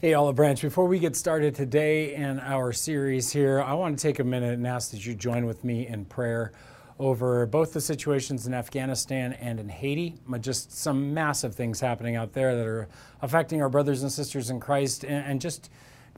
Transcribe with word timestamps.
Hey, 0.00 0.14
Olive 0.14 0.36
Branch, 0.36 0.62
before 0.62 0.86
we 0.86 1.00
get 1.00 1.16
started 1.16 1.56
today 1.56 2.14
in 2.14 2.38
our 2.38 2.72
series 2.72 3.32
here, 3.32 3.60
I 3.60 3.72
want 3.72 3.98
to 3.98 4.00
take 4.00 4.20
a 4.20 4.24
minute 4.24 4.54
and 4.54 4.64
ask 4.64 4.92
that 4.92 5.04
you 5.04 5.12
join 5.12 5.44
with 5.44 5.64
me 5.64 5.88
in 5.88 6.04
prayer 6.04 6.52
over 7.00 7.44
both 7.46 7.72
the 7.72 7.80
situations 7.80 8.46
in 8.46 8.54
Afghanistan 8.54 9.32
and 9.32 9.58
in 9.58 9.68
Haiti. 9.68 10.14
Just 10.38 10.70
some 10.70 11.14
massive 11.14 11.56
things 11.56 11.80
happening 11.80 12.14
out 12.14 12.32
there 12.32 12.54
that 12.54 12.64
are 12.64 12.86
affecting 13.22 13.60
our 13.60 13.68
brothers 13.68 14.04
and 14.04 14.12
sisters 14.12 14.50
in 14.50 14.60
Christ 14.60 15.04
and, 15.04 15.40
just 15.40 15.68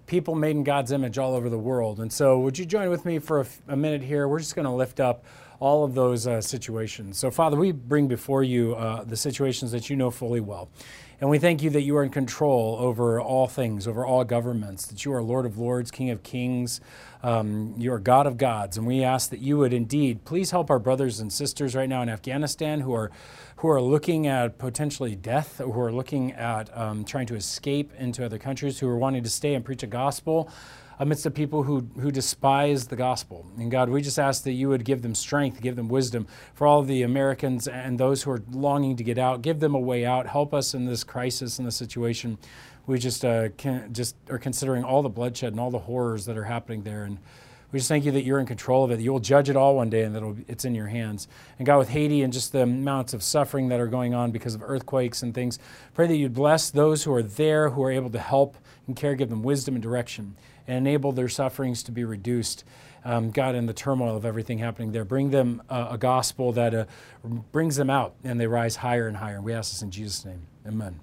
people 0.05 0.35
made 0.35 0.57
in 0.57 0.63
God's 0.63 0.93
image 0.93 1.17
all 1.17 1.35
over 1.35 1.49
the 1.49 1.59
world. 1.59 2.01
And 2.01 2.13
so, 2.13 2.39
would 2.41 2.59
you 2.59 2.67
join 2.67 2.91
with 2.91 3.07
me 3.07 3.19
for 3.19 3.47
a, 3.67 3.77
minute 3.77 4.03
here? 4.03 4.29
We're 4.29 4.41
just 4.41 4.55
going 4.55 4.67
to 4.67 4.73
lift 4.73 5.01
up 5.01 5.25
all 5.61 5.85
of 5.85 5.95
those 5.95 6.27
uh, 6.27 6.41
situations. 6.41 7.19
So, 7.19 7.31
Father, 7.31 7.57
we 7.57 7.71
bring 7.71 8.09
before 8.09 8.43
you 8.43 8.75
uh, 8.75 9.05
the 9.05 9.17
situations 9.17 9.73
that 9.73 9.91
you 9.91 9.97
know 9.97 10.11
fully 10.11 10.41
well. 10.41 10.71
And 11.21 11.29
we 11.29 11.39
thank 11.39 11.63
you 11.63 11.69
that 11.71 11.83
you 11.83 11.95
are 11.99 12.03
in 12.03 12.09
control 12.09 12.79
over 12.81 13.21
all 13.21 13.47
things, 13.47 13.87
over 13.87 14.07
all 14.07 14.25
governments, 14.25 14.87
that 14.87 15.05
you 15.05 15.13
are 15.13 15.23
Lord 15.23 15.45
of 15.45 15.59
Lords, 15.59 15.91
King 15.91 16.09
of 16.09 16.23
Kings, 16.23 16.81
um, 17.23 17.75
you 17.77 17.93
are 17.93 17.99
God 17.99 18.27
of 18.27 18.39
gods. 18.39 18.79
And 18.79 18.87
we 18.87 19.05
ask 19.05 19.29
that 19.29 19.41
you 19.41 19.59
would 19.59 19.75
indeed 19.75 20.25
please 20.25 20.51
help 20.51 20.71
our 20.71 20.79
brothers 20.79 21.21
and 21.21 21.31
sisters 21.31 21.75
right 21.75 21.91
now 21.91 22.01
in 22.01 22.09
Afghanistan 22.09 22.81
who 22.81 22.95
are, 22.95 23.11
who 23.57 23.69
are 23.69 23.83
looking 23.83 24.27
at 24.27 24.57
potentially 24.57 25.15
death, 25.15 25.59
who 25.59 25.79
are 25.79 25.93
looking 25.93 26.33
at 26.33 26.75
um, 26.75 27.05
trying 27.05 27.27
to 27.27 27.35
escape 27.35 27.93
into 27.99 28.25
other 28.25 28.39
countries, 28.39 28.79
who 28.79 28.89
are 28.89 28.97
wanting 28.97 29.23
to 29.23 29.31
stay 29.31 29.53
and 29.53 29.63
preach 29.63 29.83
a 29.83 29.87
gospel 29.87 30.51
amidst 31.01 31.25
the 31.25 31.31
people 31.31 31.63
who, 31.63 31.81
who 31.99 32.11
despise 32.11 32.87
the 32.87 32.95
gospel. 32.95 33.47
And 33.57 33.71
God, 33.71 33.89
we 33.89 34.03
just 34.03 34.19
ask 34.19 34.45
that 34.45 34.53
you 34.53 34.69
would 34.69 34.85
give 34.85 35.01
them 35.01 35.15
strength, 35.15 35.63
give 35.63 35.75
them 35.75 35.89
wisdom 35.89 36.27
for 36.53 36.67
all 36.67 36.79
of 36.79 36.89
the 36.89 37.03
Americans 37.03 37.67
and 37.67 37.99
those 37.99 38.23
who 38.23 38.31
are 38.33 38.43
longing 38.53 38.97
to 38.97 39.03
get 39.03 39.17
out. 39.17 39.41
Give 39.41 39.61
them 39.61 39.75
a 39.75 39.81
way 39.81 40.05
out. 40.05 40.27
Help 40.27 40.53
us 40.53 40.75
in 40.75 40.85
this 40.85 41.03
crisis, 41.03 41.59
in 41.59 41.65
this 41.65 41.75
situation. 41.75 42.37
We 42.87 42.99
just, 42.99 43.25
uh, 43.25 43.49
can, 43.57 43.95
just 43.95 44.15
are 44.29 44.39
considering 44.39 44.85
all 44.85 45.01
the 45.03 45.09
bloodshed 45.09 45.55
and 45.55 45.61
all 45.61 45.71
the 45.71 45.79
horrors 45.79 46.27
that 46.27 46.37
are 46.37 46.45
happening 46.45 46.83
there. 46.83 47.05
And 47.05 47.17
we 47.73 47.79
just 47.79 47.89
thank 47.89 48.05
you 48.05 48.13
that 48.13 48.25
you're 48.25 48.41
in 48.41 48.45
control 48.45 48.85
of 48.85 48.91
it. 48.91 49.01
You'll 49.01 49.21
judge 49.21 49.49
it 49.49 49.57
all 49.57 49.77
one 49.77 49.89
day 49.89 50.03
and 50.03 50.15
that 50.15 50.45
it's 50.49 50.67
in 50.67 50.75
your 50.75 50.89
hands. 50.89 51.29
And 51.59 51.65
God, 51.65 51.79
with 51.79 51.89
Haiti 51.89 52.21
and 52.21 52.31
just 52.31 52.53
the 52.53 52.63
amounts 52.63 53.15
of 53.15 53.23
suffering 53.23 53.69
that 53.69 53.81
are 53.81 53.87
going 53.87 54.13
on 54.13 54.33
because 54.33 54.55
of 54.55 54.63
earthquakes 54.63 55.23
and 55.23 55.35
things, 55.35 55.59
pray 55.95 56.07
that 56.09 56.17
you'd 56.17 56.35
bless 56.35 56.69
those 56.69 57.05
who 57.05 57.15
are 57.15 57.23
there, 57.23 57.71
who 57.71 57.83
are 57.85 57.91
able 57.91 58.11
to 58.11 58.19
help 58.19 58.59
and 58.87 58.95
care, 58.95 59.15
give 59.15 59.31
them 59.31 59.43
wisdom 59.43 59.77
and 59.77 59.83
direction 59.83 60.37
and 60.67 60.77
enable 60.77 61.13
their 61.13 61.29
sufferings 61.29 61.83
to 61.85 61.93
be 61.93 62.05
reduced. 62.05 62.65
Um, 63.05 63.31
God, 63.31 63.55
in 63.55 63.67
the 63.67 63.73
turmoil 63.73 64.17
of 64.17 64.25
everything 64.25 64.59
happening 64.59 64.93
there, 64.93 65.05
bring 65.05 65.31
them 65.31 65.63
uh, 65.71 65.89
a 65.91 65.99
gospel 65.99 66.53
that 66.53 66.75
uh, 66.75 66.85
brings 67.51 67.77
them 67.77 67.89
out 67.89 68.15
and 68.25 68.39
they 68.39 68.47
rise 68.47 68.77
higher 68.77 69.09
and 69.09 69.17
higher. 69.17 69.41
We 69.41 69.55
ask 69.55 69.73
this 69.73 69.83
in 69.83 69.91
Jesus' 69.91 70.25
name. 70.25 70.47
Amen. 70.67 71.01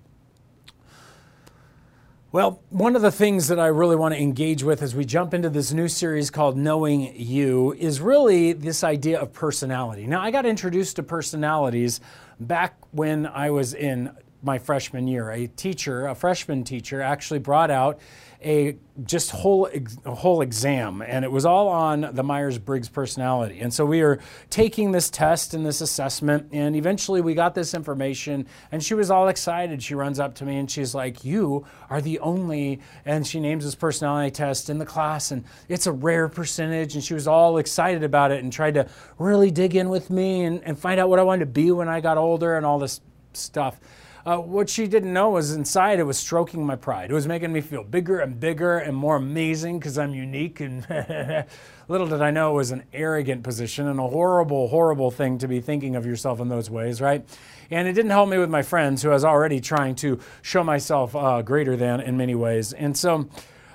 Well, 2.30 2.62
one 2.70 2.98
of 2.98 3.02
the 3.02 3.12
things 3.12 3.48
that 3.48 3.58
I 3.58 3.68
really 3.68 3.96
want 3.96 4.14
to 4.14 4.22
engage 4.22 4.62
with 4.62 4.84
as 4.84 4.94
we 4.94 5.06
jump 5.06 5.34
into 5.34 5.50
this 5.50 5.72
new 5.72 5.88
series 5.88 6.30
called 6.30 6.58
Knowing 6.58 7.16
You 7.16 7.74
is 7.74 8.02
really 8.02 8.52
this 8.52 8.84
idea 8.84 9.20
of 9.20 9.32
personality. 9.32 10.06
Now, 10.06 10.22
I 10.22 10.30
got 10.30 10.46
introduced 10.46 10.98
to 10.98 11.04
personalities 11.04 12.02
back 12.40 12.76
when 12.92 13.26
I 13.26 13.50
was 13.50 13.74
in 13.74 14.12
my 14.44 14.60
freshman 14.60 15.08
year. 15.08 15.32
A 15.32 15.48
teacher, 15.48 16.06
a 16.06 16.14
freshman 16.14 16.66
teacher, 16.66 17.02
actually 17.02 17.40
brought 17.40 17.72
out 17.72 17.98
a 18.44 18.78
just 19.04 19.32
whole 19.32 19.70
a 20.06 20.16
whole 20.16 20.42
exam, 20.42 21.02
and 21.02 21.24
it 21.26 21.32
was 21.32 21.46
all 21.46 21.68
on 21.68 22.10
the 22.14 22.24
Myers 22.24 22.58
Briggs 22.58 22.90
personality. 22.90 23.60
And 23.60 23.74
so 23.74 23.86
we 23.86 24.02
were 24.02 24.20
taking 24.50 24.92
this 24.92 25.10
test 25.10 25.54
and 25.54 25.66
this 25.66 25.82
assessment, 25.82 26.50
and 26.52 26.76
eventually 26.76 27.22
we 27.22 27.34
got 27.34 27.56
this 27.56 27.74
information. 27.74 28.48
And 28.72 28.84
she 28.84 28.94
was 28.94 29.10
all 29.10 29.28
excited. 29.28 29.82
She 29.82 29.96
runs 29.96 30.20
up 30.20 30.36
to 30.36 30.46
me 30.46 30.58
and 30.58 30.70
she's 30.70 30.94
like, 30.94 31.24
"You 31.24 31.66
are 31.90 32.02
the 32.02 32.20
only," 32.20 32.80
and 33.06 33.26
she 33.26 33.40
names 33.40 33.66
this 33.66 33.76
personality 33.76 34.32
test 34.32 34.70
in 34.70 34.78
the 34.78 34.86
class, 34.86 35.32
and 35.32 35.44
it's 35.68 35.88
a 35.88 35.92
rare 35.92 36.30
percentage. 36.30 36.96
And 36.96 37.04
she 37.04 37.14
was 37.14 37.28
all 37.28 37.58
excited 37.58 38.04
about 38.04 38.32
it 38.32 38.44
and 38.44 38.54
tried 38.54 38.76
to 38.76 38.88
really 39.18 39.52
dig 39.52 39.76
in 39.76 39.90
with 39.90 40.10
me 40.10 40.44
and, 40.44 40.64
and 40.64 40.78
find 40.78 41.00
out 41.00 41.10
what 41.10 41.20
I 41.20 41.24
wanted 41.24 41.40
to 41.40 41.52
be 41.52 41.72
when 41.72 41.88
I 41.88 42.02
got 42.02 42.18
older 42.18 42.56
and 42.56 42.66
all 42.66 42.80
this 42.80 43.02
stuff. 43.34 43.80
Uh, 44.28 44.38
what 44.40 44.70
she 44.70 44.88
didn't 44.88 45.14
know 45.14 45.30
was 45.30 45.54
inside 45.54 46.00
it 46.00 46.04
was 46.04 46.18
stroking 46.18 46.66
my 46.66 46.76
pride. 46.76 47.10
It 47.10 47.14
was 47.14 47.26
making 47.26 47.54
me 47.54 47.62
feel 47.62 47.82
bigger 47.82 48.20
and 48.20 48.38
bigger 48.38 48.78
and 48.78 48.94
more 48.94 49.16
amazing 49.16 49.80
because 49.80 49.98
I'm 49.98 50.14
unique. 50.14 50.60
And 50.60 50.86
little 51.88 52.08
did 52.08 52.22
I 52.22 52.32
know 52.32 52.52
it 52.52 52.56
was 52.56 52.72
an 52.72 52.84
arrogant 52.92 53.44
position 53.44 53.88
and 53.88 54.02
a 54.02 54.08
horrible, 54.10 54.68
horrible 54.68 55.12
thing 55.12 55.38
to 55.38 55.48
be 55.48 55.62
thinking 55.62 55.96
of 55.96 56.06
yourself 56.06 56.42
in 56.42 56.50
those 56.50 56.70
ways, 56.70 57.00
right? 57.00 57.26
And 57.72 57.88
it 57.88 57.94
didn't 57.94 58.12
help 58.12 58.28
me 58.28 58.38
with 58.38 58.50
my 58.50 58.64
friends 58.64 59.02
who 59.02 59.12
I 59.12 59.14
was 59.14 59.24
already 59.24 59.62
trying 59.62 59.96
to 59.96 60.20
show 60.42 60.62
myself 60.62 61.16
uh, 61.16 61.42
greater 61.42 61.78
than 61.78 62.02
in 62.02 62.18
many 62.18 62.36
ways. 62.36 62.74
And 62.74 62.98
so 62.98 63.30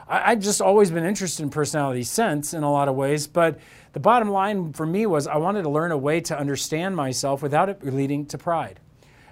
I, 0.06 0.32
I've 0.32 0.40
just 0.40 0.60
always 0.60 0.90
been 0.90 1.06
interested 1.06 1.44
in 1.44 1.48
personality 1.48 2.02
sense 2.02 2.52
in 2.52 2.62
a 2.62 2.70
lot 2.70 2.88
of 2.88 2.94
ways, 2.94 3.26
but 3.26 3.58
the 3.94 4.00
bottom 4.00 4.28
line 4.28 4.74
for 4.74 4.84
me 4.84 5.06
was 5.06 5.26
I 5.26 5.38
wanted 5.38 5.62
to 5.62 5.70
learn 5.70 5.92
a 5.92 5.98
way 5.98 6.20
to 6.20 6.38
understand 6.38 6.94
myself 6.94 7.40
without 7.40 7.70
it 7.70 7.82
leading 7.82 8.26
to 8.26 8.36
pride. 8.36 8.80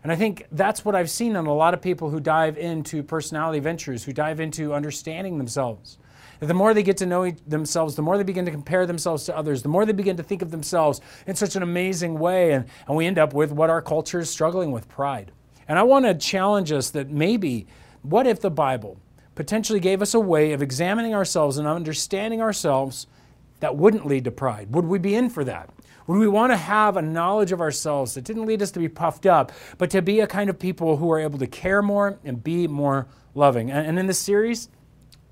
And 0.03 0.11
I 0.11 0.17
think 0.17 0.47
that's 0.51 0.85
what 0.85 0.95
I've 0.95 1.11
seen 1.11 1.37
in 1.37 1.47
a 1.47 1.55
lot 1.55 1.75
of 1.75 1.83
people 1.83 2.11
who 2.11 2.21
dive 2.21 2.57
into 2.57 3.03
personality 3.03 3.61
ventures, 3.61 4.05
who 4.05 4.13
dive 4.13 4.41
into 4.41 4.73
understanding 4.73 5.39
themselves. 5.39 5.99
The 6.41 6.55
more 6.55 6.73
they 6.73 6.83
get 6.83 6.97
to 6.99 7.07
know 7.07 7.31
themselves, 7.47 7.97
the 7.97 8.03
more 8.03 8.17
they 8.17 8.25
begin 8.25 8.47
to 8.47 8.51
compare 8.51 8.87
themselves 8.87 9.25
to 9.25 9.37
others, 9.37 9.63
the 9.63 9.69
more 9.69 9.85
they 9.85 9.93
begin 9.93 10.17
to 10.17 10.23
think 10.23 10.41
of 10.41 10.51
themselves 10.51 11.03
in 11.27 11.37
such 11.37 11.55
an 11.55 11.63
amazing 11.63 12.19
way. 12.19 12.53
And, 12.53 12.65
and 12.89 12.97
we 12.97 13.07
end 13.07 13.19
up 13.19 13.35
with 13.35 13.53
what 13.53 13.69
our 13.69 13.83
culture 13.83 14.21
is 14.21 14.31
struggling 14.31 14.73
with 14.73 14.89
pride. 14.89 15.33
And 15.69 15.79
I 15.79 15.83
want 15.83 16.07
to 16.07 16.15
challenge 16.15 16.73
us 16.73 16.91
that 16.91 17.11
maybe, 17.11 17.67
what 18.01 18.27
if 18.27 18.41
the 18.41 18.51
Bible 18.51 18.99
potentially 19.35 19.81
gave 19.81 20.01
us 20.01 20.15
a 20.15 20.21
way 20.21 20.53
of 20.53 20.63
examining 20.63 21.15
ourselves 21.15 21.59
and 21.59 21.69
understanding 21.69 22.41
ourselves 22.41 23.07
that 23.61 23.77
wouldn't 23.77 24.07
lead 24.07 24.25
to 24.25 24.31
pride? 24.31 24.75
Would 24.75 24.87
we 24.87 24.99
be 24.99 25.15
in 25.15 25.29
for 25.29 25.45
that? 25.45 25.69
Would 26.11 26.19
we 26.19 26.27
want 26.27 26.51
to 26.51 26.57
have 26.57 26.97
a 26.97 27.03
knowledge 27.03 27.53
of 27.53 27.61
ourselves 27.61 28.15
that 28.15 28.25
didn't 28.25 28.45
lead 28.45 28.63
us 28.63 28.73
to 28.73 28.81
be 28.81 28.89
puffed 28.89 29.27
up, 29.27 29.53
but 29.79 29.91
to 29.91 30.03
be 30.03 30.19
a 30.19 30.27
kind 30.27 30.51
of 30.51 30.59
people 30.59 30.97
who 30.97 31.09
are 31.13 31.21
able 31.21 31.39
to 31.39 31.47
care 31.47 31.83
more 31.83 32.19
and 32.25 32.43
be 32.43 32.67
more 32.67 33.07
loving? 33.33 33.71
And, 33.71 33.97
in 33.97 34.09
this 34.09 34.19
series, 34.19 34.71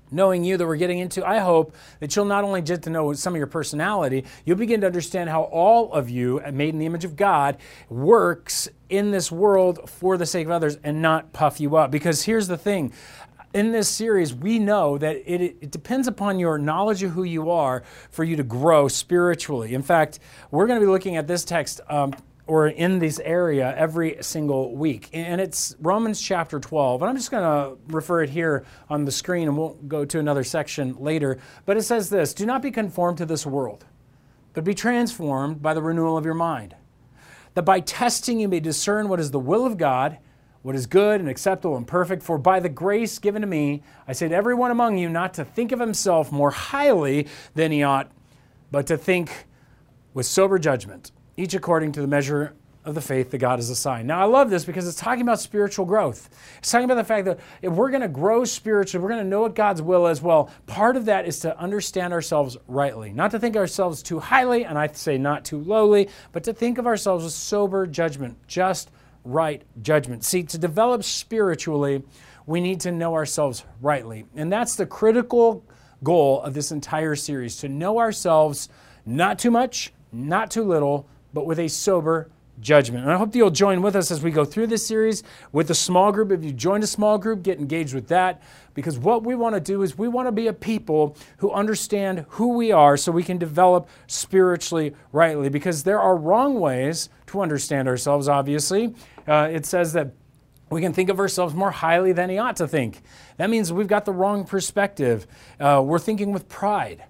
knowing 0.09 0.45
you 0.45 0.55
that 0.55 0.65
we're 0.65 0.77
getting 0.77 0.99
into, 0.99 1.27
I 1.27 1.39
hope 1.39 1.75
that 1.99 2.15
you'll 2.15 2.23
not 2.23 2.45
only 2.45 2.61
get 2.61 2.83
to 2.83 2.89
know 2.89 3.11
some 3.11 3.33
of 3.33 3.37
your 3.37 3.47
personality, 3.47 4.23
you'll 4.45 4.55
begin 4.55 4.79
to 4.79 4.87
understand 4.87 5.29
how 5.29 5.41
all 5.41 5.91
of 5.91 6.09
you, 6.09 6.39
uh, 6.45 6.51
made 6.53 6.69
in 6.69 6.79
the 6.79 6.85
image 6.85 7.03
of 7.03 7.17
God, 7.17 7.57
works 7.89 8.69
in 8.87 9.11
this 9.11 9.29
world 9.29 9.89
for 9.89 10.15
the 10.15 10.25
sake 10.25 10.45
of 10.45 10.51
others 10.51 10.77
and 10.81 11.01
not 11.01 11.33
puff 11.33 11.59
you 11.59 11.75
up. 11.75 11.91
Because 11.91 12.23
here's 12.23 12.47
the 12.47 12.57
thing 12.57 12.93
in 13.53 13.71
this 13.71 13.89
series, 13.89 14.33
we 14.33 14.59
know 14.59 14.97
that 14.97 15.15
it, 15.25 15.41
it, 15.41 15.71
depends 15.71 16.07
upon 16.07 16.39
your 16.39 16.57
knowledge 16.57 17.01
of 17.01 17.11
who 17.11 17.23
you 17.23 17.49
are 17.49 17.83
for 18.11 18.23
you 18.23 18.35
to 18.35 18.43
grow 18.43 18.87
spiritually. 18.87 19.73
In 19.73 19.81
fact, 19.81 20.19
we're 20.51 20.67
going 20.67 20.79
to 20.79 20.85
be 20.85 20.91
looking 20.91 21.15
at 21.15 21.27
this 21.27 21.43
text 21.43 21.81
um, 21.89 22.13
or 22.45 22.67
in 22.67 22.99
this 22.99 23.19
area 23.19 23.73
every 23.75 24.17
single 24.21 24.75
week. 24.75 25.09
And 25.13 25.41
it's 25.41 25.75
Romans 25.79 26.21
chapter 26.21 26.59
12. 26.59 27.01
And 27.01 27.09
I'm 27.09 27.15
just 27.15 27.31
going 27.31 27.43
to 27.43 27.77
refer 27.87 28.23
it 28.23 28.29
here 28.29 28.65
on 28.89 29.05
the 29.05 29.11
screen 29.11 29.47
and 29.47 29.57
we'll 29.57 29.75
go 29.87 30.05
to 30.05 30.19
another 30.19 30.43
section 30.43 30.95
later. 30.99 31.39
But 31.65 31.77
it 31.77 31.83
says 31.83 32.09
this 32.09 32.33
Do 32.33 32.45
not 32.45 32.61
be 32.61 32.71
conformed 32.71 33.17
to 33.19 33.25
this 33.25 33.45
world, 33.45 33.85
but 34.53 34.63
be 34.63 34.75
transformed 34.75 35.61
by 35.61 35.73
the 35.73 35.81
renewal 35.81 36.17
of 36.17 36.25
your 36.25 36.35
mind, 36.35 36.75
that 37.55 37.63
by 37.63 37.79
testing 37.79 38.39
you 38.39 38.47
may 38.47 38.59
discern 38.59 39.09
what 39.09 39.19
is 39.19 39.31
the 39.31 39.39
will 39.39 39.65
of 39.65 39.77
God 39.77 40.19
what 40.61 40.75
is 40.75 40.85
good 40.85 41.19
and 41.19 41.29
acceptable 41.29 41.77
and 41.77 41.87
perfect. 41.87 42.23
For 42.23 42.37
by 42.37 42.59
the 42.59 42.69
grace 42.69 43.19
given 43.19 43.41
to 43.41 43.47
me, 43.47 43.83
I 44.07 44.13
say 44.13 44.27
to 44.27 44.35
everyone 44.35 44.71
among 44.71 44.97
you 44.97 45.09
not 45.09 45.33
to 45.35 45.45
think 45.45 45.71
of 45.71 45.79
himself 45.79 46.31
more 46.31 46.51
highly 46.51 47.27
than 47.55 47.71
he 47.71 47.83
ought, 47.83 48.11
but 48.71 48.87
to 48.87 48.97
think 48.97 49.47
with 50.13 50.25
sober 50.25 50.59
judgment, 50.59 51.11
each 51.37 51.53
according 51.53 51.93
to 51.93 52.01
the 52.01 52.07
measure 52.07 52.53
of 52.85 52.95
the 52.95 53.01
faith 53.01 53.29
that 53.31 53.37
God 53.37 53.59
has 53.59 53.69
assigned. 53.69 54.07
Now, 54.07 54.21
I 54.21 54.25
love 54.25 54.49
this 54.49 54.63
because 54.65 54.87
it's 54.87 54.97
talking 54.97 55.21
about 55.21 55.39
spiritual 55.39 55.85
growth. 55.85 56.29
It's 56.57 56.71
talking 56.71 56.85
about 56.85 56.95
the 56.95 57.03
fact 57.03 57.25
that 57.25 57.39
if 57.61 57.71
we're 57.73 57.89
going 57.89 58.01
to 58.01 58.07
grow 58.07 58.45
spiritually, 58.45 59.03
we're 59.03 59.09
going 59.09 59.23
to 59.23 59.29
know 59.29 59.41
what 59.41 59.53
God's 59.53 59.81
will 59.81 60.07
is. 60.07 60.21
Well, 60.21 60.49
part 60.65 60.95
of 60.95 61.05
that 61.05 61.27
is 61.27 61.39
to 61.41 61.57
understand 61.59 62.13
ourselves 62.13 62.57
rightly, 62.67 63.11
not 63.11 63.31
to 63.31 63.39
think 63.39 63.57
ourselves 63.57 64.01
too 64.01 64.19
highly, 64.19 64.65
and 64.65 64.77
I 64.77 64.87
say 64.87 65.17
not 65.17 65.45
too 65.45 65.59
lowly, 65.59 66.09
but 66.31 66.43
to 66.45 66.53
think 66.53 66.77
of 66.77 66.87
ourselves 66.87 67.23
with 67.25 67.33
sober 67.33 67.85
judgment, 67.85 68.37
just 68.47 68.89
right 69.29 69.63
judgment. 69.81 70.23
See, 70.23 70.43
to 70.43 70.57
develop 70.57 71.03
spiritually, 71.03 72.03
we 72.45 72.61
need 72.61 72.79
to 72.81 72.91
know 72.91 73.13
ourselves 73.13 73.63
rightly. 73.81 74.25
And 74.35 74.51
that's 74.51 74.75
the 74.75 74.85
critical 74.85 75.63
goal 76.03 76.41
of 76.41 76.53
this 76.53 76.71
entire 76.71 77.15
series 77.15 77.57
to 77.57 77.69
know 77.69 77.99
ourselves 77.99 78.69
not 79.05 79.39
too 79.39 79.51
much, 79.51 79.93
not 80.11 80.51
too 80.51 80.63
little, 80.63 81.07
but 81.33 81.45
with 81.45 81.59
a 81.59 81.67
sober 81.67 82.29
judgment. 82.61 83.03
And 83.03 83.13
I 83.13 83.17
hope 83.17 83.31
that 83.31 83.37
you'll 83.37 83.51
join 83.51 83.81
with 83.81 83.95
us 83.95 84.11
as 84.11 84.21
we 84.21 84.31
go 84.31 84.43
through 84.43 84.67
this 84.67 84.85
series 84.85 85.23
with 85.51 85.69
a 85.69 85.75
small 85.75 86.11
group. 86.11 86.31
If 86.31 86.43
you 86.43 86.51
joined 86.51 86.83
a 86.83 86.87
small 86.87 87.17
group, 87.17 87.43
get 87.43 87.59
engaged 87.59 87.93
with 87.93 88.07
that 88.09 88.41
because 88.73 88.97
what 88.97 89.23
we 89.23 89.35
want 89.35 89.55
to 89.55 89.61
do 89.61 89.81
is 89.81 89.97
we 89.97 90.07
want 90.07 90.27
to 90.27 90.31
be 90.31 90.47
a 90.47 90.53
people 90.53 91.15
who 91.37 91.51
understand 91.51 92.25
who 92.29 92.53
we 92.53 92.71
are 92.71 92.97
so 92.97 93.11
we 93.11 93.23
can 93.23 93.37
develop 93.37 93.89
spiritually 94.07 94.93
rightly 95.11 95.49
because 95.49 95.83
there 95.83 95.99
are 95.99 96.15
wrong 96.15 96.59
ways 96.59 97.09
to 97.27 97.41
understand 97.41 97.87
ourselves, 97.87 98.27
obviously. 98.27 98.93
Uh, 99.29 99.47
it 99.51 99.65
says 99.65 99.93
that 99.93 100.13
We 100.71 100.81
can 100.81 100.93
think 100.93 101.09
of 101.09 101.19
ourselves 101.19 101.53
more 101.55 101.71
highly 101.71 102.13
than 102.13 102.29
he 102.29 102.37
ought 102.37 102.55
to 102.57 102.67
think. 102.67 103.01
That 103.37 103.49
means 103.49 103.73
we've 103.73 103.87
got 103.87 104.05
the 104.05 104.11
wrong 104.11 104.43
perspective. 104.43 105.25
Uh, 105.59 105.81
we're 105.83 105.99
thinking 105.99 106.31
with 106.31 106.47
pride. 106.47 107.03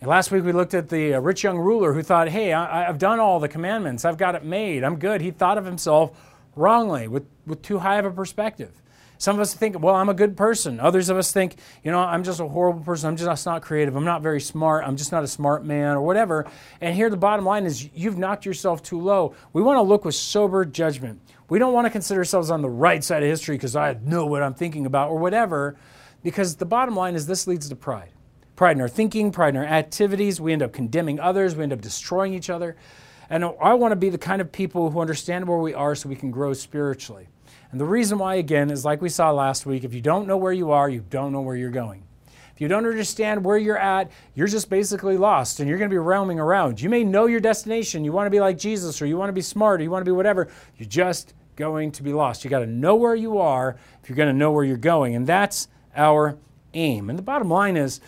And 0.00 0.08
last 0.08 0.30
week 0.30 0.44
we 0.44 0.52
looked 0.52 0.74
at 0.74 0.88
the 0.88 1.14
uh, 1.14 1.20
rich 1.20 1.42
young 1.42 1.58
ruler 1.58 1.92
who 1.92 2.02
thought, 2.02 2.28
hey, 2.28 2.52
I, 2.52 2.84
have 2.84 2.98
done 2.98 3.20
all 3.20 3.38
the 3.40 3.48
commandments, 3.48 4.04
I've 4.04 4.16
got 4.16 4.34
it 4.34 4.44
made, 4.44 4.84
I'm 4.84 4.96
good. 4.96 5.20
He 5.20 5.30
thought 5.30 5.58
of 5.58 5.64
himself 5.64 6.12
wrongly 6.56 7.08
with, 7.08 7.26
with 7.46 7.62
too 7.62 7.80
high 7.80 7.98
of 7.98 8.04
a 8.04 8.10
perspective. 8.10 8.80
Some 9.20 9.36
of 9.36 9.42
us 9.42 9.52
think, 9.52 9.78
well, 9.78 9.96
I'm 9.96 10.08
a 10.08 10.14
good 10.14 10.34
person. 10.34 10.80
Others 10.80 11.10
of 11.10 11.18
us 11.18 11.30
think, 11.30 11.56
you 11.84 11.90
know, 11.90 11.98
I'm 11.98 12.24
just 12.24 12.40
a 12.40 12.48
horrible 12.48 12.80
person. 12.80 13.08
I'm 13.10 13.18
just 13.18 13.44
not 13.44 13.60
creative. 13.60 13.94
I'm 13.94 14.04
not 14.06 14.22
very 14.22 14.40
smart. 14.40 14.86
I'm 14.86 14.96
just 14.96 15.12
not 15.12 15.22
a 15.22 15.28
smart 15.28 15.62
man 15.62 15.96
or 15.96 16.00
whatever. 16.00 16.46
And 16.80 16.94
here 16.94 17.10
the 17.10 17.18
bottom 17.18 17.44
line 17.44 17.66
is 17.66 17.86
you've 17.94 18.16
knocked 18.16 18.46
yourself 18.46 18.82
too 18.82 18.98
low. 18.98 19.34
We 19.52 19.60
want 19.60 19.76
to 19.76 19.82
look 19.82 20.06
with 20.06 20.14
sober 20.14 20.64
judgment. 20.64 21.20
We 21.50 21.58
don't 21.58 21.72
want 21.72 21.84
to 21.86 21.90
consider 21.90 22.20
ourselves 22.20 22.50
on 22.50 22.62
the 22.62 22.70
right 22.70 23.02
side 23.02 23.24
of 23.24 23.28
history 23.28 23.56
because 23.56 23.74
I 23.74 23.96
know 24.04 24.24
what 24.24 24.40
I'm 24.42 24.54
thinking 24.54 24.86
about 24.86 25.10
or 25.10 25.18
whatever, 25.18 25.76
because 26.22 26.54
the 26.56 26.64
bottom 26.64 26.94
line 26.94 27.16
is 27.16 27.26
this 27.26 27.48
leads 27.48 27.68
to 27.68 27.76
pride. 27.76 28.12
Pride 28.54 28.76
in 28.76 28.80
our 28.80 28.88
thinking, 28.88 29.32
pride 29.32 29.56
in 29.56 29.56
our 29.56 29.66
activities. 29.66 30.40
We 30.40 30.52
end 30.52 30.62
up 30.62 30.72
condemning 30.72 31.18
others. 31.18 31.56
We 31.56 31.64
end 31.64 31.72
up 31.72 31.80
destroying 31.80 32.34
each 32.34 32.50
other. 32.50 32.76
And 33.28 33.44
I 33.44 33.74
want 33.74 33.90
to 33.92 33.96
be 33.96 34.10
the 34.10 34.18
kind 34.18 34.40
of 34.40 34.52
people 34.52 34.90
who 34.90 35.00
understand 35.00 35.48
where 35.48 35.58
we 35.58 35.74
are 35.74 35.96
so 35.96 36.08
we 36.08 36.14
can 36.14 36.30
grow 36.30 36.52
spiritually. 36.52 37.28
And 37.72 37.80
the 37.80 37.84
reason 37.84 38.18
why, 38.18 38.36
again, 38.36 38.70
is 38.70 38.84
like 38.84 39.02
we 39.02 39.08
saw 39.08 39.32
last 39.32 39.66
week 39.66 39.82
if 39.82 39.92
you 39.92 40.00
don't 40.00 40.28
know 40.28 40.36
where 40.36 40.52
you 40.52 40.70
are, 40.70 40.88
you 40.88 41.04
don't 41.10 41.32
know 41.32 41.40
where 41.40 41.56
you're 41.56 41.70
going. 41.70 42.04
If 42.54 42.60
you 42.60 42.68
don't 42.68 42.86
understand 42.86 43.44
where 43.44 43.58
you're 43.58 43.78
at, 43.78 44.12
you're 44.34 44.46
just 44.46 44.70
basically 44.70 45.16
lost 45.16 45.58
and 45.58 45.68
you're 45.68 45.78
going 45.78 45.90
to 45.90 45.94
be 45.94 45.98
roaming 45.98 46.38
around. 46.38 46.80
You 46.80 46.90
may 46.90 47.02
know 47.02 47.26
your 47.26 47.40
destination. 47.40 48.04
You 48.04 48.12
want 48.12 48.26
to 48.26 48.30
be 48.30 48.40
like 48.40 48.56
Jesus 48.58 49.00
or 49.02 49.06
you 49.06 49.16
want 49.16 49.30
to 49.30 49.34
be 49.34 49.40
smart 49.40 49.80
or 49.80 49.84
you 49.84 49.90
want 49.90 50.04
to 50.04 50.08
be 50.08 50.14
whatever. 50.14 50.48
You're 50.76 50.88
just 50.88 51.34
going 51.60 51.92
to 51.92 52.02
be 52.02 52.12
lost. 52.12 52.42
You 52.42 52.50
got 52.50 52.60
to 52.60 52.66
know 52.66 52.96
where 52.96 53.14
you 53.14 53.38
are 53.38 53.76
if 54.02 54.08
you're 54.08 54.16
going 54.16 54.28
to 54.28 54.36
know 54.36 54.50
where 54.50 54.64
you're 54.64 54.76
going. 54.76 55.14
And 55.14 55.24
that's 55.24 55.68
our 55.94 56.36
aim. 56.74 57.08
And 57.08 57.16
the 57.16 57.22
bottom 57.22 57.48
line 57.48 57.76
is, 57.76 58.00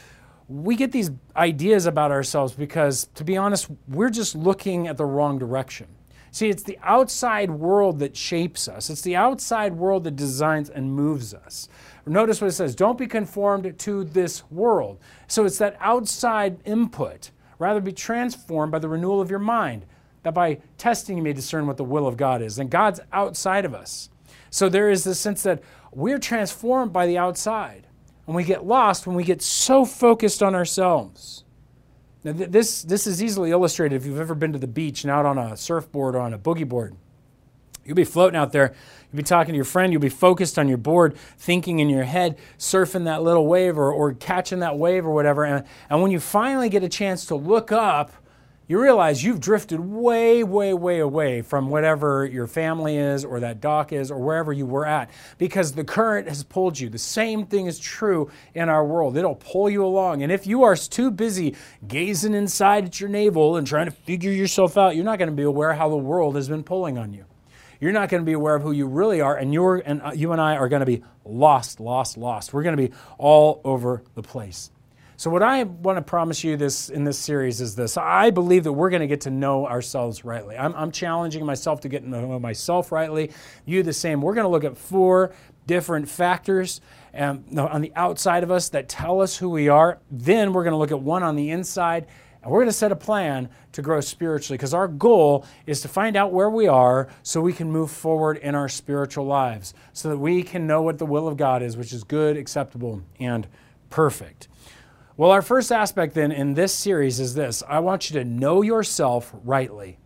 we 0.48 0.74
get 0.74 0.90
these 0.90 1.10
ideas 1.36 1.86
about 1.86 2.10
ourselves 2.10 2.52
because, 2.52 3.08
to 3.14 3.24
be 3.24 3.36
honest, 3.36 3.68
we're 3.86 4.10
just 4.10 4.34
looking 4.34 4.88
at 4.88 4.96
the 4.96 5.04
wrong 5.04 5.38
direction. 5.38 5.86
See, 6.32 6.48
it's 6.48 6.62
the 6.62 6.78
outside 6.82 7.50
world 7.50 7.98
that 7.98 8.16
shapes 8.16 8.66
us, 8.66 8.88
it's 8.90 9.02
the 9.02 9.16
outside 9.16 9.74
world 9.74 10.04
that 10.04 10.16
designs 10.16 10.70
and 10.70 10.90
moves 10.90 11.34
us. 11.34 11.68
Notice 12.06 12.40
what 12.40 12.48
it 12.48 12.52
says 12.52 12.74
don't 12.74 12.98
be 12.98 13.06
conformed 13.06 13.78
to 13.78 14.04
this 14.04 14.42
world. 14.50 14.98
So 15.28 15.44
it's 15.44 15.58
that 15.58 15.76
outside 15.78 16.58
input. 16.64 17.30
Rather, 17.58 17.80
be 17.80 17.92
transformed 17.92 18.72
by 18.72 18.80
the 18.80 18.88
renewal 18.88 19.20
of 19.20 19.30
your 19.30 19.38
mind, 19.38 19.86
that 20.22 20.34
by 20.34 20.58
testing 20.78 21.16
you 21.16 21.22
may 21.22 21.32
discern 21.32 21.66
what 21.66 21.76
the 21.76 21.84
will 21.84 22.06
of 22.06 22.16
God 22.16 22.42
is. 22.42 22.58
And 22.58 22.70
God's 22.70 23.00
outside 23.12 23.64
of 23.64 23.74
us. 23.74 24.08
So 24.50 24.68
there 24.68 24.90
is 24.90 25.04
this 25.04 25.18
sense 25.18 25.42
that 25.42 25.62
we're 25.92 26.18
transformed 26.18 26.92
by 26.92 27.06
the 27.06 27.18
outside. 27.18 27.86
And 28.26 28.36
we 28.36 28.44
get 28.44 28.64
lost 28.64 29.06
when 29.06 29.16
we 29.16 29.24
get 29.24 29.42
so 29.42 29.84
focused 29.84 30.42
on 30.42 30.54
ourselves. 30.54 31.44
Now, 32.24 32.32
this, 32.32 32.82
this 32.82 33.06
is 33.06 33.22
easily 33.22 33.50
illustrated 33.50 33.96
if 33.96 34.06
you've 34.06 34.20
ever 34.20 34.34
been 34.34 34.52
to 34.52 34.58
the 34.58 34.68
beach 34.68 35.02
and 35.02 35.10
out 35.10 35.26
on 35.26 35.38
a 35.38 35.56
surfboard 35.56 36.14
or 36.14 36.20
on 36.20 36.32
a 36.32 36.38
boogie 36.38 36.68
board. 36.68 36.94
You'll 37.84 37.96
be 37.96 38.04
floating 38.04 38.36
out 38.38 38.52
there. 38.52 38.74
You'll 39.10 39.16
be 39.16 39.22
talking 39.24 39.52
to 39.52 39.56
your 39.56 39.64
friend. 39.64 39.92
You'll 39.92 40.00
be 40.00 40.08
focused 40.08 40.56
on 40.56 40.68
your 40.68 40.78
board, 40.78 41.16
thinking 41.36 41.80
in 41.80 41.90
your 41.90 42.04
head, 42.04 42.38
surfing 42.58 43.04
that 43.06 43.24
little 43.24 43.46
wave 43.46 43.76
or, 43.76 43.92
or 43.92 44.14
catching 44.14 44.60
that 44.60 44.78
wave 44.78 45.04
or 45.04 45.10
whatever. 45.10 45.44
And, 45.44 45.66
and 45.90 46.00
when 46.00 46.12
you 46.12 46.20
finally 46.20 46.68
get 46.68 46.84
a 46.84 46.88
chance 46.88 47.26
to 47.26 47.34
look 47.34 47.72
up, 47.72 48.12
you 48.68 48.80
realize 48.80 49.24
you've 49.24 49.40
drifted 49.40 49.80
way, 49.80 50.44
way, 50.44 50.72
way 50.72 51.00
away 51.00 51.42
from 51.42 51.68
whatever 51.68 52.24
your 52.24 52.46
family 52.46 52.96
is 52.96 53.24
or 53.24 53.40
that 53.40 53.60
dock 53.60 53.92
is 53.92 54.10
or 54.10 54.18
wherever 54.18 54.52
you 54.52 54.66
were 54.66 54.86
at 54.86 55.10
because 55.36 55.72
the 55.72 55.84
current 55.84 56.28
has 56.28 56.42
pulled 56.42 56.78
you. 56.78 56.88
The 56.88 56.98
same 56.98 57.44
thing 57.46 57.66
is 57.66 57.78
true 57.78 58.30
in 58.54 58.68
our 58.68 58.84
world. 58.84 59.16
It'll 59.16 59.34
pull 59.34 59.68
you 59.68 59.84
along. 59.84 60.22
And 60.22 60.30
if 60.30 60.46
you 60.46 60.62
are 60.62 60.76
too 60.76 61.10
busy 61.10 61.54
gazing 61.86 62.34
inside 62.34 62.86
at 62.86 63.00
your 63.00 63.10
navel 63.10 63.56
and 63.56 63.66
trying 63.66 63.86
to 63.86 63.92
figure 63.92 64.32
yourself 64.32 64.78
out, 64.78 64.96
you're 64.96 65.04
not 65.04 65.18
going 65.18 65.30
to 65.30 65.36
be 65.36 65.42
aware 65.42 65.74
how 65.74 65.88
the 65.88 65.96
world 65.96 66.36
has 66.36 66.48
been 66.48 66.64
pulling 66.64 66.98
on 66.98 67.12
you. 67.12 67.24
You're 67.80 67.92
not 67.92 68.08
going 68.08 68.22
to 68.22 68.26
be 68.26 68.32
aware 68.32 68.54
of 68.54 68.62
who 68.62 68.70
you 68.70 68.86
really 68.86 69.20
are, 69.20 69.36
and, 69.36 69.52
you're, 69.52 69.82
and 69.84 70.00
uh, 70.02 70.12
you 70.14 70.30
and 70.30 70.40
I 70.40 70.56
are 70.56 70.68
going 70.68 70.80
to 70.80 70.86
be 70.86 71.02
lost, 71.24 71.80
lost, 71.80 72.16
lost. 72.16 72.52
We're 72.52 72.62
going 72.62 72.76
to 72.76 72.88
be 72.88 72.94
all 73.18 73.60
over 73.64 74.04
the 74.14 74.22
place. 74.22 74.70
So, 75.22 75.30
what 75.30 75.44
I 75.44 75.62
want 75.62 75.98
to 75.98 76.02
promise 76.02 76.42
you 76.42 76.56
this 76.56 76.88
in 76.88 77.04
this 77.04 77.16
series 77.16 77.60
is 77.60 77.76
this. 77.76 77.96
I 77.96 78.30
believe 78.30 78.64
that 78.64 78.72
we're 78.72 78.90
going 78.90 79.02
to 79.02 79.06
get 79.06 79.20
to 79.20 79.30
know 79.30 79.68
ourselves 79.68 80.24
rightly. 80.24 80.58
I'm, 80.58 80.74
I'm 80.74 80.90
challenging 80.90 81.46
myself 81.46 81.82
to 81.82 81.88
get 81.88 82.02
to 82.02 82.08
know 82.08 82.40
myself 82.40 82.90
rightly. 82.90 83.30
You 83.64 83.84
the 83.84 83.92
same. 83.92 84.20
We're 84.20 84.34
going 84.34 84.46
to 84.46 84.50
look 84.50 84.64
at 84.64 84.76
four 84.76 85.32
different 85.68 86.08
factors 86.08 86.80
um, 87.14 87.44
on 87.56 87.82
the 87.82 87.92
outside 87.94 88.42
of 88.42 88.50
us 88.50 88.70
that 88.70 88.88
tell 88.88 89.20
us 89.20 89.36
who 89.36 89.48
we 89.48 89.68
are. 89.68 90.00
Then 90.10 90.52
we're 90.52 90.64
going 90.64 90.72
to 90.72 90.76
look 90.76 90.90
at 90.90 91.00
one 91.00 91.22
on 91.22 91.36
the 91.36 91.50
inside, 91.50 92.08
and 92.42 92.50
we're 92.50 92.58
going 92.58 92.70
to 92.70 92.72
set 92.72 92.90
a 92.90 92.96
plan 92.96 93.48
to 93.70 93.80
grow 93.80 94.00
spiritually 94.00 94.58
because 94.58 94.74
our 94.74 94.88
goal 94.88 95.46
is 95.68 95.82
to 95.82 95.88
find 95.88 96.16
out 96.16 96.32
where 96.32 96.50
we 96.50 96.66
are 96.66 97.06
so 97.22 97.40
we 97.40 97.52
can 97.52 97.70
move 97.70 97.92
forward 97.92 98.38
in 98.38 98.56
our 98.56 98.68
spiritual 98.68 99.26
lives, 99.26 99.72
so 99.92 100.08
that 100.08 100.18
we 100.18 100.42
can 100.42 100.66
know 100.66 100.82
what 100.82 100.98
the 100.98 101.06
will 101.06 101.28
of 101.28 101.36
God 101.36 101.62
is, 101.62 101.76
which 101.76 101.92
is 101.92 102.02
good, 102.02 102.36
acceptable, 102.36 103.04
and 103.20 103.46
perfect. 103.88 104.48
Well, 105.16 105.30
our 105.30 105.42
first 105.42 105.70
aspect 105.70 106.14
then 106.14 106.32
in 106.32 106.54
this 106.54 106.74
series 106.74 107.20
is 107.20 107.34
this 107.34 107.62
I 107.68 107.80
want 107.80 108.10
you 108.10 108.18
to 108.18 108.24
know 108.24 108.62
yourself 108.62 109.32
rightly. 109.44 109.98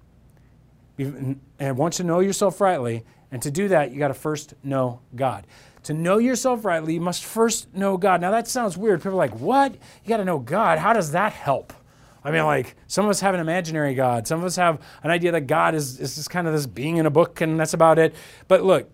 And 0.98 1.40
I 1.60 1.72
want 1.72 1.98
you 1.98 2.04
to 2.04 2.06
know 2.06 2.20
yourself 2.20 2.60
rightly. 2.60 3.04
And 3.30 3.42
to 3.42 3.50
do 3.50 3.68
that, 3.68 3.90
you 3.92 3.98
got 3.98 4.08
to 4.08 4.14
first 4.14 4.54
know 4.62 5.00
God. 5.14 5.46
To 5.84 5.94
know 5.94 6.18
yourself 6.18 6.64
rightly, 6.64 6.94
you 6.94 7.00
must 7.00 7.24
first 7.24 7.72
know 7.74 7.96
God. 7.96 8.20
Now, 8.20 8.30
that 8.30 8.48
sounds 8.48 8.76
weird. 8.76 9.00
People 9.00 9.12
are 9.12 9.16
like, 9.16 9.38
what? 9.38 9.72
You 9.72 10.08
got 10.08 10.16
to 10.16 10.24
know 10.24 10.38
God. 10.38 10.78
How 10.78 10.92
does 10.92 11.12
that 11.12 11.32
help? 11.32 11.72
I 12.24 12.32
mean, 12.32 12.44
like, 12.44 12.74
some 12.88 13.04
of 13.04 13.10
us 13.10 13.20
have 13.20 13.34
an 13.34 13.40
imaginary 13.40 13.94
God. 13.94 14.26
Some 14.26 14.40
of 14.40 14.44
us 14.44 14.56
have 14.56 14.80
an 15.04 15.12
idea 15.12 15.30
that 15.32 15.42
God 15.42 15.76
is, 15.76 16.00
is 16.00 16.16
just 16.16 16.28
kind 16.28 16.48
of 16.48 16.54
this 16.54 16.66
being 16.66 16.96
in 16.96 17.06
a 17.06 17.10
book, 17.10 17.40
and 17.40 17.58
that's 17.58 17.74
about 17.74 18.00
it. 18.00 18.16
But 18.48 18.64
look, 18.64 18.90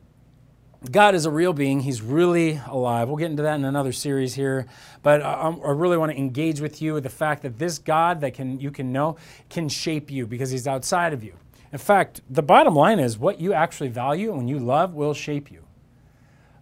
God 0.90 1.14
is 1.14 1.26
a 1.26 1.31
real 1.31 1.52
being. 1.52 1.81
He's 1.81 2.02
really 2.02 2.61
alive. 2.67 3.08
We'll 3.08 3.17
get 3.17 3.31
into 3.31 3.43
that 3.44 3.55
in 3.55 3.64
another 3.64 3.93
series 3.93 4.34
here. 4.34 4.67
But 5.02 5.23
I, 5.23 5.50
I 5.50 5.70
really 5.70 5.96
want 5.96 6.11
to 6.11 6.19
engage 6.19 6.61
with 6.61 6.82
you 6.82 6.94
with 6.94 7.05
the 7.05 7.11
fact 7.11 7.43
that 7.43 7.58
this 7.58 7.79
God 7.79 8.20
that 8.23 8.34
can 8.34 8.58
you 8.58 8.70
can 8.70 8.93
know 8.93 9.17
can 9.49 9.69
shape 9.69 10.11
you 10.11 10.26
because 10.26 10.50
he's 10.50 10.67
outside 10.67 11.12
of 11.12 11.23
you. 11.23 11.34
In 11.73 11.79
fact, 11.79 12.20
the 12.29 12.43
bottom 12.43 12.75
line 12.75 12.99
is 12.99 13.17
what 13.17 13.40
you 13.40 13.52
actually 13.52 13.88
value 13.88 14.31
and 14.31 14.38
when 14.38 14.49
you 14.49 14.58
love 14.58 14.94
will 14.94 15.14
shape 15.14 15.50
you. 15.50 15.62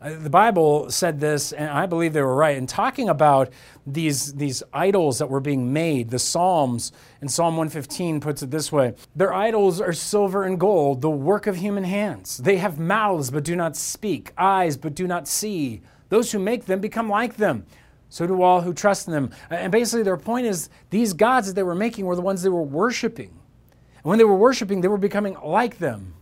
Uh, 0.01 0.15
the 0.19 0.31
Bible 0.31 0.91
said 0.91 1.21
this, 1.21 1.53
and 1.53 1.69
I 1.69 1.85
believe 1.85 2.15
they 2.15 2.23
were 2.23 2.35
right, 2.35 2.57
in 2.57 2.67
talking 2.67 3.11
about 3.11 3.53
these, 3.87 4.33
these 4.33 4.63
idols 4.73 5.19
that 5.19 5.29
were 5.29 5.41
being 5.41 5.75
made. 5.75 6.09
The 6.09 6.19
Psalms 6.19 6.91
in 7.21 7.29
Psalm 7.29 7.57
115 7.57 8.21
puts 8.21 8.43
it 8.43 8.51
this 8.51 8.73
way 8.73 8.95
Their 9.15 9.35
idols 9.35 9.81
are 9.81 9.93
silver 9.93 10.45
and 10.45 10.59
gold, 10.59 11.03
the 11.03 11.11
work 11.11 11.47
of 11.47 11.57
human 11.57 11.85
hands. 11.85 12.39
They 12.39 12.57
have 12.57 12.79
mouths 12.79 13.31
but 13.31 13.45
do 13.45 13.55
not 13.55 13.77
speak, 13.77 14.33
eyes 14.39 14.79
but 14.79 14.95
do 14.95 15.07
not 15.07 15.29
see. 15.29 15.83
Those 16.09 16.33
who 16.33 16.39
make 16.39 16.65
them 16.65 16.81
become 16.81 17.09
like 17.09 17.37
them. 17.37 17.67
So 18.09 18.27
do 18.27 18.43
all 18.43 18.63
who 18.63 18.73
trust 18.73 19.07
in 19.07 19.13
them. 19.13 19.31
And 19.51 19.71
basically, 19.71 20.03
their 20.03 20.17
point 20.17 20.47
is 20.47 20.69
these 20.89 21.13
gods 21.13 21.47
that 21.47 21.55
they 21.55 21.63
were 21.63 21.77
making 21.77 22.07
were 22.07 22.17
the 22.17 22.23
ones 22.23 22.43
they 22.43 22.49
were 22.49 22.63
worshiping. 22.63 23.29
And 23.69 24.05
when 24.05 24.19
they 24.19 24.25
were 24.25 24.35
worshiping, 24.35 24.81
they 24.81 24.89
were 24.89 24.99
becoming 24.99 25.37
like 25.45 25.79
them. 25.79 26.15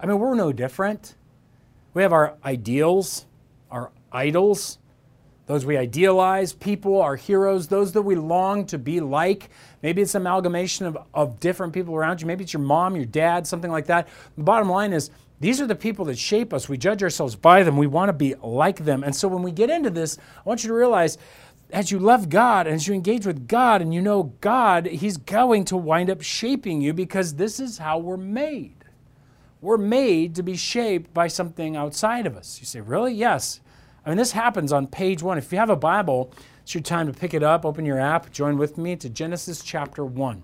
I 0.00 0.06
mean, 0.06 0.18
we're 0.18 0.34
no 0.34 0.52
different. 0.52 1.14
We 1.94 2.02
have 2.02 2.12
our 2.12 2.36
ideals, 2.44 3.26
our 3.70 3.90
idols, 4.12 4.78
those 5.46 5.64
we 5.64 5.78
idealize, 5.78 6.52
people, 6.52 7.00
our 7.00 7.16
heroes, 7.16 7.68
those 7.68 7.92
that 7.92 8.02
we 8.02 8.14
long 8.16 8.66
to 8.66 8.78
be 8.78 9.00
like. 9.00 9.48
Maybe 9.82 10.02
it's 10.02 10.14
an 10.14 10.22
amalgamation 10.22 10.84
of, 10.84 10.98
of 11.14 11.40
different 11.40 11.72
people 11.72 11.94
around 11.94 12.20
you. 12.20 12.26
Maybe 12.26 12.44
it's 12.44 12.52
your 12.52 12.62
mom, 12.62 12.94
your 12.94 13.06
dad, 13.06 13.46
something 13.46 13.70
like 13.70 13.86
that. 13.86 14.08
The 14.36 14.44
bottom 14.44 14.68
line 14.68 14.92
is 14.92 15.10
these 15.40 15.60
are 15.60 15.66
the 15.66 15.74
people 15.74 16.04
that 16.06 16.18
shape 16.18 16.52
us. 16.52 16.68
We 16.68 16.76
judge 16.76 17.02
ourselves 17.02 17.34
by 17.34 17.62
them. 17.62 17.78
We 17.78 17.86
want 17.86 18.10
to 18.10 18.12
be 18.12 18.34
like 18.42 18.84
them. 18.84 19.02
And 19.02 19.16
so 19.16 19.26
when 19.26 19.42
we 19.42 19.50
get 19.50 19.70
into 19.70 19.88
this, 19.88 20.18
I 20.36 20.42
want 20.44 20.62
you 20.64 20.68
to 20.68 20.74
realize 20.74 21.16
as 21.70 21.90
you 21.90 21.98
love 21.98 22.28
God 22.28 22.66
and 22.66 22.76
as 22.76 22.86
you 22.86 22.92
engage 22.92 23.26
with 23.26 23.48
God 23.48 23.80
and 23.80 23.94
you 23.94 24.02
know 24.02 24.34
God, 24.40 24.86
He's 24.86 25.16
going 25.16 25.64
to 25.66 25.76
wind 25.76 26.10
up 26.10 26.22
shaping 26.22 26.82
you 26.82 26.92
because 26.92 27.34
this 27.34 27.58
is 27.58 27.78
how 27.78 27.98
we're 27.98 28.16
made. 28.16 28.77
We're 29.60 29.76
made 29.76 30.34
to 30.36 30.42
be 30.42 30.56
shaped 30.56 31.12
by 31.12 31.28
something 31.28 31.76
outside 31.76 32.26
of 32.26 32.36
us. 32.36 32.60
You 32.60 32.66
say, 32.66 32.80
really? 32.80 33.12
Yes. 33.12 33.60
I 34.06 34.10
mean, 34.10 34.18
this 34.18 34.32
happens 34.32 34.72
on 34.72 34.86
page 34.86 35.22
one. 35.22 35.36
If 35.36 35.50
you 35.52 35.58
have 35.58 35.70
a 35.70 35.76
Bible, 35.76 36.32
it's 36.62 36.74
your 36.74 36.82
time 36.82 37.12
to 37.12 37.18
pick 37.18 37.34
it 37.34 37.42
up, 37.42 37.64
open 37.64 37.84
your 37.84 37.98
app, 37.98 38.30
join 38.30 38.56
with 38.56 38.78
me 38.78 38.94
to 38.96 39.08
Genesis 39.08 39.62
chapter 39.62 40.04
1. 40.04 40.42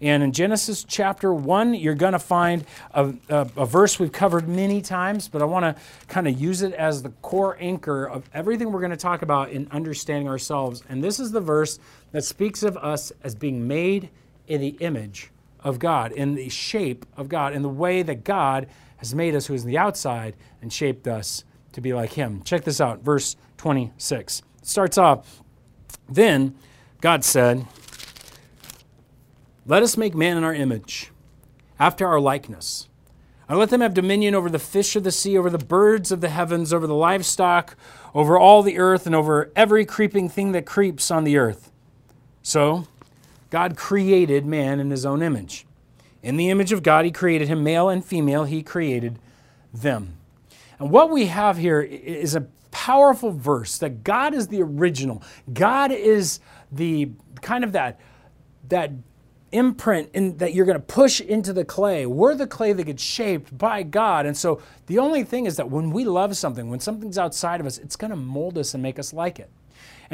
And 0.00 0.22
in 0.22 0.32
Genesis 0.32 0.84
chapter 0.84 1.32
1, 1.32 1.74
you're 1.74 1.94
going 1.94 2.12
to 2.14 2.18
find 2.18 2.64
a, 2.92 3.12
a, 3.28 3.48
a, 3.56 3.66
verse 3.66 3.98
we've 3.98 4.12
covered 4.12 4.48
many 4.48 4.80
times, 4.80 5.28
but 5.28 5.42
I 5.42 5.44
want 5.44 5.64
to 5.64 5.82
kind 6.08 6.26
of 6.26 6.40
use 6.40 6.62
it 6.62 6.72
as 6.74 7.02
the 7.02 7.10
core 7.22 7.56
anchor 7.60 8.04
of 8.06 8.28
everything 8.32 8.72
we're 8.72 8.80
going 8.80 8.90
to 8.90 8.96
talk 8.96 9.22
about 9.22 9.50
in 9.50 9.68
understanding 9.70 10.28
ourselves. 10.28 10.82
And 10.88 11.02
this 11.02 11.20
is 11.20 11.32
the 11.32 11.40
verse 11.40 11.78
that 12.12 12.24
speaks 12.24 12.62
of 12.62 12.76
us 12.78 13.12
as 13.22 13.34
being 13.34 13.68
made 13.68 14.10
in 14.48 14.60
the 14.60 14.76
image 14.80 15.30
of 15.64 15.78
God, 15.78 16.12
in 16.12 16.34
the 16.34 16.48
shape 16.50 17.06
of 17.16 17.28
God, 17.28 17.54
in 17.54 17.62
the 17.62 17.68
way 17.68 18.02
that 18.02 18.22
God 18.22 18.68
has 18.98 19.14
made 19.14 19.34
us 19.34 19.46
who 19.46 19.54
is 19.54 19.64
in 19.64 19.70
the 19.70 19.78
outside 19.78 20.36
and 20.62 20.72
shaped 20.72 21.08
us 21.08 21.42
to 21.72 21.80
be 21.80 21.92
like 21.92 22.12
him. 22.12 22.42
Check 22.42 22.64
this 22.64 22.80
out, 22.80 23.00
verse 23.00 23.36
26. 23.56 24.42
It 24.58 24.66
starts 24.66 24.98
off, 24.98 25.42
then 26.08 26.54
God 27.00 27.24
said, 27.24 27.66
Let 29.66 29.82
us 29.82 29.96
make 29.96 30.14
man 30.14 30.36
in 30.36 30.44
our 30.44 30.54
image, 30.54 31.10
after 31.78 32.06
our 32.06 32.20
likeness. 32.20 32.88
And 33.48 33.58
let 33.58 33.68
them 33.68 33.82
have 33.82 33.92
dominion 33.92 34.34
over 34.34 34.48
the 34.48 34.58
fish 34.58 34.96
of 34.96 35.04
the 35.04 35.12
sea, 35.12 35.36
over 35.36 35.50
the 35.50 35.58
birds 35.58 36.10
of 36.10 36.22
the 36.22 36.30
heavens, 36.30 36.72
over 36.72 36.86
the 36.86 36.94
livestock, 36.94 37.76
over 38.14 38.38
all 38.38 38.62
the 38.62 38.78
earth, 38.78 39.04
and 39.04 39.14
over 39.14 39.52
every 39.54 39.84
creeping 39.84 40.30
thing 40.30 40.52
that 40.52 40.64
creeps 40.64 41.10
on 41.10 41.24
the 41.24 41.36
earth. 41.36 41.70
So, 42.42 42.86
God 43.54 43.76
created 43.76 44.44
man 44.44 44.80
in 44.80 44.90
his 44.90 45.06
own 45.06 45.22
image. 45.22 45.64
In 46.24 46.36
the 46.36 46.50
image 46.50 46.72
of 46.72 46.82
God, 46.82 47.04
he 47.04 47.12
created 47.12 47.46
him, 47.46 47.62
male 47.62 47.88
and 47.88 48.04
female, 48.04 48.42
he 48.42 48.64
created 48.64 49.20
them. 49.72 50.16
And 50.80 50.90
what 50.90 51.08
we 51.08 51.26
have 51.26 51.56
here 51.56 51.80
is 51.80 52.34
a 52.34 52.48
powerful 52.72 53.30
verse 53.30 53.78
that 53.78 54.02
God 54.02 54.34
is 54.34 54.48
the 54.48 54.60
original. 54.60 55.22
God 55.52 55.92
is 55.92 56.40
the 56.72 57.10
kind 57.42 57.62
of 57.62 57.70
that, 57.70 58.00
that 58.70 58.90
imprint 59.52 60.10
in, 60.14 60.36
that 60.38 60.52
you're 60.52 60.66
going 60.66 60.74
to 60.74 60.84
push 60.84 61.20
into 61.20 61.52
the 61.52 61.64
clay. 61.64 62.06
We're 62.06 62.34
the 62.34 62.48
clay 62.48 62.72
that 62.72 62.82
gets 62.82 63.04
shaped 63.04 63.56
by 63.56 63.84
God. 63.84 64.26
And 64.26 64.36
so 64.36 64.60
the 64.86 64.98
only 64.98 65.22
thing 65.22 65.46
is 65.46 65.58
that 65.58 65.70
when 65.70 65.92
we 65.92 66.04
love 66.04 66.36
something, 66.36 66.70
when 66.70 66.80
something's 66.80 67.18
outside 67.18 67.60
of 67.60 67.66
us, 67.66 67.78
it's 67.78 67.94
going 67.94 68.10
to 68.10 68.16
mold 68.16 68.58
us 68.58 68.74
and 68.74 68.82
make 68.82 68.98
us 68.98 69.12
like 69.12 69.38
it. 69.38 69.48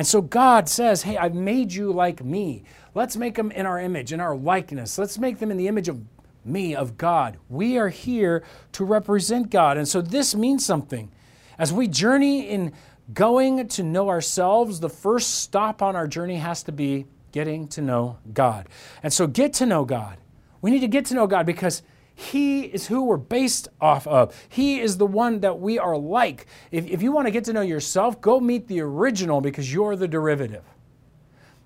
And 0.01 0.07
so 0.07 0.23
God 0.23 0.67
says, 0.67 1.03
Hey, 1.03 1.19
I've 1.19 1.35
made 1.35 1.75
you 1.75 1.93
like 1.93 2.25
me. 2.25 2.63
Let's 2.95 3.19
make 3.19 3.35
them 3.35 3.51
in 3.51 3.67
our 3.67 3.79
image, 3.79 4.15
in 4.15 4.21
our 4.21 4.35
likeness. 4.35 4.97
Let's 4.97 5.19
make 5.19 5.41
them 5.41 5.51
in 5.51 5.59
the 5.59 5.69
image 5.69 5.89
of 5.89 6.01
me, 6.43 6.75
of 6.75 6.97
God. 6.97 7.37
We 7.51 7.77
are 7.77 7.91
here 7.91 8.43
to 8.73 8.85
represent 8.87 9.51
God. 9.51 9.77
And 9.77 9.87
so 9.87 10.01
this 10.01 10.35
means 10.35 10.65
something. 10.65 11.13
As 11.59 11.71
we 11.71 11.87
journey 11.87 12.49
in 12.49 12.73
going 13.13 13.69
to 13.69 13.83
know 13.83 14.09
ourselves, 14.09 14.81
the 14.81 14.89
first 14.89 15.41
stop 15.41 15.83
on 15.83 15.95
our 15.95 16.07
journey 16.07 16.37
has 16.37 16.63
to 16.63 16.73
be 16.73 17.05
getting 17.31 17.69
to 17.69 17.83
know 17.83 18.17
God. 18.33 18.71
And 19.03 19.13
so 19.13 19.27
get 19.27 19.53
to 19.53 19.67
know 19.67 19.85
God. 19.85 20.17
We 20.63 20.71
need 20.71 20.81
to 20.81 20.89
get 20.89 21.05
to 21.07 21.15
know 21.15 21.27
God 21.27 21.45
because 21.45 21.83
He 22.21 22.65
is 22.65 22.89
who 22.89 23.05
we're 23.05 23.17
based 23.17 23.69
off 23.81 24.07
of. 24.07 24.39
He 24.47 24.79
is 24.79 24.99
the 24.99 25.07
one 25.07 25.41
that 25.41 25.59
we 25.59 25.79
are 25.79 25.97
like. 25.97 26.47
If, 26.71 26.87
if 26.87 27.01
you 27.01 27.13
want 27.13 27.27
to 27.27 27.31
get 27.31 27.45
to 27.45 27.55
know 27.55 27.63
yourself, 27.63 28.21
go 28.21 28.39
meet 28.41 28.69
the 28.69 28.83
original 28.83 29.41
because 29.41 29.73
you're 29.73 29.97
the 29.97 30.07
derivative. 30.07 30.63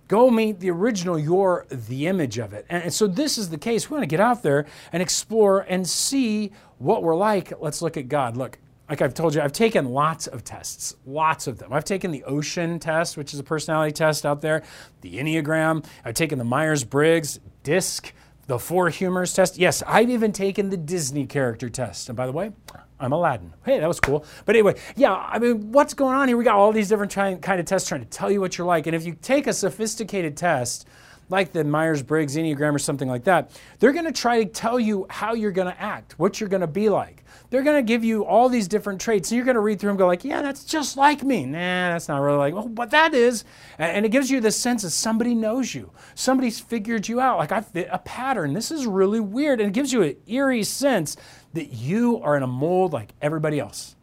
Go 0.07 0.31
meet 0.31 0.61
the 0.61 0.71
original, 0.71 1.19
you're 1.19 1.67
the 1.69 2.07
image 2.07 2.39
of 2.39 2.53
it. 2.53 2.67
And, 2.69 2.85
and 2.85 2.95
so 2.95 3.09
this 3.09 3.37
is 3.37 3.51
the 3.51 3.59
case. 3.59 3.91
We 3.91 3.95
want 3.95 4.05
to 4.05 4.07
get 4.07 4.21
out 4.21 4.45
there 4.45 4.65
and 4.93 5.03
explore 5.03 5.67
and 5.69 5.89
see 5.89 6.53
what 6.79 7.03
we're 7.03 7.17
like. 7.17 7.53
Let's 7.61 7.83
look 7.83 7.97
at 7.97 8.09
God. 8.09 8.37
Look, 8.37 8.59
like 8.89 9.03
I've 9.03 9.15
told 9.15 9.35
you, 9.35 9.41
I've 9.41 9.53
taken 9.53 9.87
lots 9.87 10.29
of 10.29 10.45
tests, 10.45 10.95
lots 11.05 11.49
of 11.49 11.59
them. 11.59 11.73
I've 11.73 11.85
taken 11.85 12.13
the 12.13 12.23
Ocean 12.25 12.79
test, 12.79 13.17
which 13.17 13.35
is 13.35 13.41
a 13.41 13.45
personality 13.45 13.93
test 13.93 14.25
out 14.25 14.41
there, 14.41 14.63
the 15.01 15.17
Enneagram. 15.17 15.85
I've 16.05 16.15
taken 16.15 16.39
the 16.39 16.45
Myers 16.45 16.85
Briggs, 16.85 17.41
DISC, 17.65 18.13
the 18.47 18.59
Four 18.59 18.91
Humors 18.91 19.33
test. 19.33 19.59
Yes, 19.59 19.83
I've 19.87 20.11
even 20.11 20.33
taken 20.33 20.71
the 20.71 20.77
Disney 20.77 21.27
character 21.27 21.69
test. 21.69 22.09
And 22.09 22.17
by 22.17 22.27
the 22.27 22.33
way, 22.33 22.53
I'm 23.01 23.13
Aladdin. 23.13 23.53
Hey, 23.65 23.81
that 23.81 23.87
was 23.89 24.01
cool. 24.01 24.25
But 24.45 24.55
anyway, 24.55 24.75
yeah, 24.97 25.15
I 25.15 25.39
mean, 25.39 25.73
what's 25.73 25.95
going 25.95 26.17
on 26.17 26.29
here? 26.29 26.37
We 26.37 26.45
got 26.45 26.57
all 26.57 26.73
these 26.73 26.89
different 26.89 27.13
try- 27.13 27.35
kind 27.37 27.61
of 27.61 27.67
tests 27.67 27.89
trying 27.89 28.03
to 28.03 28.07
tell 28.07 28.31
you 28.31 28.41
what 28.41 28.57
you're 28.57 28.67
like. 28.67 28.87
And 28.87 28.95
if 28.95 29.05
you 29.05 29.17
take 29.21 29.47
a 29.47 29.53
sophisticated 29.53 30.37
test, 30.37 30.87
like 31.31 31.53
the 31.53 31.65
Myers 31.65 32.03
Briggs 32.03 32.37
Enneagram 32.37 32.75
or 32.75 32.79
something 32.79 33.09
like 33.09 33.25
that, 33.25 33.51
they're 33.79 33.93
going 33.93 34.05
to 34.05 34.13
try 34.13 34.45
to 34.45 34.49
tell 34.49 34.79
you 34.79 35.07
how 35.09 35.35
you're 35.35 35.51
going 35.51 35.73
to 35.73 35.81
act, 35.81 36.19
what 36.19 36.39
you're 36.39 36.51
going 36.51 36.61
to 36.61 36.67
be 36.67 36.89
like 36.89 37.24
they're 37.55 37.63
going 37.63 37.77
to 37.77 37.87
give 37.87 38.03
you 38.03 38.25
all 38.25 38.49
these 38.49 38.67
different 38.67 39.01
traits. 39.01 39.31
And 39.31 39.37
you're 39.37 39.45
going 39.45 39.55
to 39.55 39.61
read 39.61 39.79
through 39.79 39.87
them 39.87 39.93
and 39.93 39.99
go 40.01 40.09
like, 40.09 40.25
yeah, 40.25 40.43
that's 40.43 40.65
just 40.65 40.97
like 40.97 41.23
me. 41.23 41.47
Nah, 41.47 41.93
that's 41.93 42.09
not 42.09 42.19
really 42.19 42.37
like, 42.37 42.55
oh, 42.55 42.67
but 42.67 42.91
that 42.91 43.15
is. 43.15 43.45
And 43.79 44.05
it 44.05 44.09
gives 44.09 44.29
you 44.29 44.41
this 44.41 44.57
sense 44.57 44.83
that 44.83 44.91
somebody 44.91 45.37
knows 45.37 45.73
you. 45.73 45.93
Somebody's 46.17 46.59
figured 46.59 47.07
you 47.07 47.21
out. 47.21 47.39
Like 47.39 47.53
I 47.53 47.61
fit 47.61 47.89
a 47.93 48.01
pattern. 48.01 48.55
This 48.55 48.73
is 48.73 48.87
really 48.87 49.21
weird. 49.21 49.61
And 49.61 49.69
it 49.69 49.73
gives 49.73 49.93
you 49.93 50.03
an 50.03 50.17
eerie 50.27 50.65
sense 50.65 51.17
that 51.53 51.67
you 51.67 52.21
are 52.23 52.37
in 52.37 52.43
a 52.43 52.49
mold 52.49 52.93
like 52.93 53.13
everybody 53.23 53.61
else. 53.61 53.95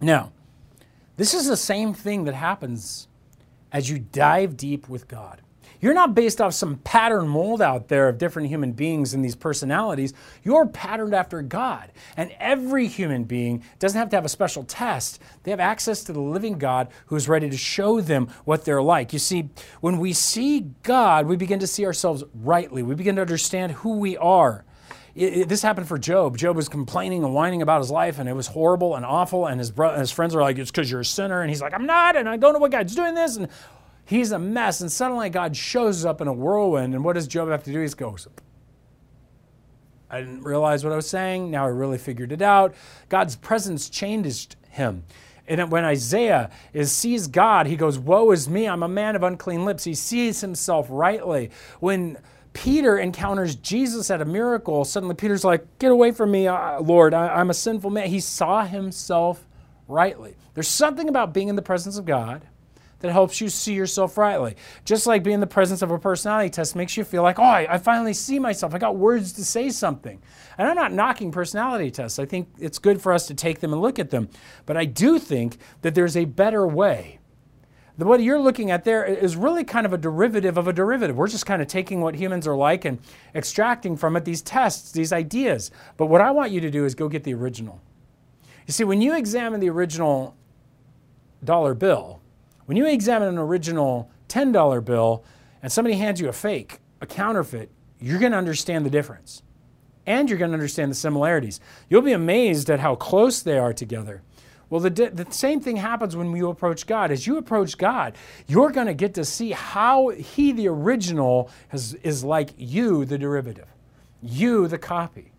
Now, 0.00 0.30
this 1.16 1.34
is 1.34 1.48
the 1.48 1.56
same 1.56 1.92
thing 1.92 2.22
that 2.26 2.34
happens 2.34 3.08
as 3.72 3.90
you 3.90 3.98
dive 3.98 4.56
deep 4.56 4.88
with 4.88 5.08
God. 5.08 5.42
You're 5.80 5.94
not 5.94 6.14
based 6.14 6.40
off 6.40 6.54
some 6.54 6.76
pattern 6.76 7.28
mold 7.28 7.62
out 7.62 7.88
there 7.88 8.08
of 8.08 8.18
different 8.18 8.48
human 8.48 8.72
beings 8.72 9.14
and 9.14 9.24
these 9.24 9.34
personalities. 9.34 10.12
You're 10.42 10.66
patterned 10.66 11.14
after 11.14 11.42
God. 11.42 11.92
And 12.16 12.32
every 12.38 12.86
human 12.86 13.24
being 13.24 13.62
doesn't 13.78 13.98
have 13.98 14.10
to 14.10 14.16
have 14.16 14.24
a 14.24 14.30
special 14.30 14.64
test. 14.64 15.20
They 15.42 15.50
have 15.50 15.60
access 15.60 16.04
to 16.04 16.12
the 16.12 16.20
living 16.20 16.58
God 16.58 16.88
who's 17.06 17.28
ready 17.28 17.50
to 17.50 17.56
show 17.56 18.00
them 18.00 18.28
what 18.44 18.64
they're 18.64 18.82
like. 18.82 19.12
You 19.12 19.18
see, 19.18 19.50
when 19.80 19.98
we 19.98 20.12
see 20.12 20.70
God, 20.82 21.26
we 21.26 21.36
begin 21.36 21.60
to 21.60 21.66
see 21.66 21.86
ourselves 21.86 22.24
rightly. 22.34 22.82
We 22.82 22.94
begin 22.94 23.16
to 23.16 23.22
understand 23.22 23.72
who 23.72 23.98
we 23.98 24.16
are. 24.16 24.64
It, 25.16 25.38
it, 25.38 25.48
this 25.48 25.62
happened 25.62 25.88
for 25.88 25.98
Job. 25.98 26.36
Job 26.36 26.56
was 26.56 26.68
complaining 26.68 27.24
and 27.24 27.32
whining 27.32 27.62
about 27.62 27.80
his 27.80 27.90
life, 27.90 28.18
and 28.18 28.28
it 28.28 28.34
was 28.34 28.48
horrible 28.48 28.94
and 28.96 29.04
awful. 29.04 29.46
And 29.46 29.58
his, 29.58 29.70
bro- 29.70 29.98
his 29.98 30.10
friends 30.10 30.34
were 30.34 30.42
like, 30.42 30.58
It's 30.58 30.70
because 30.70 30.90
you're 30.90 31.00
a 31.00 31.04
sinner. 31.04 31.40
And 31.40 31.48
he's 31.48 31.62
like, 31.62 31.72
I'm 31.72 31.86
not, 31.86 32.16
and 32.16 32.28
I 32.28 32.36
don't 32.36 32.52
know 32.52 32.58
what 32.58 32.70
God's 32.70 32.94
doing 32.94 33.14
this. 33.14 33.36
And 33.36 33.48
He's 34.06 34.30
a 34.30 34.38
mess. 34.38 34.80
And 34.80 34.90
suddenly 34.90 35.28
God 35.28 35.56
shows 35.56 36.04
up 36.04 36.20
in 36.20 36.28
a 36.28 36.32
whirlwind. 36.32 36.94
And 36.94 37.04
what 37.04 37.14
does 37.14 37.26
Job 37.26 37.48
have 37.50 37.64
to 37.64 37.72
do? 37.72 37.80
He 37.80 37.88
goes, 37.88 38.26
I 40.08 40.20
didn't 40.20 40.42
realize 40.42 40.84
what 40.84 40.92
I 40.92 40.96
was 40.96 41.10
saying. 41.10 41.50
Now 41.50 41.64
I 41.64 41.68
really 41.68 41.98
figured 41.98 42.32
it 42.32 42.40
out. 42.40 42.74
God's 43.08 43.36
presence 43.36 43.90
changed 43.90 44.56
him. 44.70 45.04
And 45.48 45.70
when 45.70 45.84
Isaiah 45.84 46.50
is, 46.72 46.92
sees 46.92 47.26
God, 47.26 47.66
he 47.66 47.76
goes, 47.76 47.98
Woe 47.98 48.30
is 48.32 48.48
me, 48.48 48.68
I'm 48.68 48.82
a 48.82 48.88
man 48.88 49.14
of 49.16 49.22
unclean 49.22 49.64
lips. 49.64 49.84
He 49.84 49.94
sees 49.94 50.40
himself 50.40 50.86
rightly. 50.90 51.50
When 51.78 52.18
Peter 52.52 52.98
encounters 52.98 53.54
Jesus 53.54 54.10
at 54.10 54.20
a 54.20 54.24
miracle, 54.24 54.84
suddenly 54.84 55.14
Peter's 55.14 55.44
like, 55.44 55.78
Get 55.78 55.92
away 55.92 56.10
from 56.10 56.32
me, 56.32 56.48
uh, 56.48 56.80
Lord, 56.80 57.14
I'm 57.14 57.50
a 57.50 57.54
sinful 57.54 57.90
man. 57.90 58.08
He 58.08 58.18
saw 58.18 58.64
himself 58.64 59.46
rightly. 59.86 60.36
There's 60.54 60.68
something 60.68 61.08
about 61.08 61.32
being 61.32 61.48
in 61.48 61.56
the 61.56 61.62
presence 61.62 61.96
of 61.96 62.06
God 62.06 62.42
that 63.00 63.12
helps 63.12 63.40
you 63.40 63.48
see 63.48 63.74
yourself 63.74 64.16
rightly. 64.16 64.56
Just 64.84 65.06
like 65.06 65.22
being 65.22 65.34
in 65.34 65.40
the 65.40 65.46
presence 65.46 65.82
of 65.82 65.90
a 65.90 65.98
personality 65.98 66.50
test 66.50 66.74
makes 66.74 66.96
you 66.96 67.04
feel 67.04 67.22
like, 67.22 67.38
oh, 67.38 67.42
I, 67.42 67.74
I, 67.74 67.78
finally 67.78 68.14
see 68.14 68.38
myself. 68.38 68.74
I 68.74 68.78
got 68.78 68.96
words 68.96 69.32
to 69.34 69.44
say 69.44 69.68
something. 69.70 70.22
And 70.56 70.66
I'm 70.66 70.76
not 70.76 70.92
knocking 70.92 71.30
personality 71.30 71.90
tests. 71.90 72.18
I 72.18 72.24
think 72.24 72.48
it's 72.58 72.78
good 72.78 73.00
for 73.02 73.12
us 73.12 73.26
to 73.26 73.34
take 73.34 73.60
them 73.60 73.72
and 73.72 73.82
look 73.82 73.98
at 73.98 74.10
them. 74.10 74.28
But 74.64 74.76
I 74.76 74.86
do 74.86 75.18
think 75.18 75.58
that 75.82 75.94
there's 75.94 76.16
a 76.16 76.24
better 76.24 76.66
way. 76.66 77.18
The, 77.98 78.04
what 78.04 78.22
you're 78.22 78.40
looking 78.40 78.70
at 78.70 78.84
there 78.84 79.04
is 79.04 79.36
really 79.36 79.64
kind 79.64 79.86
of 79.86 79.92
a 79.92 79.98
derivative 79.98 80.56
of 80.56 80.68
a 80.68 80.72
derivative. 80.72 81.16
We're 81.16 81.28
just 81.28 81.46
kind 81.46 81.62
of 81.62 81.68
taking 81.68 82.00
what 82.00 82.14
humans 82.14 82.46
are 82.46 82.56
like 82.56 82.84
and 82.84 82.98
extracting 83.34 83.96
from 83.96 84.16
it 84.16 84.24
these 84.24 84.42
tests, 84.42 84.92
these 84.92 85.12
ideas. 85.12 85.70
But 85.96 86.06
what 86.06 86.20
I 86.20 86.30
want 86.30 86.50
you 86.50 86.60
to 86.60 86.70
do 86.70 86.84
is 86.84 86.94
go 86.94 87.08
get 87.08 87.24
the 87.24 87.34
original. 87.34 87.80
You 88.66 88.72
see, 88.72 88.84
when 88.84 89.00
you 89.00 89.16
examine 89.16 89.60
the 89.60 89.70
original 89.70 90.36
dollar 91.44 91.74
bill, 91.74 92.20
when 92.66 92.76
you 92.76 92.86
examine 92.86 93.28
an 93.28 93.38
original 93.38 94.10
$10 94.28 94.84
bill 94.84 95.24
and 95.62 95.72
somebody 95.72 95.96
hands 95.96 96.20
you 96.20 96.28
a 96.28 96.32
fake, 96.32 96.80
a 97.00 97.06
counterfeit, 97.06 97.70
you're 98.00 98.18
going 98.18 98.32
to 98.32 98.38
understand 98.38 98.84
the 98.84 98.90
difference. 98.90 99.42
And 100.04 100.28
you're 100.28 100.38
going 100.38 100.50
to 100.50 100.54
understand 100.54 100.90
the 100.90 100.96
similarities. 100.96 101.58
You'll 101.88 102.02
be 102.02 102.12
amazed 102.12 102.70
at 102.70 102.78
how 102.78 102.94
close 102.94 103.42
they 103.42 103.58
are 103.58 103.72
together. 103.72 104.22
Well, 104.68 104.80
the, 104.80 104.90
the 104.90 105.26
same 105.30 105.60
thing 105.60 105.76
happens 105.76 106.16
when 106.16 106.34
you 106.34 106.48
approach 106.48 106.86
God. 106.86 107.10
As 107.10 107.26
you 107.26 107.38
approach 107.38 107.78
God, 107.78 108.16
you're 108.48 108.70
going 108.70 108.88
to 108.88 108.94
get 108.94 109.14
to 109.14 109.24
see 109.24 109.52
how 109.52 110.08
He, 110.08 110.52
the 110.52 110.68
original, 110.68 111.50
has, 111.68 111.94
is 111.94 112.24
like 112.24 112.50
you, 112.56 113.04
the 113.04 113.18
derivative, 113.18 113.68
you, 114.22 114.66
the 114.66 114.78
copy. 114.78 115.32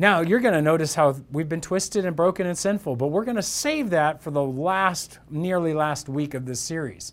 Now, 0.00 0.22
you're 0.22 0.40
going 0.40 0.54
to 0.54 0.62
notice 0.62 0.94
how 0.94 1.14
we've 1.30 1.50
been 1.50 1.60
twisted 1.60 2.06
and 2.06 2.16
broken 2.16 2.46
and 2.46 2.56
sinful, 2.56 2.96
but 2.96 3.08
we're 3.08 3.26
going 3.26 3.36
to 3.36 3.42
save 3.42 3.90
that 3.90 4.22
for 4.22 4.30
the 4.30 4.42
last, 4.42 5.18
nearly 5.28 5.74
last 5.74 6.08
week 6.08 6.32
of 6.32 6.46
this 6.46 6.58
series. 6.58 7.12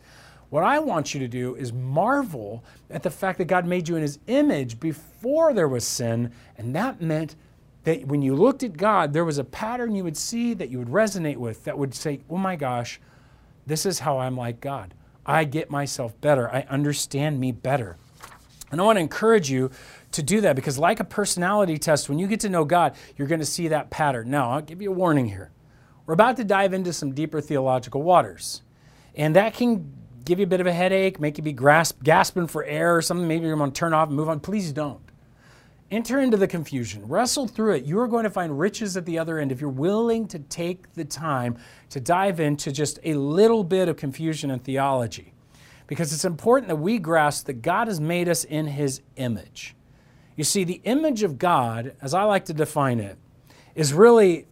What 0.52 0.64
I 0.64 0.80
want 0.80 1.14
you 1.14 1.20
to 1.20 1.28
do 1.28 1.54
is 1.56 1.74
marvel 1.74 2.64
at 2.90 3.04
the 3.04 3.10
fact 3.10 3.40
that 3.40 3.46
God 3.50 3.66
made 3.66 3.90
you 3.90 3.98
in 3.98 4.04
His 4.04 4.20
image 4.28 4.80
before 4.80 5.54
there 5.54 5.68
was 5.68 5.86
sin, 5.86 6.32
and 6.58 6.74
that 6.78 7.02
meant 7.02 7.36
that 7.84 8.06
when 8.06 8.22
you 8.22 8.34
looked 8.34 8.64
at 8.64 8.78
God, 8.78 9.12
there 9.12 9.26
was 9.26 9.38
a 9.38 9.44
pattern 9.44 9.94
you 9.94 10.06
would 10.06 10.16
see 10.16 10.54
that 10.54 10.70
you 10.70 10.80
would 10.80 10.88
resonate 10.88 11.36
with 11.36 11.66
that 11.66 11.78
would 11.78 11.94
say, 11.94 12.22
Oh 12.30 12.38
my 12.38 12.56
gosh, 12.56 13.02
this 13.66 13.86
is 13.86 14.00
how 14.00 14.20
I'm 14.20 14.38
like 14.38 14.62
God. 14.62 14.94
I 15.26 15.44
get 15.44 15.70
myself 15.70 16.14
better. 16.22 16.50
I 16.50 16.66
understand 16.70 17.38
me 17.38 17.52
better. 17.52 17.98
And 18.72 18.82
I 18.82 18.84
want 18.84 18.98
to 18.98 19.02
encourage 19.02 19.50
you 19.50 19.72
to 20.18 20.24
do 20.24 20.42
that 20.42 20.56
because, 20.56 20.78
like 20.78 21.00
a 21.00 21.04
personality 21.04 21.78
test, 21.78 22.10
when 22.10 22.20
you 22.20 22.28
get 22.28 22.42
to 22.42 22.50
know 22.50 22.66
God, 22.66 22.96
you're 23.16 23.28
going 23.28 23.40
to 23.40 23.46
see 23.46 23.70
that 23.70 23.90
pattern. 23.90 24.30
Now, 24.30 24.52
I'll 24.52 24.62
give 24.62 24.82
you 24.82 24.92
a 24.92 24.96
warning 24.96 25.28
here. 25.28 25.52
We're 26.06 26.14
about 26.14 26.38
to 26.38 26.44
dive 26.44 26.74
into 26.74 26.94
some 26.94 27.14
deeper 27.14 27.42
theological 27.42 28.02
waters, 28.02 28.62
and 29.16 29.36
that 29.36 29.54
can 29.54 29.94
give 30.26 30.40
you 30.40 30.44
a 30.44 30.50
bit 30.50 30.60
of 30.60 30.68
a 30.68 30.74
headache, 30.74 31.20
make 31.20 31.38
you 31.38 31.44
be 31.44 31.54
grasp, 31.54 32.04
gasping 32.04 32.48
for 32.48 32.64
air 32.66 32.96
or 32.96 33.02
something. 33.02 33.28
Maybe 33.28 33.48
you're 33.48 33.56
going 33.56 33.72
to 33.72 33.80
turn 33.80 33.94
off 33.94 34.10
and 34.10 34.18
move 34.18 34.28
on. 34.28 34.42
Please 34.42 34.72
don't. 34.74 35.02
Enter 35.90 36.20
into 36.20 36.36
the 36.36 36.48
confusion, 36.48 37.08
wrestle 37.08 37.48
through 37.48 37.76
it. 37.76 37.86
You 37.86 37.98
are 38.00 38.10
going 38.10 38.26
to 38.26 38.30
find 38.30 38.60
riches 38.60 38.98
at 38.98 39.06
the 39.06 39.18
other 39.18 39.40
end 39.40 39.54
if 39.54 39.62
you're 39.62 39.70
willing 39.70 40.28
to 40.28 40.40
take 40.40 40.94
the 40.96 41.06
time 41.06 41.58
to 41.92 42.02
dive 42.02 42.42
into 42.42 42.74
just 42.74 43.00
a 43.06 43.14
little 43.14 43.64
bit 43.64 43.88
of 43.88 43.96
confusion 43.96 44.52
and 44.52 44.62
theology. 44.62 45.34
Because 45.88 46.12
it's 46.12 46.26
important 46.26 46.68
that 46.68 46.76
we 46.76 47.00
grasp 47.00 47.46
that 47.46 47.62
God 47.62 47.88
has 47.88 48.02
made 48.02 48.28
us 48.28 48.44
in 48.44 48.68
His 48.68 49.02
image. 49.16 49.76
You 50.38 50.46
see, 50.46 50.64
the 50.64 50.80
image 50.86 51.24
of 51.24 51.38
God, 51.38 51.94
as 52.02 52.14
I 52.14 52.24
like 52.24 52.46
to 52.46 52.54
define 52.54 53.02
it, 53.02 53.18
is 53.76 53.94
really 53.94 54.48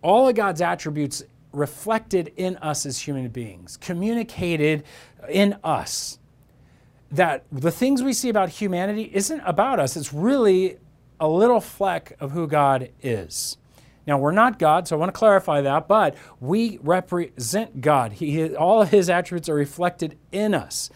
all 0.00 0.28
of 0.28 0.34
God's 0.34 0.62
attributes 0.62 1.22
reflected 1.52 2.32
in 2.36 2.56
us 2.58 2.86
as 2.86 3.00
human 3.00 3.28
beings, 3.28 3.76
communicated 3.76 4.84
in 5.28 5.56
us 5.62 6.18
that 7.10 7.44
the 7.50 7.72
things 7.72 8.02
we 8.02 8.12
see 8.12 8.28
about 8.28 8.48
humanity 8.48 9.10
isn't 9.12 9.40
about 9.40 9.80
us. 9.80 9.96
It's 9.96 10.12
really 10.12 10.78
a 11.18 11.28
little 11.28 11.60
fleck 11.60 12.16
of 12.20 12.30
who 12.30 12.46
God 12.46 12.90
is. 13.02 13.56
Now, 14.06 14.16
we're 14.18 14.30
not 14.30 14.58
God, 14.58 14.88
so 14.88 14.96
I 14.96 14.98
want 14.98 15.12
to 15.12 15.18
clarify 15.18 15.60
that, 15.62 15.86
but 15.86 16.14
we 16.40 16.78
represent 16.82 17.80
God. 17.80 18.12
He, 18.12 18.54
all 18.54 18.82
of 18.82 18.90
his 18.90 19.10
attributes 19.10 19.48
are 19.48 19.54
reflected 19.54 20.16
in 20.32 20.54
us. 20.54 20.88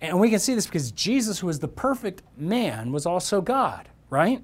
And 0.00 0.20
we 0.20 0.30
can 0.30 0.38
see 0.38 0.54
this 0.54 0.66
because 0.66 0.92
Jesus, 0.92 1.38
who 1.38 1.48
is 1.48 1.58
the 1.58 1.68
perfect 1.68 2.22
man, 2.36 2.92
was 2.92 3.06
also 3.06 3.40
God, 3.40 3.88
right? 4.10 4.42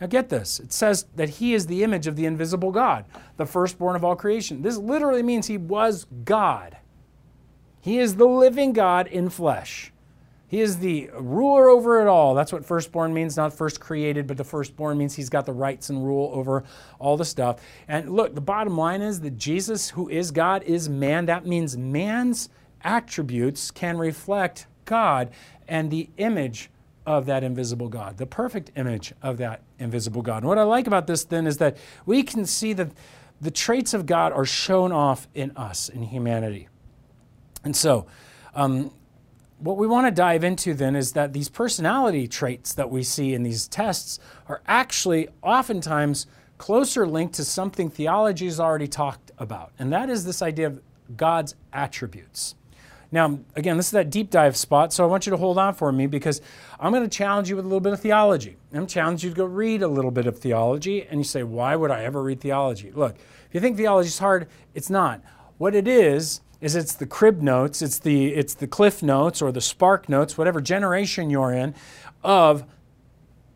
Now, 0.00 0.06
get 0.06 0.28
this. 0.28 0.58
It 0.58 0.72
says 0.72 1.06
that 1.14 1.28
he 1.28 1.54
is 1.54 1.66
the 1.66 1.84
image 1.84 2.06
of 2.06 2.16
the 2.16 2.26
invisible 2.26 2.72
God, 2.72 3.04
the 3.36 3.46
firstborn 3.46 3.94
of 3.94 4.04
all 4.04 4.16
creation. 4.16 4.62
This 4.62 4.76
literally 4.76 5.22
means 5.22 5.46
he 5.46 5.58
was 5.58 6.06
God. 6.24 6.76
He 7.80 7.98
is 7.98 8.16
the 8.16 8.26
living 8.26 8.72
God 8.72 9.06
in 9.06 9.28
flesh. 9.30 9.92
He 10.52 10.60
is 10.60 10.78
the 10.78 11.08
ruler 11.14 11.68
over 11.68 12.02
it 12.02 12.08
all. 12.08 12.34
That's 12.34 12.52
what 12.52 12.64
firstborn 12.64 13.14
means, 13.14 13.36
not 13.36 13.54
first 13.54 13.80
created, 13.80 14.26
but 14.26 14.36
the 14.36 14.44
firstborn 14.44 14.98
means 14.98 15.14
he's 15.14 15.30
got 15.30 15.46
the 15.46 15.52
rights 15.52 15.88
and 15.88 16.04
rule 16.04 16.30
over 16.34 16.64
all 16.98 17.16
the 17.16 17.24
stuff. 17.24 17.60
And 17.88 18.10
look, 18.10 18.34
the 18.34 18.40
bottom 18.42 18.76
line 18.76 19.00
is 19.00 19.20
that 19.20 19.38
Jesus, 19.38 19.88
who 19.90 20.08
is 20.10 20.30
God, 20.30 20.62
is 20.64 20.88
man. 20.88 21.26
That 21.26 21.46
means 21.46 21.76
man's 21.76 22.50
attributes 22.84 23.70
can 23.70 23.98
reflect 23.98 24.66
God 24.84 25.30
and 25.68 25.90
the 25.90 26.10
image 26.16 26.70
of 27.06 27.26
that 27.26 27.42
invisible 27.42 27.88
God, 27.88 28.16
the 28.16 28.26
perfect 28.26 28.70
image 28.76 29.12
of 29.22 29.38
that 29.38 29.62
invisible 29.78 30.22
God. 30.22 30.38
And 30.38 30.46
what 30.46 30.58
I 30.58 30.62
like 30.62 30.86
about 30.86 31.06
this 31.06 31.24
then 31.24 31.46
is 31.46 31.58
that 31.58 31.76
we 32.06 32.22
can 32.22 32.46
see 32.46 32.72
that 32.74 32.92
the 33.40 33.50
traits 33.50 33.92
of 33.92 34.06
God 34.06 34.32
are 34.32 34.44
shown 34.44 34.92
off 34.92 35.26
in 35.34 35.50
us, 35.56 35.88
in 35.88 36.02
humanity. 36.04 36.68
And 37.64 37.74
so, 37.74 38.06
um, 38.54 38.92
what 39.58 39.76
we 39.76 39.86
want 39.86 40.08
to 40.08 40.10
dive 40.10 40.42
into 40.42 40.74
then 40.74 40.96
is 40.96 41.12
that 41.12 41.32
these 41.32 41.48
personality 41.48 42.26
traits 42.26 42.74
that 42.74 42.90
we 42.90 43.04
see 43.04 43.32
in 43.32 43.44
these 43.44 43.68
tests 43.68 44.18
are 44.48 44.60
actually 44.66 45.28
oftentimes 45.40 46.26
closer 46.58 47.06
linked 47.06 47.34
to 47.34 47.44
something 47.44 47.88
theology 47.88 48.46
has 48.46 48.58
already 48.58 48.88
talked 48.88 49.30
about, 49.38 49.72
and 49.78 49.92
that 49.92 50.10
is 50.10 50.24
this 50.24 50.42
idea 50.42 50.66
of 50.66 50.80
God's 51.16 51.54
attributes. 51.72 52.56
Now, 53.12 53.38
again, 53.54 53.76
this 53.76 53.86
is 53.86 53.92
that 53.92 54.08
deep 54.08 54.30
dive 54.30 54.56
spot, 54.56 54.92
so 54.92 55.04
I 55.04 55.06
want 55.06 55.26
you 55.26 55.30
to 55.30 55.36
hold 55.36 55.58
on 55.58 55.74
for 55.74 55.92
me 55.92 56.06
because 56.06 56.40
I'm 56.80 56.92
going 56.92 57.08
to 57.08 57.14
challenge 57.16 57.50
you 57.50 57.56
with 57.56 57.66
a 57.66 57.68
little 57.68 57.80
bit 57.80 57.92
of 57.92 58.00
theology. 58.00 58.56
I'm 58.72 58.86
challenge 58.86 59.22
you 59.22 59.30
to 59.30 59.36
go 59.36 59.44
read 59.44 59.82
a 59.82 59.88
little 59.88 60.10
bit 60.10 60.26
of 60.26 60.38
theology, 60.38 61.06
and 61.06 61.20
you 61.20 61.24
say, 61.24 61.42
why 61.42 61.76
would 61.76 61.90
I 61.90 62.04
ever 62.04 62.22
read 62.22 62.40
theology? 62.40 62.90
Look, 62.90 63.16
if 63.16 63.54
you 63.54 63.60
think 63.60 63.76
theology 63.76 64.08
is 64.08 64.18
hard, 64.18 64.48
it's 64.74 64.88
not. 64.88 65.20
What 65.58 65.74
it 65.74 65.86
is, 65.86 66.40
is 66.62 66.74
it's 66.74 66.94
the 66.94 67.06
crib 67.06 67.42
notes, 67.42 67.82
it's 67.82 67.98
the, 67.98 68.32
it's 68.32 68.54
the 68.54 68.66
cliff 68.66 69.02
notes 69.02 69.42
or 69.42 69.52
the 69.52 69.60
spark 69.60 70.08
notes, 70.08 70.38
whatever 70.38 70.60
generation 70.60 71.28
you're 71.28 71.52
in, 71.52 71.74
of 72.22 72.64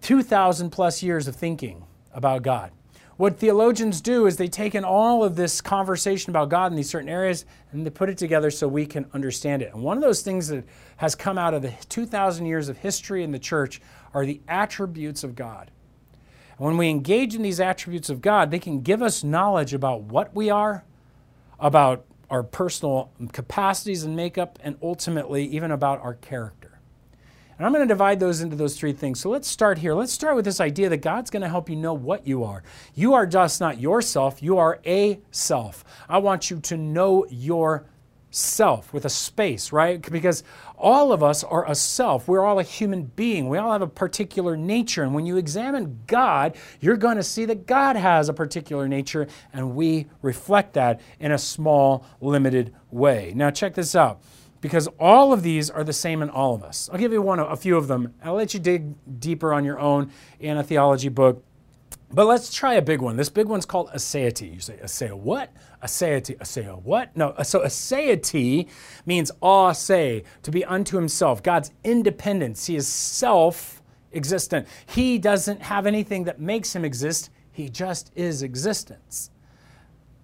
2,000 0.02 0.70
plus 0.70 1.02
years 1.02 1.26
of 1.26 1.34
thinking 1.34 1.84
about 2.12 2.42
God. 2.42 2.72
What 3.16 3.38
theologians 3.38 4.02
do 4.02 4.26
is 4.26 4.36
they 4.36 4.46
take 4.46 4.74
in 4.74 4.84
all 4.84 5.24
of 5.24 5.36
this 5.36 5.62
conversation 5.62 6.30
about 6.30 6.50
God 6.50 6.70
in 6.70 6.76
these 6.76 6.90
certain 6.90 7.08
areas 7.08 7.46
and 7.72 7.86
they 7.86 7.90
put 7.90 8.10
it 8.10 8.18
together 8.18 8.50
so 8.50 8.68
we 8.68 8.84
can 8.84 9.06
understand 9.14 9.62
it. 9.62 9.72
And 9.72 9.82
one 9.82 9.96
of 9.96 10.02
those 10.02 10.20
things 10.20 10.48
that 10.48 10.64
has 10.98 11.14
come 11.14 11.38
out 11.38 11.54
of 11.54 11.62
the 11.62 11.72
2,000 11.88 12.44
years 12.44 12.68
of 12.68 12.76
history 12.78 13.22
in 13.22 13.32
the 13.32 13.38
church 13.38 13.80
are 14.12 14.26
the 14.26 14.40
attributes 14.48 15.24
of 15.24 15.34
God. 15.34 15.70
And 16.58 16.66
when 16.66 16.76
we 16.76 16.90
engage 16.90 17.34
in 17.34 17.40
these 17.40 17.60
attributes 17.60 18.10
of 18.10 18.20
God, 18.20 18.50
they 18.50 18.58
can 18.58 18.82
give 18.82 19.00
us 19.00 19.24
knowledge 19.24 19.72
about 19.72 20.02
what 20.02 20.34
we 20.34 20.50
are, 20.50 20.84
about 21.58 22.04
our 22.28 22.42
personal 22.42 23.12
capacities 23.32 24.02
and 24.04 24.14
makeup, 24.14 24.58
and 24.62 24.76
ultimately 24.82 25.44
even 25.46 25.70
about 25.70 26.00
our 26.00 26.14
character. 26.14 26.65
And 27.58 27.66
I'm 27.66 27.72
going 27.72 27.86
to 27.86 27.92
divide 27.92 28.20
those 28.20 28.40
into 28.40 28.56
those 28.56 28.78
three 28.78 28.92
things. 28.92 29.20
So 29.20 29.30
let's 29.30 29.48
start 29.48 29.78
here. 29.78 29.94
Let's 29.94 30.12
start 30.12 30.36
with 30.36 30.44
this 30.44 30.60
idea 30.60 30.88
that 30.90 30.98
God's 30.98 31.30
going 31.30 31.42
to 31.42 31.48
help 31.48 31.70
you 31.70 31.76
know 31.76 31.94
what 31.94 32.26
you 32.26 32.44
are. 32.44 32.62
You 32.94 33.14
are 33.14 33.26
just 33.26 33.60
not 33.60 33.80
yourself, 33.80 34.42
you 34.42 34.58
are 34.58 34.80
a 34.84 35.20
self. 35.30 35.84
I 36.08 36.18
want 36.18 36.50
you 36.50 36.60
to 36.60 36.76
know 36.76 37.26
your 37.30 37.86
self 38.30 38.92
with 38.92 39.06
a 39.06 39.10
space, 39.10 39.72
right? 39.72 40.10
Because 40.10 40.44
all 40.76 41.12
of 41.12 41.22
us 41.22 41.42
are 41.42 41.68
a 41.68 41.74
self. 41.74 42.28
We're 42.28 42.44
all 42.44 42.58
a 42.58 42.62
human 42.62 43.04
being. 43.04 43.48
We 43.48 43.56
all 43.56 43.72
have 43.72 43.82
a 43.82 43.86
particular 43.86 44.56
nature. 44.56 45.02
And 45.02 45.14
when 45.14 45.24
you 45.24 45.38
examine 45.38 46.00
God, 46.06 46.56
you're 46.80 46.98
going 46.98 47.16
to 47.16 47.22
see 47.22 47.46
that 47.46 47.66
God 47.66 47.96
has 47.96 48.28
a 48.28 48.34
particular 48.34 48.88
nature, 48.88 49.26
and 49.52 49.74
we 49.74 50.06
reflect 50.20 50.74
that 50.74 51.00
in 51.18 51.32
a 51.32 51.38
small, 51.38 52.04
limited 52.20 52.74
way. 52.90 53.32
Now, 53.34 53.50
check 53.50 53.74
this 53.74 53.94
out. 53.94 54.20
Because 54.60 54.88
all 54.98 55.32
of 55.32 55.42
these 55.42 55.70
are 55.70 55.84
the 55.84 55.92
same 55.92 56.22
in 56.22 56.30
all 56.30 56.54
of 56.54 56.62
us. 56.62 56.88
I'll 56.92 56.98
give 56.98 57.12
you 57.12 57.22
one, 57.22 57.38
a 57.38 57.56
few 57.56 57.76
of 57.76 57.88
them. 57.88 58.14
I'll 58.22 58.34
let 58.34 58.54
you 58.54 58.60
dig 58.60 58.94
deeper 59.20 59.52
on 59.52 59.64
your 59.64 59.78
own 59.78 60.10
in 60.40 60.56
a 60.56 60.64
theology 60.64 61.08
book. 61.08 61.44
But 62.12 62.26
let's 62.26 62.54
try 62.54 62.74
a 62.74 62.82
big 62.82 63.00
one. 63.00 63.16
This 63.16 63.28
big 63.28 63.46
one's 63.46 63.66
called 63.66 63.90
aseity. 63.90 64.54
You 64.54 64.60
say, 64.60 64.78
aseia 64.82 65.14
what? 65.14 65.52
Aseity. 65.82 66.38
Aseia 66.38 66.80
what? 66.82 67.16
No, 67.16 67.34
so 67.42 67.60
aseity 67.60 68.68
means 69.04 69.32
a 69.42 69.72
say, 69.76 70.22
to 70.42 70.50
be 70.50 70.64
unto 70.64 70.96
himself. 70.96 71.42
God's 71.42 71.72
independence. 71.84 72.66
He 72.66 72.76
is 72.76 72.86
self 72.86 73.82
existent. 74.12 74.68
He 74.86 75.18
doesn't 75.18 75.62
have 75.62 75.86
anything 75.86 76.24
that 76.24 76.40
makes 76.40 76.74
him 76.74 76.84
exist, 76.84 77.30
he 77.52 77.68
just 77.68 78.12
is 78.14 78.42
existence. 78.42 79.30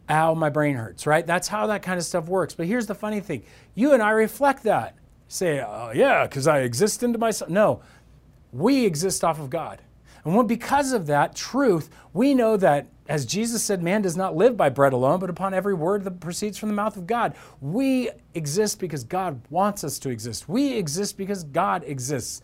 Ow, 0.08 0.34
my 0.34 0.50
brain 0.50 0.76
hurts, 0.76 1.06
right? 1.06 1.26
That's 1.26 1.48
how 1.48 1.66
that 1.68 1.82
kind 1.82 1.98
of 1.98 2.04
stuff 2.04 2.26
works. 2.26 2.54
But 2.54 2.66
here's 2.66 2.86
the 2.86 2.94
funny 2.94 3.20
thing 3.20 3.44
you 3.74 3.92
and 3.92 4.02
I 4.02 4.10
reflect 4.10 4.64
that. 4.64 4.96
Say, 5.28 5.60
oh, 5.60 5.92
yeah, 5.94 6.26
because 6.26 6.46
I 6.46 6.60
exist 6.60 7.02
into 7.02 7.18
myself. 7.18 7.50
No, 7.50 7.80
we 8.52 8.84
exist 8.84 9.24
off 9.24 9.40
of 9.40 9.48
God. 9.48 9.80
And 10.24 10.46
because 10.46 10.92
of 10.92 11.06
that 11.06 11.34
truth, 11.34 11.90
we 12.12 12.34
know 12.34 12.56
that, 12.56 12.86
as 13.08 13.26
Jesus 13.26 13.62
said, 13.62 13.82
man 13.82 14.02
does 14.02 14.16
not 14.16 14.36
live 14.36 14.56
by 14.56 14.68
bread 14.68 14.92
alone, 14.92 15.18
but 15.18 15.30
upon 15.30 15.54
every 15.54 15.74
word 15.74 16.04
that 16.04 16.20
proceeds 16.20 16.58
from 16.58 16.68
the 16.68 16.74
mouth 16.74 16.96
of 16.96 17.06
God. 17.06 17.34
We 17.60 18.10
exist 18.34 18.78
because 18.78 19.04
God 19.04 19.40
wants 19.50 19.82
us 19.82 19.98
to 20.00 20.10
exist. 20.10 20.48
We 20.48 20.74
exist 20.74 21.16
because 21.16 21.42
God 21.44 21.82
exists. 21.84 22.42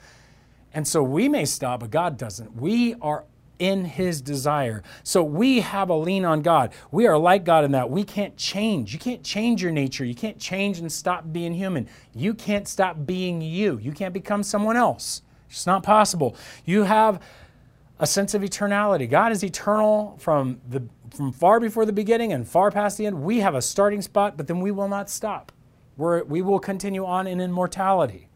And 0.75 0.87
so 0.89 1.03
we 1.03 1.29
may 1.29 1.45
stop, 1.45 1.81
but 1.81 1.91
God 1.91 2.17
doesn't. 2.17 2.57
We 2.57 2.95
are 3.01 3.25
in 3.59 3.85
his 3.85 4.21
desire. 4.21 4.83
So 5.03 5.23
we 5.23 5.61
have 5.61 5.91
a 5.91 5.95
lean 5.95 6.25
on 6.25 6.43
God. 6.43 6.73
We 6.91 7.07
are 7.07 7.19
like 7.19 7.45
God 7.45 7.65
in 7.65 7.73
that 7.73 7.91
we 7.91 8.05
can't 8.05 8.37
change. 8.37 8.93
You 8.93 8.99
can't 8.99 9.23
change 9.23 9.63
your 9.63 9.73
nature. 9.73 10.05
You 10.05 10.15
can't 10.15 10.39
change 10.39 10.79
and 10.79 10.91
stop 10.91 11.33
being 11.33 11.55
human. 11.55 11.89
You 12.15 12.35
can't 12.35 12.69
stop 12.69 13.07
being 13.07 13.41
you. 13.41 13.79
You 13.79 13.93
can't 13.93 14.15
become 14.15 14.43
someone 14.43 14.77
else. 14.77 15.23
It's 15.51 15.67
not 15.67 15.83
possible. 15.83 16.37
You 16.65 16.85
have 16.85 17.23
a 17.99 18.07
sense 18.07 18.35
of 18.35 18.43
eternality. 18.43 19.09
God 19.09 19.33
is 19.33 19.43
eternal 19.43 20.17
from, 20.21 20.61
the, 20.69 20.85
from 21.11 21.33
far 21.33 21.59
before 21.59 21.85
the 21.85 21.93
beginning 21.93 22.33
and 22.33 22.47
far 22.47 22.71
past 22.71 22.99
the 22.99 23.07
end. 23.07 23.23
We 23.23 23.41
have 23.41 23.55
a 23.55 23.63
starting 23.63 24.03
spot, 24.03 24.37
but 24.37 24.47
then 24.47 24.61
we 24.61 24.71
will 24.71 24.89
not 24.89 25.11
stop. 25.11 25.53
We're, 25.97 26.23
we 26.25 26.43
will 26.43 26.61
continue 26.61 27.05
on 27.05 27.27
in 27.27 27.41
immortality. 27.41 28.29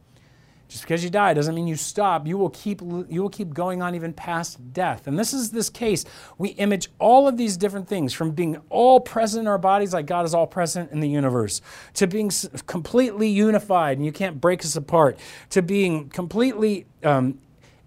Just 0.73 0.85
because 0.85 1.05
you 1.05 1.11
die 1.11 1.35
doesn't 1.35 1.55
mean 1.55 1.67
you 1.67 1.77
stop. 1.77 2.27
You 2.27 2.39
will 2.39 2.49
keep 2.49 2.81
you 2.81 3.21
will 3.21 3.29
keep 3.29 3.53
going 3.53 3.83
on 3.83 3.95
even 3.95 4.15
past 4.15 4.73
death. 4.73 5.07
And 5.07 5.19
this 5.19 5.35
is 5.35 5.51
this 5.51 5.69
case. 5.69 6.07
We 6.39 6.51
image 6.51 6.89
all 6.99 7.29
of 7.29 7.37
these 7.37 7.59
different 7.59 7.87
things 7.87 8.15
from 8.15 8.31
being 8.31 8.57
all 8.71 8.99
present 8.99 9.43
in 9.43 9.49
our 9.49 9.59
bodies 9.59 9.93
like 9.93 10.07
God 10.07 10.25
is 10.25 10.33
all 10.33 10.47
present 10.47 10.91
in 10.91 11.01
the 11.01 11.09
universe 11.11 11.61
to 11.93 12.07
being 12.07 12.31
completely 12.67 13.29
unified 13.29 13.99
and 13.99 14.07
you 14.07 14.13
can't 14.13 14.41
break 14.41 14.65
us 14.65 14.75
apart 14.75 15.19
to 15.51 15.61
being 15.61 16.09
completely 16.09 16.87
um, 17.05 17.39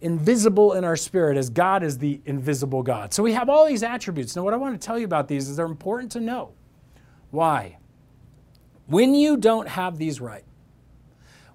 invisible 0.02 0.74
in 0.74 0.84
our 0.84 0.96
spirit 0.96 1.38
as 1.38 1.50
God 1.50 1.82
is 1.82 1.98
the 1.98 2.22
invisible 2.26 2.84
God. 2.84 3.16
So 3.16 3.24
we 3.24 3.34
have 3.34 3.50
all 3.50 3.66
these 3.66 3.82
attributes. 3.82 4.36
Now, 4.36 4.44
what 4.44 4.54
I 4.54 4.58
want 4.58 4.80
to 4.80 4.86
tell 4.86 5.00
you 5.00 5.06
about 5.06 5.28
these 5.28 5.50
is 5.50 5.58
they're 5.58 5.66
important 5.66 6.12
to 6.12 6.20
know. 6.20 6.52
Why? 7.32 7.78
When 8.86 9.16
you 9.16 9.38
don't 9.38 9.68
have 9.68 9.98
these 9.98 10.22
right, 10.22 10.44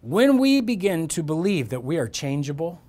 when 0.02 0.38
we 0.38 0.60
begin 0.60 1.08
to 1.08 1.22
believe 1.22 1.68
that 1.70 1.84
we 1.84 1.98
are 1.98 2.08
changeable 2.08 2.80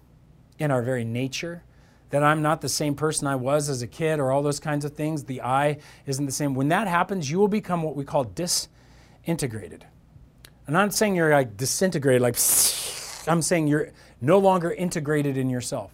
in 0.60 0.72
our 0.72 0.82
very 0.82 1.04
nature, 1.04 1.64
that 2.10 2.24
I'm 2.24 2.42
not 2.42 2.62
the 2.62 2.70
same 2.70 2.96
person 2.96 3.28
I 3.28 3.36
was 3.36 3.70
as 3.70 3.82
a 3.82 3.88
kid 3.88 4.20
or 4.20 4.32
all 4.32 4.42
those 4.42 4.60
kinds 4.60 4.86
of 4.86 4.94
things, 4.94 5.24
the 5.24 5.42
I 5.42 5.78
isn't 6.06 6.26
the 6.26 6.32
same, 6.32 6.54
when 6.54 6.70
that 6.70 6.88
happens, 6.88 7.30
you 7.30 7.40
will 7.40 7.48
become 7.48 7.84
what 7.84 7.96
we 7.96 8.04
call 8.04 8.24
disintegrated. 8.24 9.86
I'm 10.68 10.74
not 10.74 10.94
saying 10.94 11.16
you're 11.16 11.32
like 11.32 11.58
disintegrated, 11.58 12.22
like 12.22 12.36
I'm 13.28 13.42
saying 13.42 13.68
you're 13.68 13.90
no 14.22 14.38
longer 14.40 14.72
integrated 14.72 15.38
in 15.38 15.50
yourself. 15.50 15.92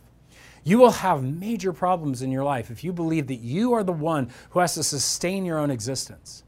You 0.64 0.80
will 0.80 0.92
have 0.92 1.24
major 1.24 1.72
problems 1.72 2.22
in 2.22 2.32
your 2.32 2.44
life 2.44 2.70
if 2.70 2.84
you 2.84 2.92
believe 2.92 3.28
that 3.28 3.36
you 3.36 3.74
are 3.74 3.84
the 3.84 3.94
one 3.94 4.30
who 4.50 4.60
has 4.60 4.74
to 4.74 4.84
sustain 4.84 5.46
your 5.46 5.60
own 5.60 5.72
existence. 5.72 6.44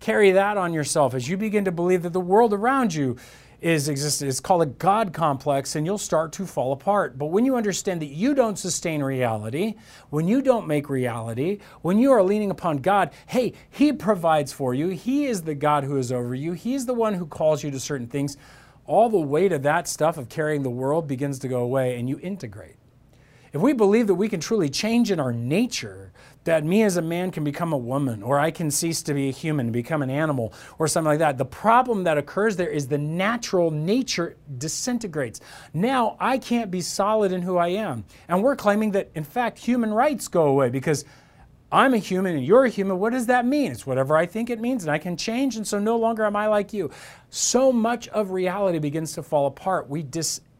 Carry 0.00 0.32
that 0.32 0.56
on 0.56 0.72
yourself 0.74 1.14
as 1.14 1.28
you 1.28 1.36
begin 1.36 1.64
to 1.64 1.72
believe 1.72 2.02
that 2.02 2.12
the 2.12 2.20
world 2.20 2.52
around 2.52 2.94
you 2.94 3.16
is 3.60 3.88
existent. 3.88 4.28
It's 4.28 4.40
called 4.40 4.62
a 4.62 4.66
God 4.66 5.12
complex, 5.12 5.74
and 5.74 5.84
you'll 5.84 5.98
start 5.98 6.32
to 6.34 6.46
fall 6.46 6.72
apart. 6.72 7.18
But 7.18 7.26
when 7.26 7.44
you 7.44 7.56
understand 7.56 8.00
that 8.02 8.06
you 8.06 8.34
don't 8.34 8.58
sustain 8.58 9.02
reality, 9.02 9.74
when 10.10 10.28
you 10.28 10.42
don't 10.42 10.68
make 10.68 10.88
reality, 10.88 11.58
when 11.82 11.98
you 11.98 12.12
are 12.12 12.22
leaning 12.22 12.50
upon 12.50 12.78
God, 12.78 13.10
hey, 13.26 13.54
He 13.70 13.92
provides 13.92 14.52
for 14.52 14.74
you. 14.74 14.88
He 14.88 15.26
is 15.26 15.42
the 15.42 15.54
God 15.54 15.84
who 15.84 15.96
is 15.96 16.12
over 16.12 16.34
you. 16.34 16.52
He's 16.52 16.86
the 16.86 16.94
one 16.94 17.14
who 17.14 17.26
calls 17.26 17.64
you 17.64 17.70
to 17.72 17.80
certain 17.80 18.06
things. 18.06 18.36
All 18.86 19.08
the 19.08 19.18
weight 19.18 19.52
of 19.52 19.64
that 19.64 19.88
stuff 19.88 20.16
of 20.16 20.28
carrying 20.28 20.62
the 20.62 20.70
world 20.70 21.08
begins 21.08 21.38
to 21.40 21.48
go 21.48 21.60
away, 21.60 21.98
and 21.98 22.08
you 22.08 22.18
integrate. 22.22 22.76
If 23.52 23.60
we 23.60 23.72
believe 23.72 24.06
that 24.06 24.14
we 24.14 24.28
can 24.28 24.40
truly 24.40 24.68
change 24.68 25.10
in 25.10 25.18
our 25.18 25.32
nature, 25.32 26.12
that 26.44 26.64
me 26.64 26.82
as 26.82 26.96
a 26.96 27.02
man 27.02 27.30
can 27.30 27.44
become 27.44 27.72
a 27.72 27.78
woman, 27.78 28.22
or 28.22 28.38
I 28.38 28.50
can 28.50 28.70
cease 28.70 29.02
to 29.02 29.14
be 29.14 29.28
a 29.28 29.32
human 29.32 29.70
become 29.70 30.02
an 30.02 30.10
animal, 30.10 30.54
or 30.78 30.88
something 30.88 31.08
like 31.08 31.18
that, 31.18 31.36
the 31.36 31.44
problem 31.44 32.04
that 32.04 32.16
occurs 32.16 32.56
there 32.56 32.70
is 32.70 32.88
the 32.88 32.98
natural 32.98 33.70
nature 33.70 34.36
disintegrates. 34.56 35.40
Now 35.74 36.16
I 36.18 36.38
can't 36.38 36.70
be 36.70 36.80
solid 36.80 37.32
in 37.32 37.42
who 37.42 37.58
I 37.58 37.68
am. 37.68 38.04
And 38.28 38.42
we're 38.42 38.56
claiming 38.56 38.92
that, 38.92 39.10
in 39.14 39.24
fact, 39.24 39.58
human 39.58 39.92
rights 39.92 40.28
go 40.28 40.46
away 40.46 40.70
because 40.70 41.04
I'm 41.70 41.92
a 41.92 41.98
human 41.98 42.34
and 42.34 42.46
you're 42.46 42.64
a 42.64 42.70
human. 42.70 42.98
What 42.98 43.12
does 43.12 43.26
that 43.26 43.44
mean? 43.44 43.72
It's 43.72 43.86
whatever 43.86 44.16
I 44.16 44.24
think 44.24 44.48
it 44.48 44.58
means, 44.58 44.84
and 44.84 44.90
I 44.90 44.96
can 44.96 45.18
change, 45.18 45.56
and 45.56 45.66
so 45.66 45.78
no 45.78 45.98
longer 45.98 46.24
am 46.24 46.34
I 46.34 46.46
like 46.46 46.72
you. 46.72 46.90
So 47.28 47.72
much 47.72 48.08
of 48.08 48.30
reality 48.30 48.78
begins 48.78 49.12
to 49.12 49.22
fall 49.22 49.46
apart. 49.46 49.90
We 49.90 50.02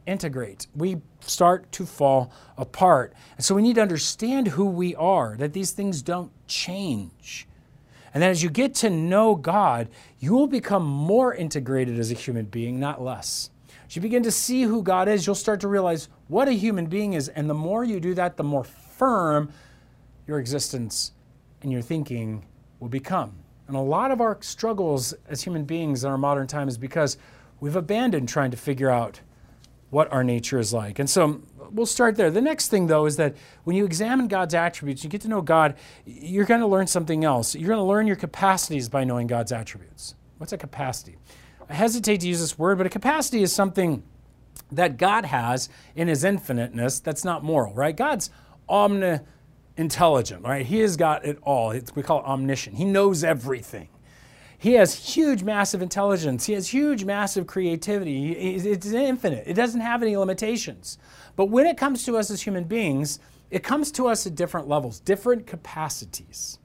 disintegrate. 0.09 0.67
We 0.75 1.03
start 1.21 1.71
to 1.73 1.85
fall 1.85 2.33
apart. 2.57 3.13
And 3.37 3.45
so 3.45 3.55
we 3.55 3.61
need 3.61 3.75
to 3.75 3.83
understand 3.83 4.49
who 4.49 4.65
we 4.65 4.95
are, 4.95 5.37
that 5.37 5.53
these 5.53 5.73
things 5.73 6.01
don't 6.01 6.33
change. 6.47 7.47
And 8.15 8.23
then 8.23 8.31
as 8.31 8.43
you 8.43 8.49
get 8.49 8.75
to 8.77 8.89
know 8.89 9.35
God, 9.35 9.89
you 10.19 10.33
will 10.33 10.47
become 10.47 10.87
more 10.87 11.35
integrated 11.35 11.99
as 11.99 12.11
a 12.11 12.15
human 12.15 12.47
being, 12.47 12.81
not 12.81 13.03
less. 13.03 13.51
As 13.87 13.97
you 13.97 14.03
begin 14.03 14.23
to 14.23 14.31
see 14.31 14.63
who 14.63 14.83
God 14.83 15.09
is, 15.09 15.27
you'll 15.27 15.35
start 15.35 15.61
to 15.61 15.69
realize 15.69 16.09
what 16.29 16.49
a 16.49 16.53
human 16.53 16.87
being 16.87 17.13
is. 17.13 17.29
And 17.29 17.51
the 17.51 17.55
more 17.55 17.85
you 17.85 18.01
do 18.01 18.15
that, 18.15 18.39
the 18.39 18.45
more 18.45 18.65
firm 18.65 19.53
your 20.27 20.39
existence 20.39 21.13
and 21.61 21.71
your 21.71 21.83
thinking 21.83 22.47
will 22.81 22.89
become. 22.89 23.35
And 23.67 23.77
a 23.77 23.81
lot 23.81 24.11
of 24.11 24.23
our 24.23 24.39
struggles 24.41 25.13
as 25.29 25.43
human 25.43 25.65
beings 25.65 26.03
in 26.03 26.11
our 26.11 26.17
modern 26.17 26.47
time 26.47 26.69
is 26.69 26.79
because 26.79 27.19
we've 27.61 27.77
abandoned 27.77 28.31
trying 28.31 28.51
to 28.51 28.57
figure 28.57 28.91
out 28.91 29.21
what 29.91 30.13
our 30.13 30.23
nature 30.23 30.59
is 30.59 30.73
like. 30.73 30.99
And 30.99 31.09
so 31.09 31.25
um, 31.25 31.47
we'll 31.71 31.87
start 31.87 32.17
there. 32.17 32.31
The 32.31 32.41
next 32.41 32.69
thing, 32.69 32.87
though, 32.87 33.07
is 33.07 33.17
that 33.17 33.37
when 33.65 33.77
you 33.77 33.85
examine 33.85 34.29
God's 34.29 34.55
attributes, 34.55 35.03
you 35.03 35.11
get 35.11 35.21
to 35.23 35.29
know 35.29 35.41
God, 35.41 35.75
you're 36.05 36.45
going 36.45 36.61
to 36.61 36.67
learn 36.67 36.87
something 36.87 37.25
else. 37.25 37.55
You're 37.55 37.69
going 37.69 37.79
to 37.79 37.85
learn 37.85 38.07
your 38.07 38.17
capacities 38.17 38.89
by 38.89 39.05
knowing 39.05 39.27
God's 39.27 39.53
attributes. 39.53 40.15
What's 40.39 40.53
a 40.53 40.59
capacity? 40.59 41.17
I 41.69 41.75
hesitate 41.75 42.21
to 42.21 42.29
use 42.29 42.41
this 42.41 42.59
word, 42.59 42.79
but 42.79 42.87
a 42.87 42.91
capacity 42.91 43.43
is 43.43 43.53
something 43.53 44.03
that 44.71 44.99
God 44.99 45.25
has 45.25 45.69
in 45.95 46.09
his 46.09 46.25
infiniteness 46.25 47.01
that's 47.01 47.25
not 47.25 47.43
moral, 47.43 47.75
right? 47.75 47.97
God's 47.97 48.31
omni-intelligent, 48.69 50.45
right? 50.45 50.67
He 50.67 50.81
has 50.81 50.97
got 50.97 51.25
it 51.25 51.39
all. 51.43 51.71
It's, 51.71 51.95
we 51.97 52.03
call 52.03 52.21
it 52.21 52.27
omniscient. 52.27 52.77
He 52.77 52.85
knows 52.85 53.25
everything. 53.25 53.89
He 54.61 54.73
has 54.73 55.15
huge, 55.15 55.45
massive 55.45 55.81
intelligence. 55.83 56.47
He 56.47 56.53
has 56.55 56.69
huge, 56.69 57.05
massive 57.05 57.47
creativity. 57.47 58.33
It's 58.33 58.87
infinite. 58.87 59.45
It 59.47 59.55
doesn't 59.55 59.81
have 59.81 60.03
any 60.03 60.17
limitations. 60.17 60.99
But 61.37 61.47
when 61.47 61.67
it 61.67 61.77
comes 61.77 62.05
to 62.07 62.17
us 62.17 62.29
as 62.29 62.43
human 62.43 62.65
beings, 62.65 63.21
it 63.51 63.63
comes 63.63 63.93
to 63.93 64.09
us 64.09 64.27
at 64.27 64.35
different 64.35 64.69
levels, 64.69 64.99
different 64.99 65.47
capacities. 65.47 66.59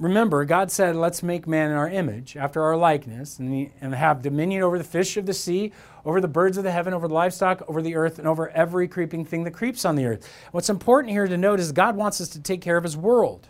Remember, 0.00 0.44
God 0.44 0.72
said, 0.72 0.96
Let's 0.96 1.22
make 1.22 1.46
man 1.46 1.70
in 1.70 1.76
our 1.76 1.88
image, 1.88 2.36
after 2.36 2.60
our 2.60 2.76
likeness, 2.76 3.38
and, 3.38 3.70
and 3.80 3.94
have 3.94 4.20
dominion 4.20 4.64
over 4.64 4.76
the 4.76 4.84
fish 4.84 5.16
of 5.16 5.26
the 5.26 5.32
sea, 5.32 5.72
over 6.04 6.20
the 6.20 6.26
birds 6.26 6.58
of 6.58 6.64
the 6.64 6.72
heaven, 6.72 6.92
over 6.92 7.06
the 7.06 7.14
livestock, 7.14 7.62
over 7.68 7.80
the 7.80 7.94
earth, 7.94 8.18
and 8.18 8.26
over 8.26 8.48
every 8.48 8.88
creeping 8.88 9.24
thing 9.24 9.44
that 9.44 9.52
creeps 9.52 9.84
on 9.84 9.94
the 9.94 10.04
earth. 10.04 10.28
What's 10.50 10.68
important 10.68 11.12
here 11.12 11.28
to 11.28 11.36
note 11.36 11.60
is 11.60 11.70
God 11.70 11.94
wants 11.94 12.20
us 12.20 12.28
to 12.30 12.40
take 12.40 12.60
care 12.60 12.76
of 12.76 12.82
his 12.82 12.96
world. 12.96 13.46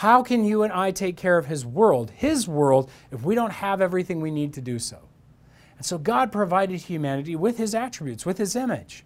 How 0.00 0.22
can 0.22 0.46
you 0.46 0.62
and 0.62 0.72
I 0.72 0.92
take 0.92 1.18
care 1.18 1.36
of 1.36 1.44
His 1.44 1.66
world, 1.66 2.10
His 2.12 2.48
world, 2.48 2.90
if 3.10 3.22
we 3.22 3.34
don't 3.34 3.52
have 3.52 3.82
everything 3.82 4.22
we 4.22 4.30
need 4.30 4.54
to 4.54 4.62
do 4.62 4.78
so? 4.78 5.10
And 5.76 5.84
so 5.84 5.98
God 5.98 6.32
provided 6.32 6.80
humanity 6.80 7.36
with 7.36 7.58
His 7.58 7.74
attributes, 7.74 8.24
with 8.24 8.38
His 8.38 8.56
image, 8.56 9.04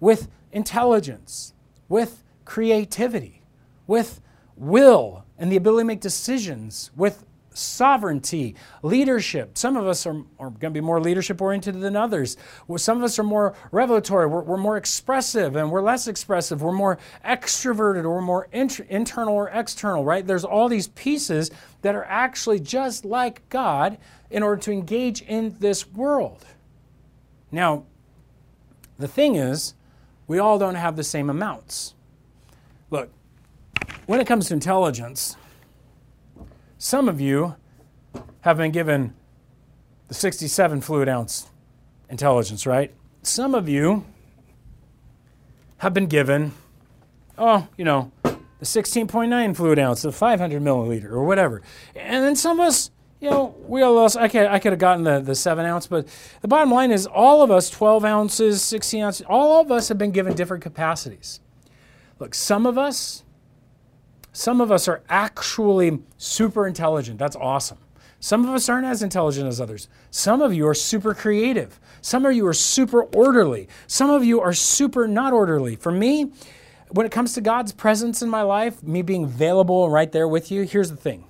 with 0.00 0.26
intelligence, 0.50 1.54
with 1.88 2.24
creativity, 2.44 3.44
with 3.86 4.20
will 4.56 5.24
and 5.38 5.52
the 5.52 5.56
ability 5.56 5.82
to 5.82 5.86
make 5.86 6.00
decisions, 6.00 6.90
with 6.96 7.24
sovereignty, 7.56 8.54
leadership. 8.82 9.56
Some 9.56 9.76
of 9.76 9.86
us 9.86 10.06
are, 10.06 10.22
are 10.38 10.50
going 10.50 10.60
to 10.60 10.70
be 10.70 10.80
more 10.80 11.00
leadership 11.00 11.40
oriented 11.40 11.80
than 11.80 11.96
others. 11.96 12.36
Some 12.76 12.98
of 12.98 13.04
us 13.04 13.18
are 13.18 13.24
more 13.24 13.54
revelatory. 13.72 14.26
We're, 14.26 14.42
we're 14.42 14.56
more 14.56 14.76
expressive 14.76 15.56
and 15.56 15.70
we're 15.70 15.80
less 15.82 16.06
expressive. 16.06 16.62
We're 16.62 16.72
more 16.72 16.98
extroverted 17.24 18.04
or 18.04 18.20
more 18.20 18.48
int- 18.52 18.80
internal 18.80 19.34
or 19.34 19.48
external, 19.48 20.04
right? 20.04 20.26
There's 20.26 20.44
all 20.44 20.68
these 20.68 20.88
pieces 20.88 21.50
that 21.82 21.94
are 21.94 22.04
actually 22.04 22.60
just 22.60 23.04
like 23.04 23.48
God 23.48 23.98
in 24.30 24.42
order 24.42 24.60
to 24.62 24.72
engage 24.72 25.22
in 25.22 25.56
this 25.58 25.86
world. 25.86 26.44
Now, 27.50 27.84
the 28.98 29.08
thing 29.08 29.36
is, 29.36 29.74
we 30.26 30.38
all 30.38 30.58
don't 30.58 30.74
have 30.74 30.96
the 30.96 31.04
same 31.04 31.30
amounts. 31.30 31.94
Look, 32.90 33.10
when 34.06 34.20
it 34.20 34.26
comes 34.26 34.48
to 34.48 34.54
intelligence, 34.54 35.36
some 36.86 37.08
of 37.08 37.20
you 37.20 37.56
have 38.42 38.58
been 38.58 38.70
given 38.70 39.12
the 40.06 40.14
67 40.14 40.80
fluid 40.82 41.08
ounce 41.08 41.48
intelligence, 42.08 42.64
right? 42.64 42.94
Some 43.22 43.56
of 43.56 43.68
you 43.68 44.06
have 45.78 45.92
been 45.92 46.06
given, 46.06 46.52
oh, 47.36 47.66
you 47.76 47.84
know, 47.84 48.12
the 48.22 48.36
16.9 48.60 49.56
fluid 49.56 49.80
ounce, 49.80 50.02
the 50.02 50.12
500 50.12 50.62
milliliter, 50.62 51.10
or 51.10 51.24
whatever. 51.24 51.60
And 51.96 52.22
then 52.24 52.36
some 52.36 52.60
of 52.60 52.68
us, 52.68 52.92
you 53.20 53.30
know, 53.30 53.56
we 53.66 53.82
all 53.82 53.94
lost. 53.94 54.16
I 54.16 54.28
could, 54.28 54.46
I 54.46 54.60
could 54.60 54.70
have 54.70 54.78
gotten 54.78 55.02
the, 55.02 55.18
the 55.18 55.34
7 55.34 55.66
ounce, 55.66 55.88
but 55.88 56.06
the 56.40 56.46
bottom 56.46 56.70
line 56.70 56.92
is 56.92 57.04
all 57.04 57.42
of 57.42 57.50
us, 57.50 57.68
12 57.68 58.04
ounces, 58.04 58.62
16 58.62 59.02
ounces, 59.02 59.26
all 59.28 59.60
of 59.60 59.72
us 59.72 59.88
have 59.88 59.98
been 59.98 60.12
given 60.12 60.34
different 60.34 60.62
capacities. 60.62 61.40
Look, 62.20 62.32
some 62.32 62.64
of 62.64 62.78
us 62.78 63.24
some 64.36 64.60
of 64.60 64.70
us 64.70 64.86
are 64.86 65.02
actually 65.08 65.98
super 66.18 66.66
intelligent. 66.66 67.18
That's 67.18 67.36
awesome. 67.36 67.78
Some 68.20 68.46
of 68.46 68.54
us 68.54 68.68
aren't 68.68 68.86
as 68.86 69.02
intelligent 69.02 69.48
as 69.48 69.62
others. 69.62 69.88
Some 70.10 70.42
of 70.42 70.52
you 70.52 70.68
are 70.68 70.74
super 70.74 71.14
creative. 71.14 71.80
Some 72.02 72.26
of 72.26 72.34
you 72.34 72.46
are 72.46 72.52
super 72.52 73.04
orderly. 73.04 73.66
Some 73.86 74.10
of 74.10 74.26
you 74.26 74.42
are 74.42 74.52
super 74.52 75.08
not 75.08 75.32
orderly. 75.32 75.74
For 75.74 75.90
me, 75.90 76.32
when 76.90 77.06
it 77.06 77.12
comes 77.12 77.32
to 77.32 77.40
God's 77.40 77.72
presence 77.72 78.20
in 78.20 78.28
my 78.28 78.42
life, 78.42 78.82
me 78.82 79.00
being 79.00 79.24
available 79.24 79.88
right 79.88 80.12
there 80.12 80.28
with 80.28 80.50
you, 80.50 80.64
here's 80.64 80.90
the 80.90 80.96
thing. 80.96 81.24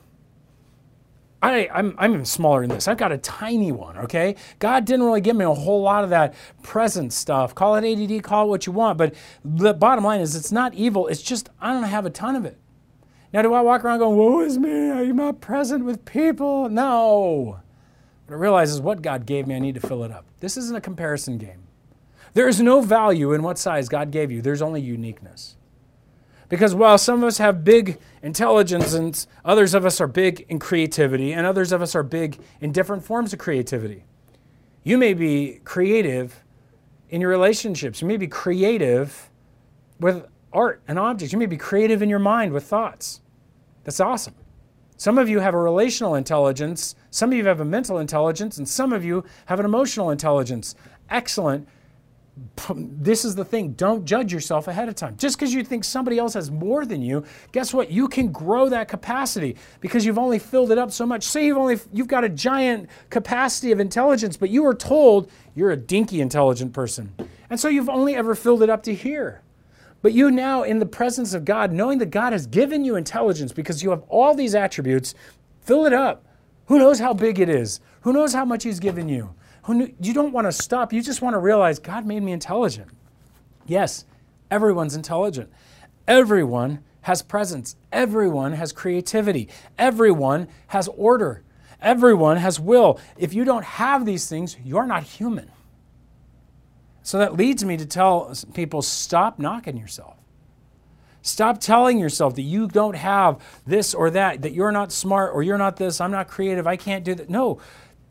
I, 1.40 1.68
I'm, 1.72 1.94
I'm 1.98 2.12
even 2.12 2.24
smaller 2.24 2.62
than 2.62 2.70
this. 2.70 2.88
I've 2.88 2.96
got 2.96 3.12
a 3.12 3.18
tiny 3.18 3.70
one, 3.70 3.98
okay? 3.98 4.34
God 4.58 4.84
didn't 4.84 5.06
really 5.06 5.20
give 5.20 5.36
me 5.36 5.44
a 5.44 5.54
whole 5.54 5.80
lot 5.80 6.02
of 6.02 6.10
that 6.10 6.34
present 6.64 7.12
stuff. 7.12 7.54
Call 7.54 7.76
it 7.76 7.84
ADD, 7.84 8.24
call 8.24 8.46
it 8.46 8.48
what 8.48 8.66
you 8.66 8.72
want, 8.72 8.98
but 8.98 9.14
the 9.44 9.74
bottom 9.74 10.02
line 10.02 10.20
is 10.20 10.34
it's 10.34 10.50
not 10.50 10.74
evil. 10.74 11.06
It's 11.06 11.22
just 11.22 11.50
I 11.60 11.72
don't 11.72 11.84
have 11.84 12.04
a 12.04 12.10
ton 12.10 12.34
of 12.34 12.44
it. 12.44 12.58
Now, 13.36 13.42
do 13.42 13.52
I 13.52 13.60
walk 13.60 13.84
around 13.84 13.98
going, 13.98 14.16
Woe 14.16 14.40
is 14.40 14.56
me, 14.56 14.88
are 14.88 15.04
you 15.04 15.12
not 15.12 15.42
present 15.42 15.84
with 15.84 16.06
people? 16.06 16.70
No. 16.70 17.60
What 18.24 18.34
I 18.34 18.38
realize 18.38 18.70
is 18.70 18.80
what 18.80 19.02
God 19.02 19.26
gave 19.26 19.46
me, 19.46 19.54
I 19.54 19.58
need 19.58 19.74
to 19.74 19.86
fill 19.86 20.04
it 20.04 20.10
up. 20.10 20.24
This 20.40 20.56
isn't 20.56 20.74
a 20.74 20.80
comparison 20.80 21.36
game. 21.36 21.64
There 22.32 22.48
is 22.48 22.62
no 22.62 22.80
value 22.80 23.34
in 23.34 23.42
what 23.42 23.58
size 23.58 23.90
God 23.90 24.10
gave 24.10 24.30
you, 24.30 24.40
there's 24.40 24.62
only 24.62 24.80
uniqueness. 24.80 25.56
Because 26.48 26.74
while 26.74 26.96
some 26.96 27.22
of 27.22 27.28
us 27.28 27.36
have 27.36 27.62
big 27.62 27.98
intelligence 28.22 28.94
and 28.94 29.26
others 29.44 29.74
of 29.74 29.84
us 29.84 30.00
are 30.00 30.06
big 30.06 30.46
in 30.48 30.58
creativity 30.58 31.34
and 31.34 31.46
others 31.46 31.72
of 31.72 31.82
us 31.82 31.94
are 31.94 32.02
big 32.02 32.38
in 32.62 32.72
different 32.72 33.04
forms 33.04 33.34
of 33.34 33.38
creativity, 33.38 34.04
you 34.82 34.96
may 34.96 35.12
be 35.12 35.60
creative 35.62 36.42
in 37.10 37.20
your 37.20 37.28
relationships. 37.28 38.00
You 38.00 38.08
may 38.08 38.16
be 38.16 38.28
creative 38.28 39.28
with 40.00 40.26
art 40.54 40.80
and 40.88 40.98
objects. 40.98 41.34
You 41.34 41.38
may 41.38 41.44
be 41.44 41.58
creative 41.58 42.00
in 42.00 42.08
your 42.08 42.18
mind 42.18 42.54
with 42.54 42.64
thoughts. 42.64 43.20
That's 43.86 44.00
awesome. 44.00 44.34
Some 44.96 45.16
of 45.16 45.28
you 45.28 45.38
have 45.38 45.54
a 45.54 45.58
relational 45.58 46.16
intelligence, 46.16 46.96
some 47.10 47.30
of 47.30 47.38
you 47.38 47.46
have 47.46 47.60
a 47.60 47.64
mental 47.64 47.98
intelligence, 47.98 48.58
and 48.58 48.68
some 48.68 48.92
of 48.92 49.04
you 49.04 49.24
have 49.44 49.60
an 49.60 49.64
emotional 49.64 50.10
intelligence. 50.10 50.74
Excellent. 51.08 51.68
this 52.68 53.24
is 53.24 53.36
the 53.36 53.44
thing 53.44 53.72
don't 53.74 54.04
judge 54.04 54.32
yourself 54.32 54.66
ahead 54.66 54.88
of 54.88 54.96
time. 54.96 55.16
Just 55.16 55.38
because 55.38 55.54
you 55.54 55.62
think 55.62 55.84
somebody 55.84 56.18
else 56.18 56.34
has 56.34 56.50
more 56.50 56.84
than 56.84 57.00
you, 57.00 57.24
guess 57.52 57.72
what? 57.72 57.92
You 57.92 58.08
can 58.08 58.32
grow 58.32 58.68
that 58.70 58.88
capacity 58.88 59.56
because 59.80 60.04
you've 60.04 60.18
only 60.18 60.40
filled 60.40 60.72
it 60.72 60.78
up 60.78 60.90
so 60.90 61.06
much. 61.06 61.22
Say 61.22 61.46
you've 61.46 61.56
only 61.56 61.78
you've 61.92 62.08
got 62.08 62.24
a 62.24 62.28
giant 62.28 62.90
capacity 63.08 63.70
of 63.70 63.78
intelligence, 63.78 64.36
but 64.36 64.50
you 64.50 64.64
were 64.64 64.74
told 64.74 65.30
you're 65.54 65.70
a 65.70 65.76
dinky 65.76 66.20
intelligent 66.20 66.72
person. 66.72 67.14
And 67.48 67.60
so 67.60 67.68
you've 67.68 67.88
only 67.88 68.16
ever 68.16 68.34
filled 68.34 68.64
it 68.64 68.68
up 68.68 68.82
to 68.82 68.94
here. 68.94 69.42
But 70.06 70.12
you 70.12 70.30
now, 70.30 70.62
in 70.62 70.78
the 70.78 70.86
presence 70.86 71.34
of 71.34 71.44
God, 71.44 71.72
knowing 71.72 71.98
that 71.98 72.12
God 72.12 72.32
has 72.32 72.46
given 72.46 72.84
you 72.84 72.94
intelligence 72.94 73.50
because 73.50 73.82
you 73.82 73.90
have 73.90 74.04
all 74.08 74.36
these 74.36 74.54
attributes, 74.54 75.16
fill 75.62 75.84
it 75.84 75.92
up. 75.92 76.24
Who 76.66 76.78
knows 76.78 77.00
how 77.00 77.12
big 77.12 77.40
it 77.40 77.48
is? 77.48 77.80
Who 78.02 78.12
knows 78.12 78.32
how 78.32 78.44
much 78.44 78.62
He's 78.62 78.78
given 78.78 79.08
you? 79.08 79.34
Who 79.64 79.92
you 80.00 80.14
don't 80.14 80.32
want 80.32 80.46
to 80.46 80.52
stop. 80.52 80.92
You 80.92 81.02
just 81.02 81.22
want 81.22 81.34
to 81.34 81.40
realize 81.40 81.80
God 81.80 82.06
made 82.06 82.22
me 82.22 82.30
intelligent. 82.30 82.88
Yes, 83.66 84.04
everyone's 84.48 84.94
intelligent. 84.94 85.50
Everyone 86.06 86.84
has 87.00 87.20
presence. 87.20 87.74
Everyone 87.90 88.52
has 88.52 88.70
creativity. 88.70 89.48
Everyone 89.76 90.46
has 90.68 90.86
order. 90.86 91.42
Everyone 91.80 92.36
has 92.36 92.60
will. 92.60 93.00
If 93.18 93.34
you 93.34 93.44
don't 93.44 93.64
have 93.64 94.06
these 94.06 94.28
things, 94.28 94.56
you're 94.64 94.86
not 94.86 95.02
human. 95.02 95.50
So 97.06 97.18
that 97.18 97.36
leads 97.36 97.64
me 97.64 97.76
to 97.76 97.86
tell 97.86 98.34
people 98.52 98.82
stop 98.82 99.38
knocking 99.38 99.76
yourself. 99.76 100.16
Stop 101.22 101.60
telling 101.60 102.00
yourself 102.00 102.34
that 102.34 102.42
you 102.42 102.66
don't 102.66 102.96
have 102.96 103.40
this 103.64 103.94
or 103.94 104.10
that, 104.10 104.42
that 104.42 104.54
you're 104.54 104.72
not 104.72 104.90
smart 104.90 105.32
or 105.32 105.44
you're 105.44 105.56
not 105.56 105.76
this, 105.76 106.00
I'm 106.00 106.10
not 106.10 106.26
creative, 106.26 106.66
I 106.66 106.74
can't 106.74 107.04
do 107.04 107.14
that. 107.14 107.30
No, 107.30 107.60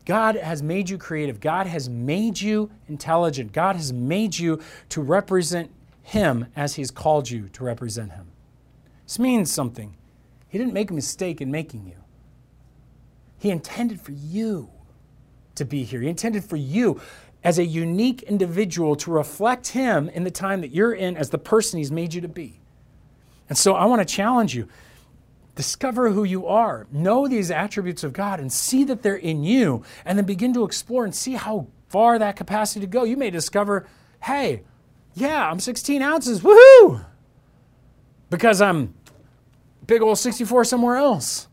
God 0.06 0.36
has 0.36 0.62
made 0.62 0.88
you 0.88 0.96
creative. 0.96 1.40
God 1.40 1.66
has 1.66 1.90
made 1.90 2.40
you 2.40 2.70
intelligent. 2.88 3.52
God 3.52 3.76
has 3.76 3.92
made 3.92 4.38
you 4.38 4.62
to 4.88 5.02
represent 5.02 5.70
Him 6.02 6.46
as 6.56 6.76
He's 6.76 6.90
called 6.90 7.28
you 7.28 7.50
to 7.50 7.64
represent 7.64 8.12
Him. 8.12 8.28
This 9.04 9.18
means 9.18 9.52
something. 9.52 9.94
He 10.48 10.56
didn't 10.56 10.72
make 10.72 10.90
a 10.90 10.94
mistake 10.94 11.42
in 11.42 11.50
making 11.50 11.86
you, 11.86 12.02
He 13.36 13.50
intended 13.50 14.00
for 14.00 14.12
you 14.12 14.70
to 15.56 15.64
be 15.64 15.84
here. 15.84 16.00
He 16.00 16.08
intended 16.08 16.44
for 16.44 16.56
you 16.56 17.00
as 17.46 17.60
a 17.60 17.64
unique 17.64 18.24
individual 18.24 18.96
to 18.96 19.08
reflect 19.08 19.68
Him 19.68 20.08
in 20.08 20.24
the 20.24 20.32
time 20.32 20.62
that 20.62 20.72
you're 20.72 20.92
in 20.92 21.16
as 21.16 21.30
the 21.30 21.38
person 21.38 21.78
He's 21.78 21.92
made 21.92 22.12
you 22.12 22.20
to 22.20 22.26
be. 22.26 22.58
And 23.48 23.56
so 23.56 23.74
I 23.74 23.84
want 23.84 24.06
to 24.06 24.14
challenge 24.14 24.52
you 24.52 24.68
discover 25.54 26.10
who 26.10 26.24
you 26.24 26.44
are, 26.48 26.88
know 26.90 27.28
these 27.28 27.52
attributes 27.52 28.02
of 28.02 28.12
God, 28.12 28.40
and 28.40 28.52
see 28.52 28.82
that 28.84 29.02
they're 29.02 29.14
in 29.14 29.44
you, 29.44 29.84
and 30.04 30.18
then 30.18 30.26
begin 30.26 30.52
to 30.54 30.64
explore 30.64 31.04
and 31.04 31.14
see 31.14 31.34
how 31.34 31.68
far 31.88 32.18
that 32.18 32.34
capacity 32.34 32.80
to 32.80 32.86
go. 32.88 33.04
You 33.04 33.16
may 33.16 33.30
discover, 33.30 33.86
hey, 34.24 34.64
yeah, 35.14 35.48
I'm 35.48 35.60
16 35.60 36.02
ounces, 36.02 36.40
woohoo! 36.40 37.04
Because 38.28 38.60
I'm 38.60 38.92
big 39.86 40.02
old 40.02 40.18
64 40.18 40.64
somewhere 40.64 40.96
else. 40.96 41.46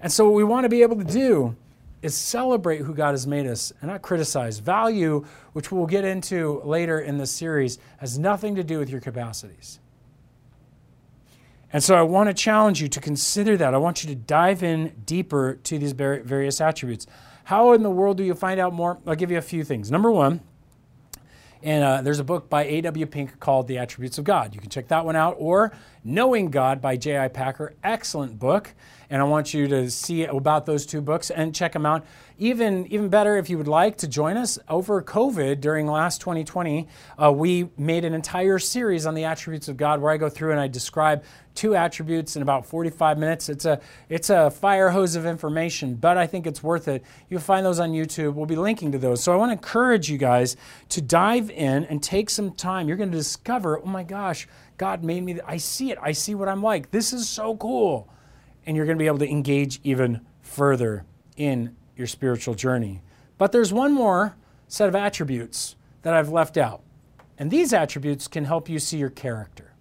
And 0.00 0.12
so, 0.12 0.24
what 0.24 0.34
we 0.34 0.42
want 0.42 0.64
to 0.64 0.68
be 0.68 0.82
able 0.82 0.96
to 0.96 1.04
do 1.04 1.56
is 2.02 2.16
celebrate 2.16 2.80
who 2.80 2.94
God 2.94 3.12
has 3.12 3.26
made 3.26 3.46
us 3.46 3.72
and 3.80 3.90
not 3.90 4.02
criticize. 4.02 4.58
Value, 4.58 5.24
which 5.52 5.70
we'll 5.70 5.86
get 5.86 6.04
into 6.04 6.60
later 6.64 7.00
in 7.00 7.16
this 7.16 7.30
series, 7.30 7.78
has 7.98 8.18
nothing 8.18 8.56
to 8.56 8.64
do 8.64 8.78
with 8.78 8.90
your 8.90 9.00
capacities. 9.00 9.78
And 11.72 11.82
so 11.82 11.94
I 11.94 12.02
want 12.02 12.28
to 12.28 12.34
challenge 12.34 12.82
you 12.82 12.88
to 12.88 13.00
consider 13.00 13.56
that. 13.56 13.72
I 13.72 13.78
want 13.78 14.04
you 14.04 14.10
to 14.10 14.16
dive 14.16 14.62
in 14.62 14.92
deeper 15.06 15.58
to 15.62 15.78
these 15.78 15.92
various 15.92 16.60
attributes. 16.60 17.06
How 17.44 17.72
in 17.72 17.82
the 17.82 17.90
world 17.90 18.18
do 18.18 18.24
you 18.24 18.34
find 18.34 18.60
out 18.60 18.74
more? 18.74 18.98
I'll 19.06 19.14
give 19.14 19.30
you 19.30 19.38
a 19.38 19.42
few 19.42 19.64
things. 19.64 19.90
Number 19.90 20.10
one, 20.10 20.40
and 21.62 21.84
uh, 21.84 22.02
there's 22.02 22.18
a 22.18 22.24
book 22.24 22.50
by 22.50 22.64
A.W. 22.64 23.06
Pink 23.06 23.38
called 23.38 23.68
The 23.68 23.78
Attributes 23.78 24.18
of 24.18 24.24
God. 24.24 24.54
You 24.54 24.60
can 24.60 24.68
check 24.68 24.88
that 24.88 25.04
one 25.04 25.14
out. 25.14 25.36
Or 25.38 25.72
Knowing 26.04 26.50
God 26.50 26.80
by 26.80 26.96
J.I. 26.96 27.28
Packer. 27.28 27.74
Excellent 27.84 28.38
book 28.38 28.74
and 29.12 29.20
I 29.20 29.26
want 29.26 29.52
you 29.52 29.68
to 29.68 29.90
see 29.90 30.24
about 30.24 30.64
those 30.64 30.86
two 30.86 31.02
books 31.02 31.30
and 31.30 31.54
check 31.54 31.74
them 31.74 31.84
out. 31.84 32.06
Even 32.38 32.86
even 32.86 33.10
better, 33.10 33.36
if 33.36 33.50
you 33.50 33.58
would 33.58 33.68
like 33.68 33.98
to 33.98 34.08
join 34.08 34.38
us 34.38 34.58
over 34.70 35.02
COVID 35.02 35.60
during 35.60 35.86
last 35.86 36.22
2020, 36.22 36.88
uh, 37.22 37.30
we 37.30 37.68
made 37.76 38.06
an 38.06 38.14
entire 38.14 38.58
series 38.58 39.04
on 39.04 39.14
the 39.14 39.24
attributes 39.24 39.68
of 39.68 39.76
God, 39.76 40.00
where 40.00 40.10
I 40.10 40.16
go 40.16 40.30
through 40.30 40.52
and 40.52 40.58
I 40.58 40.66
describe 40.66 41.24
two 41.54 41.76
attributes 41.76 42.36
in 42.36 42.42
about 42.42 42.64
45 42.64 43.18
minutes. 43.18 43.50
It's 43.50 43.66
a 43.66 43.82
it's 44.08 44.30
a 44.30 44.50
fire 44.50 44.88
hose 44.88 45.14
of 45.14 45.26
information, 45.26 45.94
but 45.94 46.16
I 46.16 46.26
think 46.26 46.46
it's 46.46 46.62
worth 46.62 46.88
it. 46.88 47.04
You'll 47.28 47.42
find 47.42 47.66
those 47.66 47.80
on 47.80 47.92
YouTube. 47.92 48.32
We'll 48.32 48.46
be 48.46 48.56
linking 48.56 48.92
to 48.92 48.98
those. 48.98 49.22
So 49.22 49.30
I 49.34 49.36
want 49.36 49.50
to 49.50 49.52
encourage 49.52 50.10
you 50.10 50.16
guys 50.16 50.56
to 50.88 51.02
dive 51.02 51.50
in 51.50 51.84
and 51.84 52.02
take 52.02 52.30
some 52.30 52.52
time. 52.52 52.88
You're 52.88 52.96
going 52.96 53.12
to 53.12 53.18
discover, 53.18 53.78
oh 53.78 53.86
my 53.86 54.04
gosh, 54.04 54.48
God 54.78 55.04
made 55.04 55.22
me. 55.22 55.38
I 55.46 55.58
see 55.58 55.90
it. 55.90 55.98
I 56.00 56.12
see 56.12 56.34
what 56.34 56.48
I'm 56.48 56.62
like. 56.62 56.92
This 56.92 57.12
is 57.12 57.28
so 57.28 57.58
cool 57.58 58.08
and 58.66 58.76
you're 58.76 58.86
going 58.86 58.96
to 58.96 59.02
be 59.02 59.06
able 59.06 59.18
to 59.18 59.28
engage 59.28 59.80
even 59.82 60.20
further 60.40 61.04
in 61.36 61.76
your 61.96 62.06
spiritual 62.06 62.54
journey. 62.54 63.02
But 63.38 63.52
there's 63.52 63.72
one 63.72 63.92
more 63.92 64.36
set 64.68 64.88
of 64.88 64.94
attributes 64.94 65.76
that 66.02 66.14
I've 66.14 66.28
left 66.28 66.56
out. 66.56 66.82
And 67.38 67.50
these 67.50 67.72
attributes 67.72 68.28
can 68.28 68.44
help 68.44 68.68
you 68.68 68.78
see 68.78 68.98
your 68.98 69.10
character. 69.10 69.72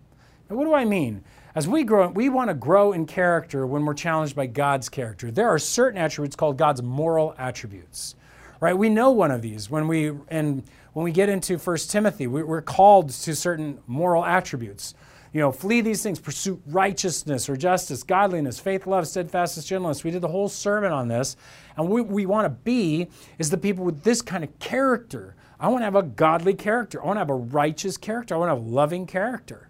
Now, 0.50 0.56
what 0.56 0.66
do 0.66 0.74
I 0.74 0.86
mean? 0.86 1.24
As 1.54 1.68
we 1.68 1.84
grow, 1.84 2.08
we 2.08 2.30
want 2.30 2.50
to 2.50 2.54
grow 2.54 2.94
in 2.94 3.06
character 3.06 3.68
when 3.68 3.86
we're 3.86 3.94
challenged 3.94 4.36
by 4.36 4.48
God's 4.48 4.90
character. 4.90 5.32
There 5.32 5.50
are 5.50 5.60
certain 5.60 6.00
attributes 6.00 6.36
called 6.36 6.58
God's 6.58 6.82
moral 6.82 7.36
attributes. 7.38 8.16
Right? 8.62 8.78
We 8.78 8.90
know 8.90 9.12
one 9.12 9.32
of 9.32 9.42
these 9.42 9.70
when 9.70 9.88
we 9.88 10.12
and 10.30 10.64
when 10.94 11.04
we 11.04 11.12
get 11.12 11.30
into 11.30 11.58
1 11.58 11.78
Timothy, 11.78 12.28
we're 12.28 12.62
called 12.62 13.10
to 13.10 13.36
certain 13.36 13.80
moral 13.88 14.24
attributes 14.24 14.94
you 15.34 15.40
know, 15.40 15.52
flee 15.52 15.80
these 15.80 16.04
things, 16.04 16.20
pursue 16.20 16.62
righteousness 16.68 17.48
or 17.48 17.56
justice, 17.56 18.04
godliness, 18.04 18.60
faith, 18.60 18.86
love, 18.86 19.08
steadfastness, 19.08 19.66
gentleness. 19.66 20.04
We 20.04 20.12
did 20.12 20.22
the 20.22 20.28
whole 20.28 20.50
sermon 20.50 20.92
on 20.92 21.08
this. 21.08 21.38
And 21.78 21.88
what 21.88 22.08
we 22.08 22.26
want 22.26 22.46
to 22.46 22.50
be 22.50 23.08
is 23.40 23.50
the 23.50 23.58
people 23.58 23.86
with 23.86 24.04
this 24.04 24.22
kind 24.22 24.44
of 24.44 24.60
character. 24.60 25.36
I 25.58 25.70
want 25.70 25.82
to 25.82 25.86
have 25.86 25.96
a 25.96 26.04
godly 26.04 26.54
character. 26.54 27.02
I 27.02 27.06
want 27.06 27.16
to 27.16 27.22
have 27.22 27.30
a 27.30 27.36
righteous 27.36 27.96
character. 27.96 28.36
I 28.36 28.40
want 28.40 28.50
to 28.50 28.56
have 28.56 28.66
a 28.66 28.70
loving 28.70 29.06
character. 29.06 29.70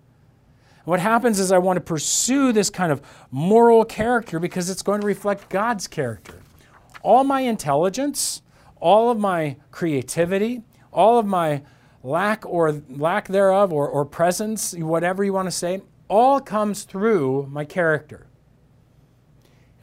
And 0.80 0.88
what 0.88 1.00
happens 1.00 1.40
is 1.40 1.52
I 1.52 1.60
want 1.60 1.78
to 1.78 1.82
pursue 1.82 2.52
this 2.52 2.72
kind 2.72 2.92
of 2.92 3.04
moral 3.30 3.86
character 3.86 4.40
because 4.40 4.68
it's 4.68 4.82
going 4.82 5.02
to 5.02 5.08
reflect 5.08 5.50
God's 5.50 5.86
character. 5.86 6.42
All 7.04 7.24
my 7.24 7.42
intelligence, 7.42 8.42
all 8.80 9.12
of 9.12 9.20
my 9.20 9.58
creativity, 9.70 10.64
all 10.92 11.20
of 11.20 11.28
my 11.28 11.62
lack 12.04 12.46
or 12.46 12.82
lack 12.90 13.28
thereof 13.28 13.72
or, 13.72 13.88
or 13.88 14.06
presence, 14.06 14.74
whatever 14.76 15.24
you 15.24 15.34
want 15.34 15.48
to 15.48 15.52
say, 15.52 15.82
all 16.08 16.40
comes 16.40 16.84
through 16.84 17.48
my 17.50 17.66
character. 17.66 18.28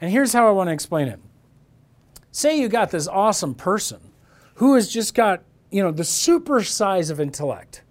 And 0.01 0.11
here's 0.11 0.33
how 0.33 0.47
I 0.47 0.51
want 0.51 0.67
to 0.69 0.73
explain 0.73 1.07
it. 1.07 1.19
Say 2.31 2.59
you 2.59 2.69
got 2.69 2.91
this 2.91 3.07
awesome 3.07 3.55
person 3.55 4.11
who 4.55 4.75
has 4.75 4.89
just 4.89 5.13
got, 5.13 5.43
you 5.71 5.81
know, 5.81 5.91
the 5.91 6.03
super 6.03 6.63
size 6.63 7.09
of 7.09 7.19
intellect. 7.19 7.83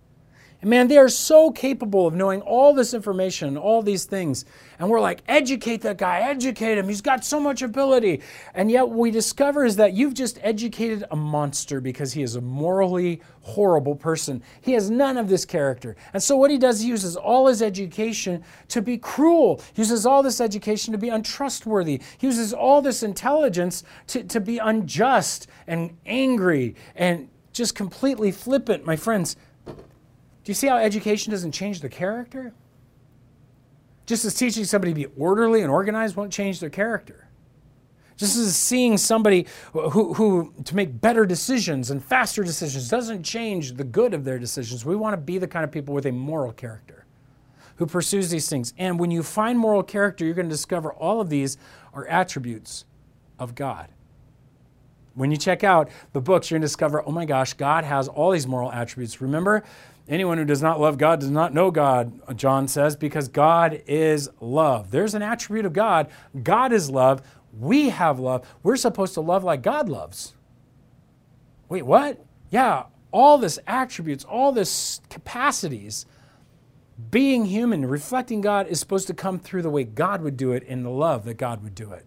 And 0.61 0.71
man, 0.71 0.89
they 0.89 0.99
are 0.99 1.09
so 1.09 1.53
capable 1.53 2.09
of 2.09 2.15
knowing 2.15 2.41
all 2.41 2.75
this 2.75 2.93
information, 2.93 3.57
all 3.57 3.81
these 3.81 4.07
things. 4.07 4.45
And 4.81 4.91
we're 4.91 5.01
like, 5.01 5.23
educate 5.29 5.83
that 5.83 5.99
guy, 5.99 6.19
educate 6.19 6.79
him. 6.79 6.89
He's 6.89 7.01
got 7.01 7.25
so 7.25 7.39
much 7.39 7.63
ability. 7.63 8.23
And 8.55 8.69
yet, 8.69 8.89
what 8.89 8.99
we 8.99 9.11
discover 9.13 9.65
is 9.65 9.77
that 9.77 9.93
you've 9.93 10.15
just 10.15 10.39
educated 10.43 11.05
a 11.13 11.17
monster 11.17 11.81
because 11.81 12.13
he 12.13 12.23
is 12.23 12.35
a 12.35 12.41
morally 12.41 13.23
horrible 13.43 13.95
person. 13.95 14.43
He 14.61 14.73
has 14.73 14.91
none 14.91 15.17
of 15.17 15.29
this 15.29 15.45
character. 15.45 15.95
And 16.13 16.21
so, 16.21 16.37
what 16.37 16.51
he 16.51 16.59
does, 16.59 16.81
he 16.81 16.89
uses 16.89 17.15
all 17.15 17.47
his 17.47 17.63
education 17.63 18.43
to 18.69 18.83
be 18.83 18.99
cruel. 18.99 19.63
He 19.75 19.83
uses 19.83 20.07
all 20.07 20.25
this 20.25 20.41
education 20.41 20.91
to 20.91 20.99
be 20.99 21.09
untrustworthy. 21.09 22.01
He 22.19 22.27
uses 22.27 22.53
all 22.53 22.83
this 22.83 23.05
intelligence 23.05 23.85
to, 24.09 24.25
to 24.25 24.41
be 24.41 24.59
unjust 24.59 25.47
and 25.69 25.97
angry 26.05 26.75
and 26.97 27.29
just 27.53 27.77
completely 27.77 28.33
flippant. 28.33 28.85
My 28.85 28.97
friends, 28.97 29.37
do 30.49 30.53
you 30.53 30.55
see 30.55 30.69
how 30.69 30.79
education 30.79 31.31
doesn't 31.31 31.53
change 31.53 31.83
the 31.83 31.91
character? 31.91 32.55
Just 34.07 34.25
as 34.25 34.33
teaching 34.33 34.65
somebody 34.65 34.93
to 34.93 34.95
be 34.95 35.05
orderly 35.19 35.61
and 35.61 35.71
organized 35.71 36.17
won't 36.17 36.33
change 36.33 36.59
their 36.59 36.71
character. 36.71 37.29
Just 38.17 38.39
as 38.39 38.57
seeing 38.57 38.97
somebody 38.97 39.47
who, 39.75 40.15
who 40.15 40.55
to 40.65 40.75
make 40.75 41.03
better 41.03 41.27
decisions 41.27 41.91
and 41.91 42.03
faster 42.03 42.43
decisions 42.43 42.89
doesn't 42.89 43.25
change 43.25 43.75
the 43.75 43.85
good 43.85 44.15
of 44.15 44.25
their 44.25 44.39
decisions. 44.39 44.87
We 44.87 44.97
want 44.97 45.13
to 45.13 45.19
be 45.19 45.37
the 45.37 45.47
kind 45.47 45.65
of 45.65 45.71
people 45.71 45.93
with 45.93 46.07
a 46.07 46.13
moral 46.13 46.53
character 46.53 47.05
who 47.77 47.85
pursues 47.85 48.31
these 48.31 48.49
things. 48.49 48.73
And 48.79 48.99
when 48.99 49.11
you 49.11 49.23
find 49.23 49.59
moral 49.59 49.83
character, 49.83 50.25
you're 50.25 50.33
going 50.33 50.49
to 50.49 50.55
discover 50.55 50.95
all 50.95 51.21
of 51.21 51.29
these 51.29 51.59
are 51.93 52.07
attributes 52.07 52.87
of 53.39 53.55
God. 53.55 53.91
When 55.13 55.31
you 55.31 55.37
check 55.37 55.63
out 55.63 55.91
the 56.15 56.23
books, 56.23 56.49
you're 56.51 56.57
going 56.57 56.63
to 56.63 56.69
discover, 56.69 57.03
oh 57.05 57.11
my 57.11 57.27
gosh, 57.27 57.53
God 57.53 57.85
has 57.85 58.09
all 58.09 58.31
these 58.31 58.47
moral 58.47 58.73
attributes. 58.73 59.21
Remember, 59.21 59.65
Anyone 60.09 60.39
who 60.39 60.47
does 60.47 60.63
not 60.63 60.81
love 60.81 60.97
God 60.97 61.21
does 61.21 61.31
not 61.31 61.53
know 61.53 61.71
God, 61.71 62.37
John 62.37 62.67
says, 62.67 62.97
because 62.97 63.29
God 63.29 63.83
is 63.87 64.31
love. 64.41 64.91
There's 64.91 65.15
an 65.15 65.23
attribute 65.23 65.67
of 65.67 65.75
God. 65.75 66.09
God 66.43 66.73
is 66.73 66.91
love. 66.91 67.21
We 67.53 67.91
have 67.91 68.19
love. 68.19 68.49
We're 68.63 68.77
supposed 68.77 69.15
to 69.15 69.21
love 69.21 69.45
like 69.45 69.63
God 69.63 69.89
loves. 69.89 70.35
Wait, 71.69 71.83
what? 71.83 72.25
Yeah, 72.51 72.85
all 73.13 73.37
this 73.37 73.59
attributes, 73.67 74.25
all 74.25 74.53
this 74.53 75.03
capacities, 75.11 76.07
being 77.11 77.45
human, 77.45 77.85
reflecting 77.87 78.41
God 78.41 78.67
is 78.67 78.81
supposed 78.81 79.07
to 79.09 79.15
come 79.15 79.39
through 79.39 79.63
the 79.63 79.71
way 79.71 79.85
God 79.85 80.23
would 80.23 80.37
do 80.37 80.53
it 80.53 80.63
in 80.63 80.83
the 80.83 80.91
love 80.91 81.25
that 81.27 81.35
God 81.35 81.63
would 81.63 81.75
do 81.75 81.93
it. 81.93 82.07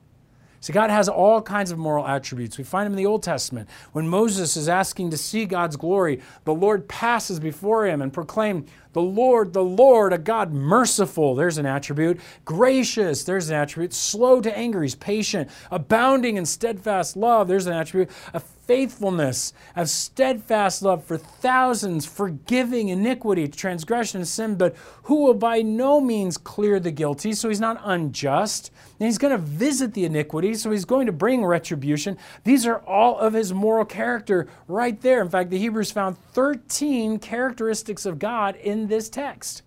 So 0.62 0.74
God 0.74 0.92
has 0.92 1.10
all 1.10 1.42
kinds 1.42 1.72
of 1.72 1.80
moral 1.80 2.08
attributes. 2.08 2.58
We 2.58 2.64
find 2.64 2.86
them 2.86 2.94
in 2.94 2.98
the 2.98 3.08
Old 3.08 3.24
Testament. 3.24 3.68
When 3.92 4.08
Moses 4.08 4.56
is 4.56 4.70
asking 4.70 5.10
to 5.10 5.18
see 5.18 5.46
God's 5.46 5.76
glory, 5.76 6.22
the 6.46 6.54
Lord 6.54 6.88
passes 6.88 7.40
before 7.40 7.88
him 7.88 8.02
and 8.02 8.14
proclaims, 8.14 8.70
the 8.94 9.02
Lord, 9.02 9.54
the 9.54 9.64
Lord, 9.64 10.14
a 10.14 10.18
God 10.18 10.52
merciful, 10.52 11.34
there's 11.34 11.58
an 11.58 11.66
attribute. 11.66 12.20
Gracious, 12.46 13.24
there's 13.24 13.50
an 13.50 13.56
attribute. 13.56 13.94
Slow 13.94 14.40
to 14.42 14.56
anger, 14.56 14.84
he's 14.84 14.96
patient. 14.96 15.50
Abounding 15.72 16.38
in 16.38 16.46
steadfast 16.46 17.18
love, 17.18 17.48
there's 17.48 17.68
an 17.68 17.74
attribute. 17.74 18.10
A 18.34 18.40
faithfulness, 18.72 19.52
of 19.76 19.90
steadfast 19.90 20.82
love 20.82 21.04
for 21.04 21.18
thousands, 21.18 22.06
forgiving 22.06 22.88
iniquity, 22.88 23.46
transgression, 23.46 24.22
and 24.22 24.28
sin, 24.30 24.56
but 24.56 24.74
who 25.04 25.26
will 25.26 25.34
by 25.34 25.62
no 25.62 26.00
means 26.00 26.38
clear 26.38 26.80
the 26.80 26.90
guilty. 26.90 27.34
So 27.34 27.50
he's 27.50 27.60
not 27.60 27.82
unjust. 27.84 28.72
And 28.98 29.08
he's 29.08 29.18
going 29.18 29.34
to 29.34 29.38
visit 29.38 29.94
the 29.94 30.06
iniquity, 30.06 30.54
so 30.54 30.72
he's 30.72 30.86
going 30.86 31.08
to 31.08 31.12
bring 31.12 31.44
retribution. 31.44 32.18
These 32.46 32.66
are 32.66 32.78
all 32.88 33.20
of 33.20 33.34
his 33.34 33.54
moral 33.54 33.84
character 33.84 34.48
right 34.70 35.02
there. 35.02 35.20
In 35.20 35.28
fact, 35.28 35.50
the 35.50 35.60
Hebrews 35.60 35.92
found 35.92 36.18
13 36.32 37.20
characteristics 37.20 38.06
of 38.06 38.20
God 38.20 38.56
in 38.56 38.88
this 38.88 39.10
text 39.10 39.64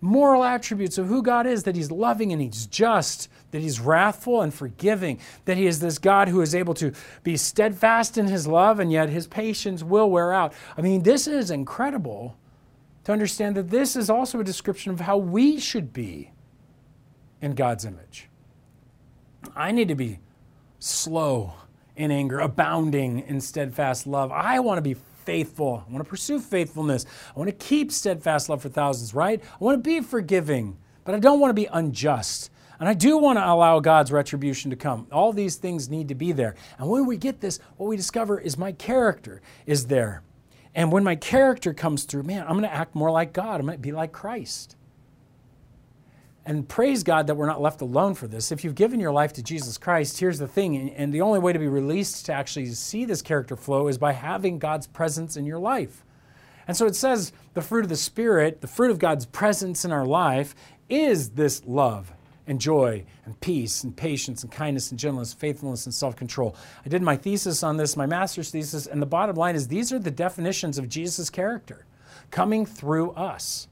moral 0.00 0.44
attributes 0.44 0.98
of 0.98 1.06
who 1.08 1.22
God 1.22 1.46
is 1.46 1.64
that 1.64 1.74
He's 1.74 1.90
loving 1.90 2.32
and 2.32 2.40
He's 2.40 2.66
just, 2.66 3.28
that 3.50 3.60
He's 3.60 3.80
wrathful 3.80 4.42
and 4.42 4.52
forgiving, 4.52 5.18
that 5.44 5.56
He 5.56 5.66
is 5.66 5.80
this 5.80 5.98
God 5.98 6.28
who 6.28 6.40
is 6.40 6.54
able 6.54 6.74
to 6.74 6.92
be 7.22 7.36
steadfast 7.36 8.18
in 8.18 8.26
His 8.26 8.46
love 8.46 8.80
and 8.80 8.90
yet 8.90 9.08
His 9.08 9.26
patience 9.26 9.82
will 9.82 10.10
wear 10.10 10.32
out. 10.32 10.52
I 10.76 10.82
mean, 10.82 11.02
this 11.02 11.26
is 11.26 11.50
incredible 11.50 12.36
to 13.04 13.12
understand 13.12 13.56
that 13.56 13.70
this 13.70 13.94
is 13.96 14.10
also 14.10 14.40
a 14.40 14.44
description 14.44 14.92
of 14.92 15.00
how 15.00 15.16
we 15.16 15.60
should 15.60 15.92
be 15.92 16.32
in 17.40 17.54
God's 17.54 17.84
image. 17.84 18.28
I 19.54 19.70
need 19.70 19.88
to 19.88 19.94
be 19.94 20.18
slow 20.78 21.54
in 21.94 22.10
anger, 22.10 22.40
abounding 22.40 23.20
in 23.20 23.40
steadfast 23.40 24.06
love. 24.06 24.32
I 24.32 24.60
want 24.60 24.78
to 24.78 24.82
be 24.82 24.96
faithful. 25.24 25.84
I 25.86 25.92
want 25.92 26.04
to 26.04 26.08
pursue 26.08 26.40
faithfulness. 26.40 27.06
I 27.34 27.38
want 27.38 27.48
to 27.48 27.66
keep 27.66 27.90
steadfast 27.90 28.48
love 28.48 28.62
for 28.62 28.68
thousands, 28.68 29.14
right? 29.14 29.42
I 29.42 29.64
want 29.64 29.82
to 29.82 29.88
be 29.88 30.00
forgiving, 30.00 30.76
but 31.04 31.14
I 31.14 31.18
don't 31.18 31.40
want 31.40 31.50
to 31.50 31.54
be 31.54 31.66
unjust. 31.66 32.50
And 32.78 32.88
I 32.88 32.94
do 32.94 33.16
want 33.18 33.38
to 33.38 33.50
allow 33.50 33.80
God's 33.80 34.12
retribution 34.12 34.70
to 34.70 34.76
come. 34.76 35.06
All 35.10 35.32
these 35.32 35.56
things 35.56 35.88
need 35.88 36.08
to 36.08 36.14
be 36.14 36.32
there. 36.32 36.54
And 36.78 36.88
when 36.88 37.06
we 37.06 37.16
get 37.16 37.40
this, 37.40 37.58
what 37.76 37.86
we 37.88 37.96
discover 37.96 38.38
is 38.38 38.58
my 38.58 38.72
character 38.72 39.40
is 39.64 39.86
there. 39.86 40.22
And 40.74 40.92
when 40.92 41.02
my 41.02 41.16
character 41.16 41.72
comes 41.72 42.04
through, 42.04 42.24
man, 42.24 42.42
I'm 42.42 42.52
going 42.58 42.62
to 42.62 42.72
act 42.72 42.94
more 42.94 43.10
like 43.10 43.32
God. 43.32 43.60
I'm 43.60 43.66
going 43.66 43.78
to 43.78 43.82
be 43.82 43.92
like 43.92 44.12
Christ. 44.12 44.76
And 46.44 46.68
praise 46.68 47.02
God 47.02 47.26
that 47.26 47.34
we're 47.34 47.46
not 47.46 47.60
left 47.60 47.80
alone 47.80 48.14
for 48.14 48.28
this. 48.28 48.52
If 48.52 48.62
you've 48.62 48.74
given 48.74 49.00
your 49.00 49.10
life 49.10 49.32
to 49.32 49.42
Jesus 49.42 49.78
Christ, 49.78 50.20
here's 50.20 50.38
the 50.38 50.46
thing, 50.46 50.90
and 50.90 51.12
the 51.12 51.22
only 51.22 51.40
way 51.40 51.52
to 51.52 51.58
be 51.58 51.66
released 51.66 52.26
to 52.26 52.32
actually 52.32 52.66
see 52.66 53.04
this 53.04 53.20
character 53.20 53.56
flow 53.56 53.88
is 53.88 53.98
by 53.98 54.12
having 54.12 54.60
God's 54.60 54.86
presence 54.86 55.36
in 55.36 55.44
your 55.44 55.58
life. 55.58 56.04
And 56.68 56.76
so 56.76 56.86
it 56.86 56.94
says 56.94 57.32
the 57.54 57.62
fruit 57.62 57.84
of 57.84 57.88
the 57.88 57.96
Spirit, 57.96 58.60
the 58.60 58.68
fruit 58.68 58.92
of 58.92 59.00
God's 59.00 59.26
presence 59.26 59.84
in 59.84 59.90
our 59.90 60.06
life, 60.06 60.54
is 60.88 61.30
this 61.30 61.62
love 61.66 62.12
and 62.46 62.60
joy 62.60 63.04
and 63.24 63.38
peace 63.40 63.84
and 63.84 63.96
patience 63.96 64.42
and 64.42 64.52
kindness 64.52 64.90
and 64.90 64.98
gentleness, 64.98 65.32
faithfulness 65.32 65.86
and 65.86 65.94
self 65.94 66.16
control. 66.16 66.56
I 66.84 66.88
did 66.88 67.02
my 67.02 67.16
thesis 67.16 67.62
on 67.62 67.76
this, 67.76 67.96
my 67.96 68.06
master's 68.06 68.50
thesis, 68.50 68.86
and 68.86 69.00
the 69.00 69.06
bottom 69.06 69.36
line 69.36 69.56
is 69.56 69.68
these 69.68 69.92
are 69.92 69.98
the 69.98 70.10
definitions 70.10 70.78
of 70.78 70.88
Jesus' 70.88 71.30
character 71.30 71.86
coming 72.30 72.66
through 72.66 73.12
us 73.12 73.68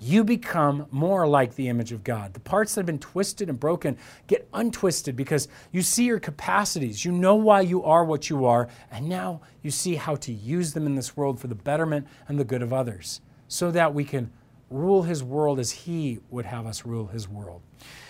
you 0.00 0.22
become 0.22 0.86
more 0.90 1.26
like 1.26 1.54
the 1.54 1.68
image 1.68 1.92
of 1.92 2.04
God. 2.04 2.34
The 2.34 2.40
parts 2.40 2.74
that 2.74 2.80
have 2.80 2.86
been 2.86 2.98
twisted 2.98 3.48
and 3.48 3.58
broken 3.58 3.96
get 4.26 4.48
untwisted 4.52 5.16
because 5.16 5.48
you 5.72 5.82
see 5.82 6.04
your 6.04 6.20
capacities. 6.20 7.04
You 7.04 7.12
know 7.12 7.34
why 7.34 7.62
you 7.62 7.82
are 7.82 8.04
what 8.04 8.30
you 8.30 8.44
are, 8.44 8.68
and 8.90 9.08
now 9.08 9.40
you 9.62 9.70
see 9.70 9.96
how 9.96 10.14
to 10.16 10.32
use 10.32 10.72
them 10.72 10.86
in 10.86 10.94
this 10.94 11.16
world 11.16 11.40
for 11.40 11.48
the 11.48 11.54
betterment 11.54 12.06
and 12.28 12.38
the 12.38 12.44
good 12.44 12.62
of 12.62 12.72
others 12.72 13.20
so 13.48 13.70
that 13.72 13.92
we 13.92 14.04
can 14.04 14.30
rule 14.70 15.02
His 15.02 15.24
world 15.24 15.58
as 15.58 15.72
He 15.72 16.20
would 16.30 16.44
have 16.44 16.66
us 16.66 16.84
rule 16.84 17.06
His 17.06 17.28
world. 17.28 17.62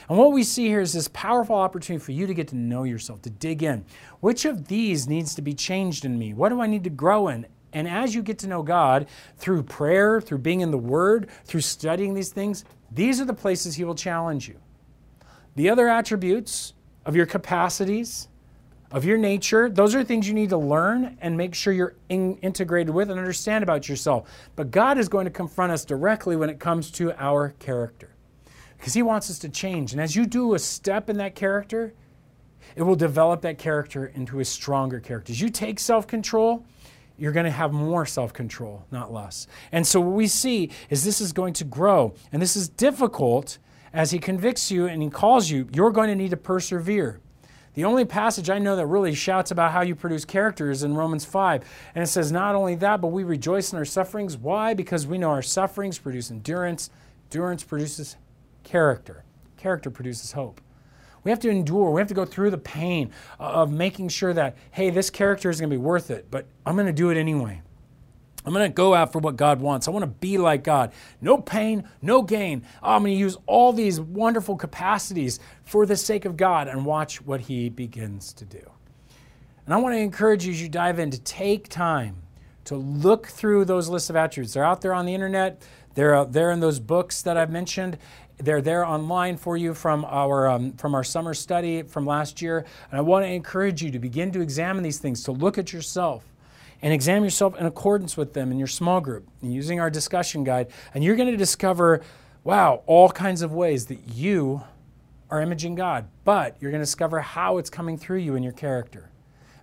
And 0.09 0.17
what 0.17 0.33
we 0.33 0.43
see 0.43 0.67
here 0.67 0.81
is 0.81 0.95
this 0.95 1.09
powerful 1.09 1.57
opportunity 1.57 2.03
for 2.03 2.13
you 2.13 2.27
to 2.27 2.33
get 2.33 2.49
to 2.49 2.57
know 2.57 2.85
yourself, 2.85 3.21
to 3.23 3.31
dig 3.31 3.63
in. 3.63 3.85
Which 4.21 4.47
of 4.47 4.69
these 4.69 5.07
needs 5.07 5.35
to 5.35 5.43
be 5.43 5.53
changed 5.53 6.05
in 6.05 6.19
me? 6.19 6.33
What 6.33 6.49
do 6.49 6.63
I 6.63 6.67
need 6.67 6.85
to 6.85 6.91
grow 6.91 7.29
in? 7.29 7.47
And 7.75 7.87
as 7.87 8.15
you 8.15 8.23
get 8.23 8.39
to 8.39 8.47
know 8.47 8.63
God 8.63 9.07
through 9.37 9.65
prayer, 9.65 10.21
through 10.23 10.39
being 10.39 10.63
in 10.63 10.71
the 10.71 10.79
Word, 10.79 11.29
through 11.45 11.61
studying 11.61 12.15
these 12.15 12.31
things, 12.31 12.65
these 12.91 13.21
are 13.21 13.27
the 13.27 13.35
places 13.35 13.75
He 13.75 13.85
will 13.85 13.95
challenge 13.95 14.49
you. 14.49 14.59
The 15.57 15.69
other 15.69 15.89
attributes 15.89 16.73
of 17.05 17.15
your 17.15 17.27
capacities, 17.27 18.29
of 18.91 19.05
your 19.05 19.19
nature, 19.19 19.69
those 19.69 19.95
are 19.95 20.03
things 20.03 20.27
you 20.27 20.33
need 20.33 20.49
to 20.49 20.57
learn 20.57 21.19
and 21.21 21.37
make 21.37 21.55
sure 21.55 21.75
you're 21.75 21.97
in, 22.09 22.37
integrated 22.39 22.95
with 22.95 23.11
and 23.11 23.19
understand 23.19 23.63
about 23.63 23.87
yourself. 23.91 24.31
But 24.57 24.71
God 24.71 24.97
is 24.97 25.11
going 25.11 25.27
to 25.27 25.31
confront 25.31 25.73
us 25.73 25.85
directly 25.85 26.37
when 26.37 26.49
it 26.49 26.59
comes 26.59 26.91
to 26.93 27.13
our 27.23 27.51
character 27.59 28.15
because 28.79 28.95
He 28.95 29.03
wants 29.03 29.31
us 29.31 29.39
to 29.41 29.49
change. 29.49 29.93
And 29.93 30.01
as 30.01 30.17
you 30.17 30.27
do 30.27 30.55
a 30.55 30.59
step 30.59 31.11
in 31.11 31.19
that 31.19 31.35
character, 31.35 31.95
it 32.77 32.83
will 32.83 32.97
develop 32.97 33.43
that 33.43 33.59
character 33.59 34.07
into 34.07 34.41
a 34.41 34.45
stronger 34.45 35.01
character. 35.01 35.33
As 35.33 35.41
you 35.41 35.51
take 35.51 35.79
self 35.79 36.07
control, 36.07 36.65
you're 37.19 37.33
going 37.33 37.45
to 37.45 37.51
have 37.51 37.73
more 37.73 38.07
self 38.07 38.33
control, 38.33 38.85
not 38.91 39.13
less. 39.13 39.47
And 39.73 39.87
so 39.87 40.01
what 40.01 40.15
we 40.15 40.27
see 40.27 40.71
is 40.89 41.05
this 41.05 41.21
is 41.21 41.33
going 41.33 41.55
to 41.55 41.65
grow. 41.65 42.15
And 42.33 42.41
this 42.41 42.57
is 42.57 42.69
difficult 42.69 43.59
as 43.93 44.11
he 44.11 44.19
convicts 44.19 44.71
you 44.71 44.87
and 44.87 45.03
he 45.03 45.11
calls 45.11 45.51
you. 45.51 45.69
You're 45.73 45.91
going 45.91 46.09
to 46.09 46.15
need 46.15 46.31
to 46.31 46.37
persevere. 46.37 47.21
The 47.75 47.85
only 47.85 48.05
passage 48.05 48.51
I 48.51 48.59
know 48.59 48.77
that 48.77 48.87
really 48.87 49.15
shouts 49.15 49.51
about 49.51 49.73
how 49.73 49.83
you 49.83 49.95
produce 49.95 50.25
character 50.25 50.71
is 50.71 50.83
in 50.83 50.95
Romans 50.95 51.25
5. 51.25 51.65
And 51.95 52.03
it 52.03 52.09
says, 52.09 52.33
Not 52.33 52.55
only 52.55 52.75
that, 52.77 53.01
but 53.01 53.09
we 53.09 53.25
rejoice 53.25 53.73
in 53.73 53.79
our 53.79 53.85
sufferings. 53.85 54.37
Why? 54.37 54.75
Because 54.75 55.07
we 55.07 55.19
know 55.19 55.31
our 55.31 55.43
sufferings 55.43 55.99
produce 55.99 56.31
endurance. 56.31 56.91
Endurance 57.31 57.63
produces 57.63 58.17
character. 58.69 59.25
Character 59.57 59.91
produces 59.91 60.33
hope. 60.33 60.61
We 61.25 61.31
have 61.31 61.41
to 61.41 61.49
endure. 61.49 61.91
We 61.91 62.01
have 62.01 62.09
to 62.09 62.15
go 62.15 62.25
through 62.25 62.51
the 62.51 62.59
pain 62.59 63.11
of 63.39 63.73
making 63.73 64.11
sure 64.11 64.33
that, 64.35 64.57
hey, 64.71 64.91
this 64.91 65.11
character 65.11 65.51
is 65.51 65.59
going 65.59 65.71
to 65.71 65.75
be 65.75 65.83
worth 65.83 66.11
it, 66.11 66.31
but 66.31 66.47
I'm 66.67 66.75
going 66.75 66.87
to 66.87 66.93
do 66.93 67.11
it 67.11 67.17
anyway. 67.17 67.63
I'm 68.45 68.53
going 68.53 68.71
to 68.71 68.75
go 68.75 68.95
after 68.95 69.19
what 69.19 69.37
God 69.37 69.61
wants. 69.61 69.89
I 69.89 69.91
want 69.91 70.05
to 70.05 70.07
be 70.07 70.39
like 70.39 70.65
God. 70.65 70.93
No 71.21 71.39
pain, 71.39 71.89
no 72.01 72.23
gain. 72.23 72.63
Oh, 72.83 72.95
I'm 72.95 73.03
going 73.03 73.15
to 73.15 73.19
use 73.19 73.37
all 73.47 73.73
these 73.73 74.01
wonderful 74.01 74.57
capacities 74.57 75.41
for 75.65 75.85
the 75.87 75.97
sake 75.97 76.25
of 76.25 76.37
God 76.37 76.69
and 76.69 76.87
watch 76.87 77.21
what 77.21 77.41
He 77.41 77.69
begins 77.69 78.33
to 78.35 78.45
do. 78.45 78.71
And 79.65 79.75
I 79.75 79.79
want 79.79 79.95
to 79.95 79.99
encourage 79.99 80.47
you 80.47 80.53
as 80.53 80.63
you 80.63 80.69
dive 80.69 80.99
in 80.99 81.11
to 81.11 81.21
take 81.21 81.69
time 81.69 82.23
to 82.65 82.77
look 82.77 83.27
through 83.27 83.65
those 83.65 83.89
lists 83.89 84.09
of 84.09 84.17
attributes. 84.17 84.55
They're 84.55 84.65
out 84.65 84.83
there 84.83 84.95
on 84.95 85.05
the 85.05 85.15
internet, 85.15 85.63
they're 85.95 86.15
out 86.15 86.33
there 86.33 86.51
in 86.51 86.61
those 86.61 86.79
books 86.79 87.23
that 87.23 87.37
I've 87.37 87.51
mentioned. 87.51 87.99
They're 88.39 88.63
there 88.63 88.85
online 88.85 89.37
for 89.37 89.57
you 89.57 89.75
from 89.75 90.05
our, 90.05 90.49
um, 90.49 90.73
from 90.75 90.95
our 90.95 91.03
summer 91.03 91.35
study 91.35 91.83
from 91.83 92.07
last 92.07 92.41
year. 92.41 92.65
And 92.91 92.99
I 92.99 93.01
want 93.01 93.25
to 93.25 93.29
encourage 93.29 93.83
you 93.83 93.91
to 93.91 93.99
begin 93.99 94.31
to 94.33 94.41
examine 94.41 94.85
these 94.85 94.99
things, 94.99 95.25
to 95.25 95.33
look 95.33 95.59
at 95.59 95.73
yourself 95.73 96.25
and 96.81 96.93
examine 96.93 97.25
yourself 97.25 97.59
in 97.59 97.67
accordance 97.67 98.17
with 98.17 98.35
them 98.35 98.53
in 98.53 98.59
your 98.59 98.69
small 98.69 99.01
group 99.01 99.29
using 99.43 99.81
our 99.81 99.91
discussion 99.91 100.45
guide. 100.45 100.69
And 100.95 101.03
you're 101.03 101.17
going 101.17 101.31
to 101.31 101.37
discover, 101.37 102.03
wow, 102.45 102.83
all 102.87 103.11
kinds 103.11 103.43
of 103.43 103.53
ways 103.53 103.87
that 103.87 103.99
you 104.15 104.63
are 105.31 105.43
imaging 105.43 105.75
God, 105.75 106.07
but 106.25 106.57
you're 106.61 106.71
going 106.71 106.81
to 106.81 106.87
discover 106.87 107.21
how 107.21 107.59
it's 107.59 107.71
coming 107.71 107.99
through 107.99 108.19
you 108.19 108.37
in 108.37 108.45
your 108.45 108.53
character. 108.53 109.11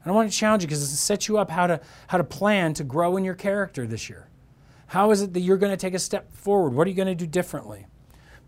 And 0.03 0.11
I 0.11 0.15
want 0.15 0.29
to 0.29 0.37
challenge 0.37 0.63
you 0.63 0.67
because 0.67 0.83
it 0.83 0.95
sets 0.97 1.27
you 1.29 1.37
up 1.37 1.49
how 1.49 1.65
to, 1.65 1.79
how 2.07 2.17
to 2.17 2.23
plan 2.23 2.73
to 2.75 2.83
grow 2.83 3.15
in 3.15 3.23
your 3.23 3.33
character 3.33 3.87
this 3.87 4.09
year. 4.09 4.27
How 4.87 5.11
is 5.11 5.21
it 5.21 5.33
that 5.33 5.39
you're 5.39 5.57
going 5.57 5.71
to 5.71 5.77
take 5.77 5.93
a 5.93 5.99
step 5.99 6.31
forward? 6.35 6.73
What 6.73 6.85
are 6.85 6.89
you 6.89 6.95
going 6.95 7.07
to 7.07 7.15
do 7.15 7.25
differently? 7.25 7.87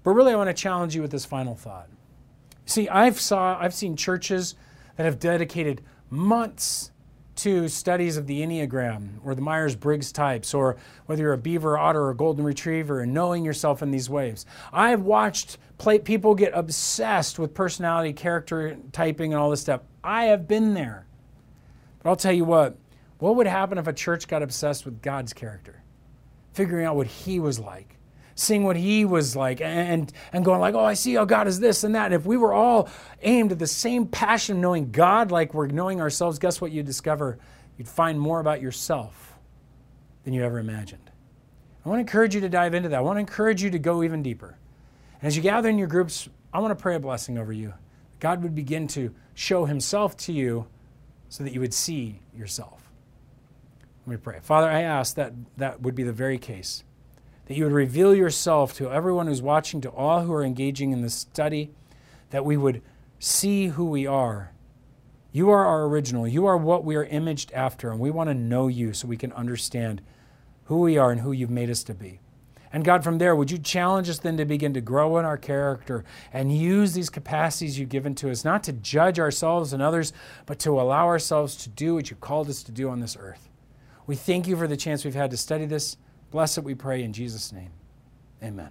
But 0.07 0.13
really, 0.13 0.31
I 0.31 0.37
want 0.37 0.47
to 0.47 0.53
challenge 0.53 0.95
you 0.95 1.01
with 1.01 1.11
this 1.11 1.25
final 1.25 1.53
thought. 1.53 1.89
See, 2.65 2.87
I've 2.87 3.19
saw 3.19 3.59
I've 3.59 3.73
seen 3.73 3.97
churches 3.97 4.55
that 4.95 5.03
have 5.03 5.19
dedicated 5.19 5.81
months 6.09 6.91
to 7.35 7.67
studies 7.67 8.15
of 8.15 8.25
the 8.25 8.39
Enneagram 8.39 9.15
or 9.25 9.35
the 9.35 9.41
Myers 9.41 9.75
Briggs 9.75 10.13
types, 10.13 10.53
or 10.53 10.77
whether 11.07 11.23
you're 11.23 11.33
a 11.33 11.37
beaver, 11.37 11.77
otter, 11.77 12.05
or 12.05 12.13
golden 12.13 12.45
retriever, 12.45 13.01
and 13.01 13.13
knowing 13.13 13.43
yourself 13.43 13.83
in 13.83 13.91
these 13.91 14.09
ways. 14.09 14.45
I've 14.71 15.01
watched 15.01 15.57
people 16.05 16.35
get 16.35 16.53
obsessed 16.55 17.37
with 17.37 17.53
personality, 17.53 18.13
character 18.13 18.77
typing, 18.93 19.33
and 19.33 19.41
all 19.41 19.49
this 19.49 19.59
stuff. 19.59 19.81
I 20.05 20.27
have 20.27 20.47
been 20.47 20.73
there. 20.73 21.05
But 22.01 22.11
I'll 22.11 22.15
tell 22.15 22.31
you 22.31 22.45
what, 22.45 22.77
what 23.19 23.35
would 23.35 23.45
happen 23.45 23.77
if 23.77 23.87
a 23.87 23.93
church 23.93 24.29
got 24.29 24.41
obsessed 24.41 24.85
with 24.85 25.01
God's 25.01 25.33
character? 25.33 25.83
Figuring 26.53 26.85
out 26.85 26.95
what 26.95 27.07
He 27.07 27.41
was 27.41 27.59
like 27.59 27.96
seeing 28.37 28.63
what 28.63 28.75
he 28.75 29.03
was 29.03 29.35
like 29.35 29.61
and, 29.61 30.13
and 30.31 30.45
going 30.45 30.61
like, 30.61 30.75
oh, 30.75 30.85
I 30.85 30.93
see 30.93 31.15
how 31.15 31.25
God 31.25 31.47
is 31.47 31.59
this 31.59 31.83
and 31.83 31.95
that. 31.95 32.05
And 32.05 32.13
if 32.13 32.25
we 32.25 32.37
were 32.37 32.53
all 32.53 32.87
aimed 33.23 33.51
at 33.51 33.57
the 33.57 33.67
same 33.67 34.05
passion 34.05 34.61
knowing 34.61 34.91
God 34.91 35.31
like 35.31 35.55
we're 35.55 35.67
knowing 35.67 35.99
ourselves, 35.99 36.37
guess 36.37 36.61
what 36.61 36.71
you'd 36.71 36.85
discover? 36.85 37.39
You'd 37.77 37.87
find 37.87 38.19
more 38.19 38.39
about 38.39 38.61
yourself 38.61 39.33
than 40.23 40.33
you 40.33 40.43
ever 40.43 40.59
imagined. 40.59 41.09
I 41.83 41.89
want 41.89 41.97
to 41.97 42.01
encourage 42.01 42.35
you 42.35 42.41
to 42.41 42.49
dive 42.49 42.75
into 42.75 42.89
that. 42.89 42.97
I 42.97 43.01
want 43.01 43.17
to 43.17 43.21
encourage 43.21 43.63
you 43.63 43.71
to 43.71 43.79
go 43.79 44.03
even 44.03 44.21
deeper. 44.21 44.57
And 45.19 45.27
as 45.27 45.35
you 45.35 45.41
gather 45.41 45.69
in 45.69 45.79
your 45.79 45.87
groups, 45.87 46.29
I 46.53 46.59
want 46.59 46.77
to 46.77 46.81
pray 46.81 46.95
a 46.95 46.99
blessing 46.99 47.39
over 47.39 47.51
you. 47.51 47.73
God 48.19 48.43
would 48.43 48.53
begin 48.53 48.87
to 48.89 49.15
show 49.33 49.65
himself 49.65 50.15
to 50.17 50.33
you 50.33 50.67
so 51.29 51.43
that 51.43 51.53
you 51.53 51.59
would 51.59 51.73
see 51.73 52.21
yourself. 52.35 52.91
Let 54.05 54.11
me 54.11 54.17
pray. 54.17 54.39
Father, 54.41 54.69
I 54.69 54.83
ask 54.83 55.15
that 55.15 55.33
that 55.57 55.81
would 55.81 55.95
be 55.95 56.03
the 56.03 56.13
very 56.13 56.37
case. 56.37 56.83
That 57.47 57.55
you 57.55 57.63
would 57.63 57.73
reveal 57.73 58.13
yourself 58.13 58.73
to 58.75 58.91
everyone 58.91 59.27
who's 59.27 59.41
watching, 59.41 59.81
to 59.81 59.89
all 59.89 60.21
who 60.23 60.33
are 60.33 60.43
engaging 60.43 60.91
in 60.91 61.01
this 61.01 61.15
study, 61.15 61.71
that 62.29 62.45
we 62.45 62.57
would 62.57 62.81
see 63.19 63.67
who 63.67 63.85
we 63.85 64.05
are. 64.05 64.51
You 65.31 65.49
are 65.49 65.65
our 65.65 65.85
original. 65.85 66.27
You 66.27 66.45
are 66.45 66.57
what 66.57 66.83
we 66.83 66.95
are 66.95 67.05
imaged 67.05 67.51
after, 67.53 67.91
and 67.91 67.99
we 67.99 68.11
want 68.11 68.29
to 68.29 68.33
know 68.33 68.67
you 68.67 68.93
so 68.93 69.07
we 69.07 69.17
can 69.17 69.31
understand 69.33 70.01
who 70.65 70.79
we 70.79 70.97
are 70.97 71.11
and 71.11 71.21
who 71.21 71.31
you've 71.31 71.49
made 71.49 71.69
us 71.69 71.83
to 71.83 71.93
be. 71.93 72.19
And 72.73 72.83
God, 72.83 73.03
from 73.03 73.17
there, 73.17 73.35
would 73.35 73.49
you 73.49 73.57
challenge 73.57 74.09
us 74.09 74.19
then 74.19 74.35
to 74.37 74.45
begin 74.45 74.73
to 74.73 74.81
grow 74.81 75.17
in 75.17 75.25
our 75.25 75.37
character 75.37 76.03
and 76.33 76.55
use 76.55 76.93
these 76.93 77.09
capacities 77.09 77.79
you've 77.79 77.87
given 77.87 78.13
to 78.15 78.29
us, 78.29 78.43
not 78.43 78.63
to 78.63 78.73
judge 78.73 79.19
ourselves 79.19 79.71
and 79.71 79.81
others, 79.81 80.11
but 80.45 80.59
to 80.59 80.79
allow 80.79 81.05
ourselves 81.05 81.55
to 81.57 81.69
do 81.69 81.95
what 81.95 82.09
you 82.09 82.17
called 82.17 82.49
us 82.49 82.63
to 82.63 82.71
do 82.71 82.89
on 82.89 82.99
this 82.99 83.15
earth. 83.17 83.47
We 84.05 84.15
thank 84.15 84.47
you 84.47 84.57
for 84.57 84.67
the 84.67 84.75
chance 84.75 85.05
we've 85.05 85.15
had 85.15 85.31
to 85.31 85.37
study 85.37 85.65
this. 85.65 85.95
Bless 86.31 86.57
it, 86.57 86.63
we 86.63 86.75
pray, 86.75 87.03
in 87.03 87.13
Jesus' 87.13 87.51
name. 87.51 87.71
Amen. 88.43 88.69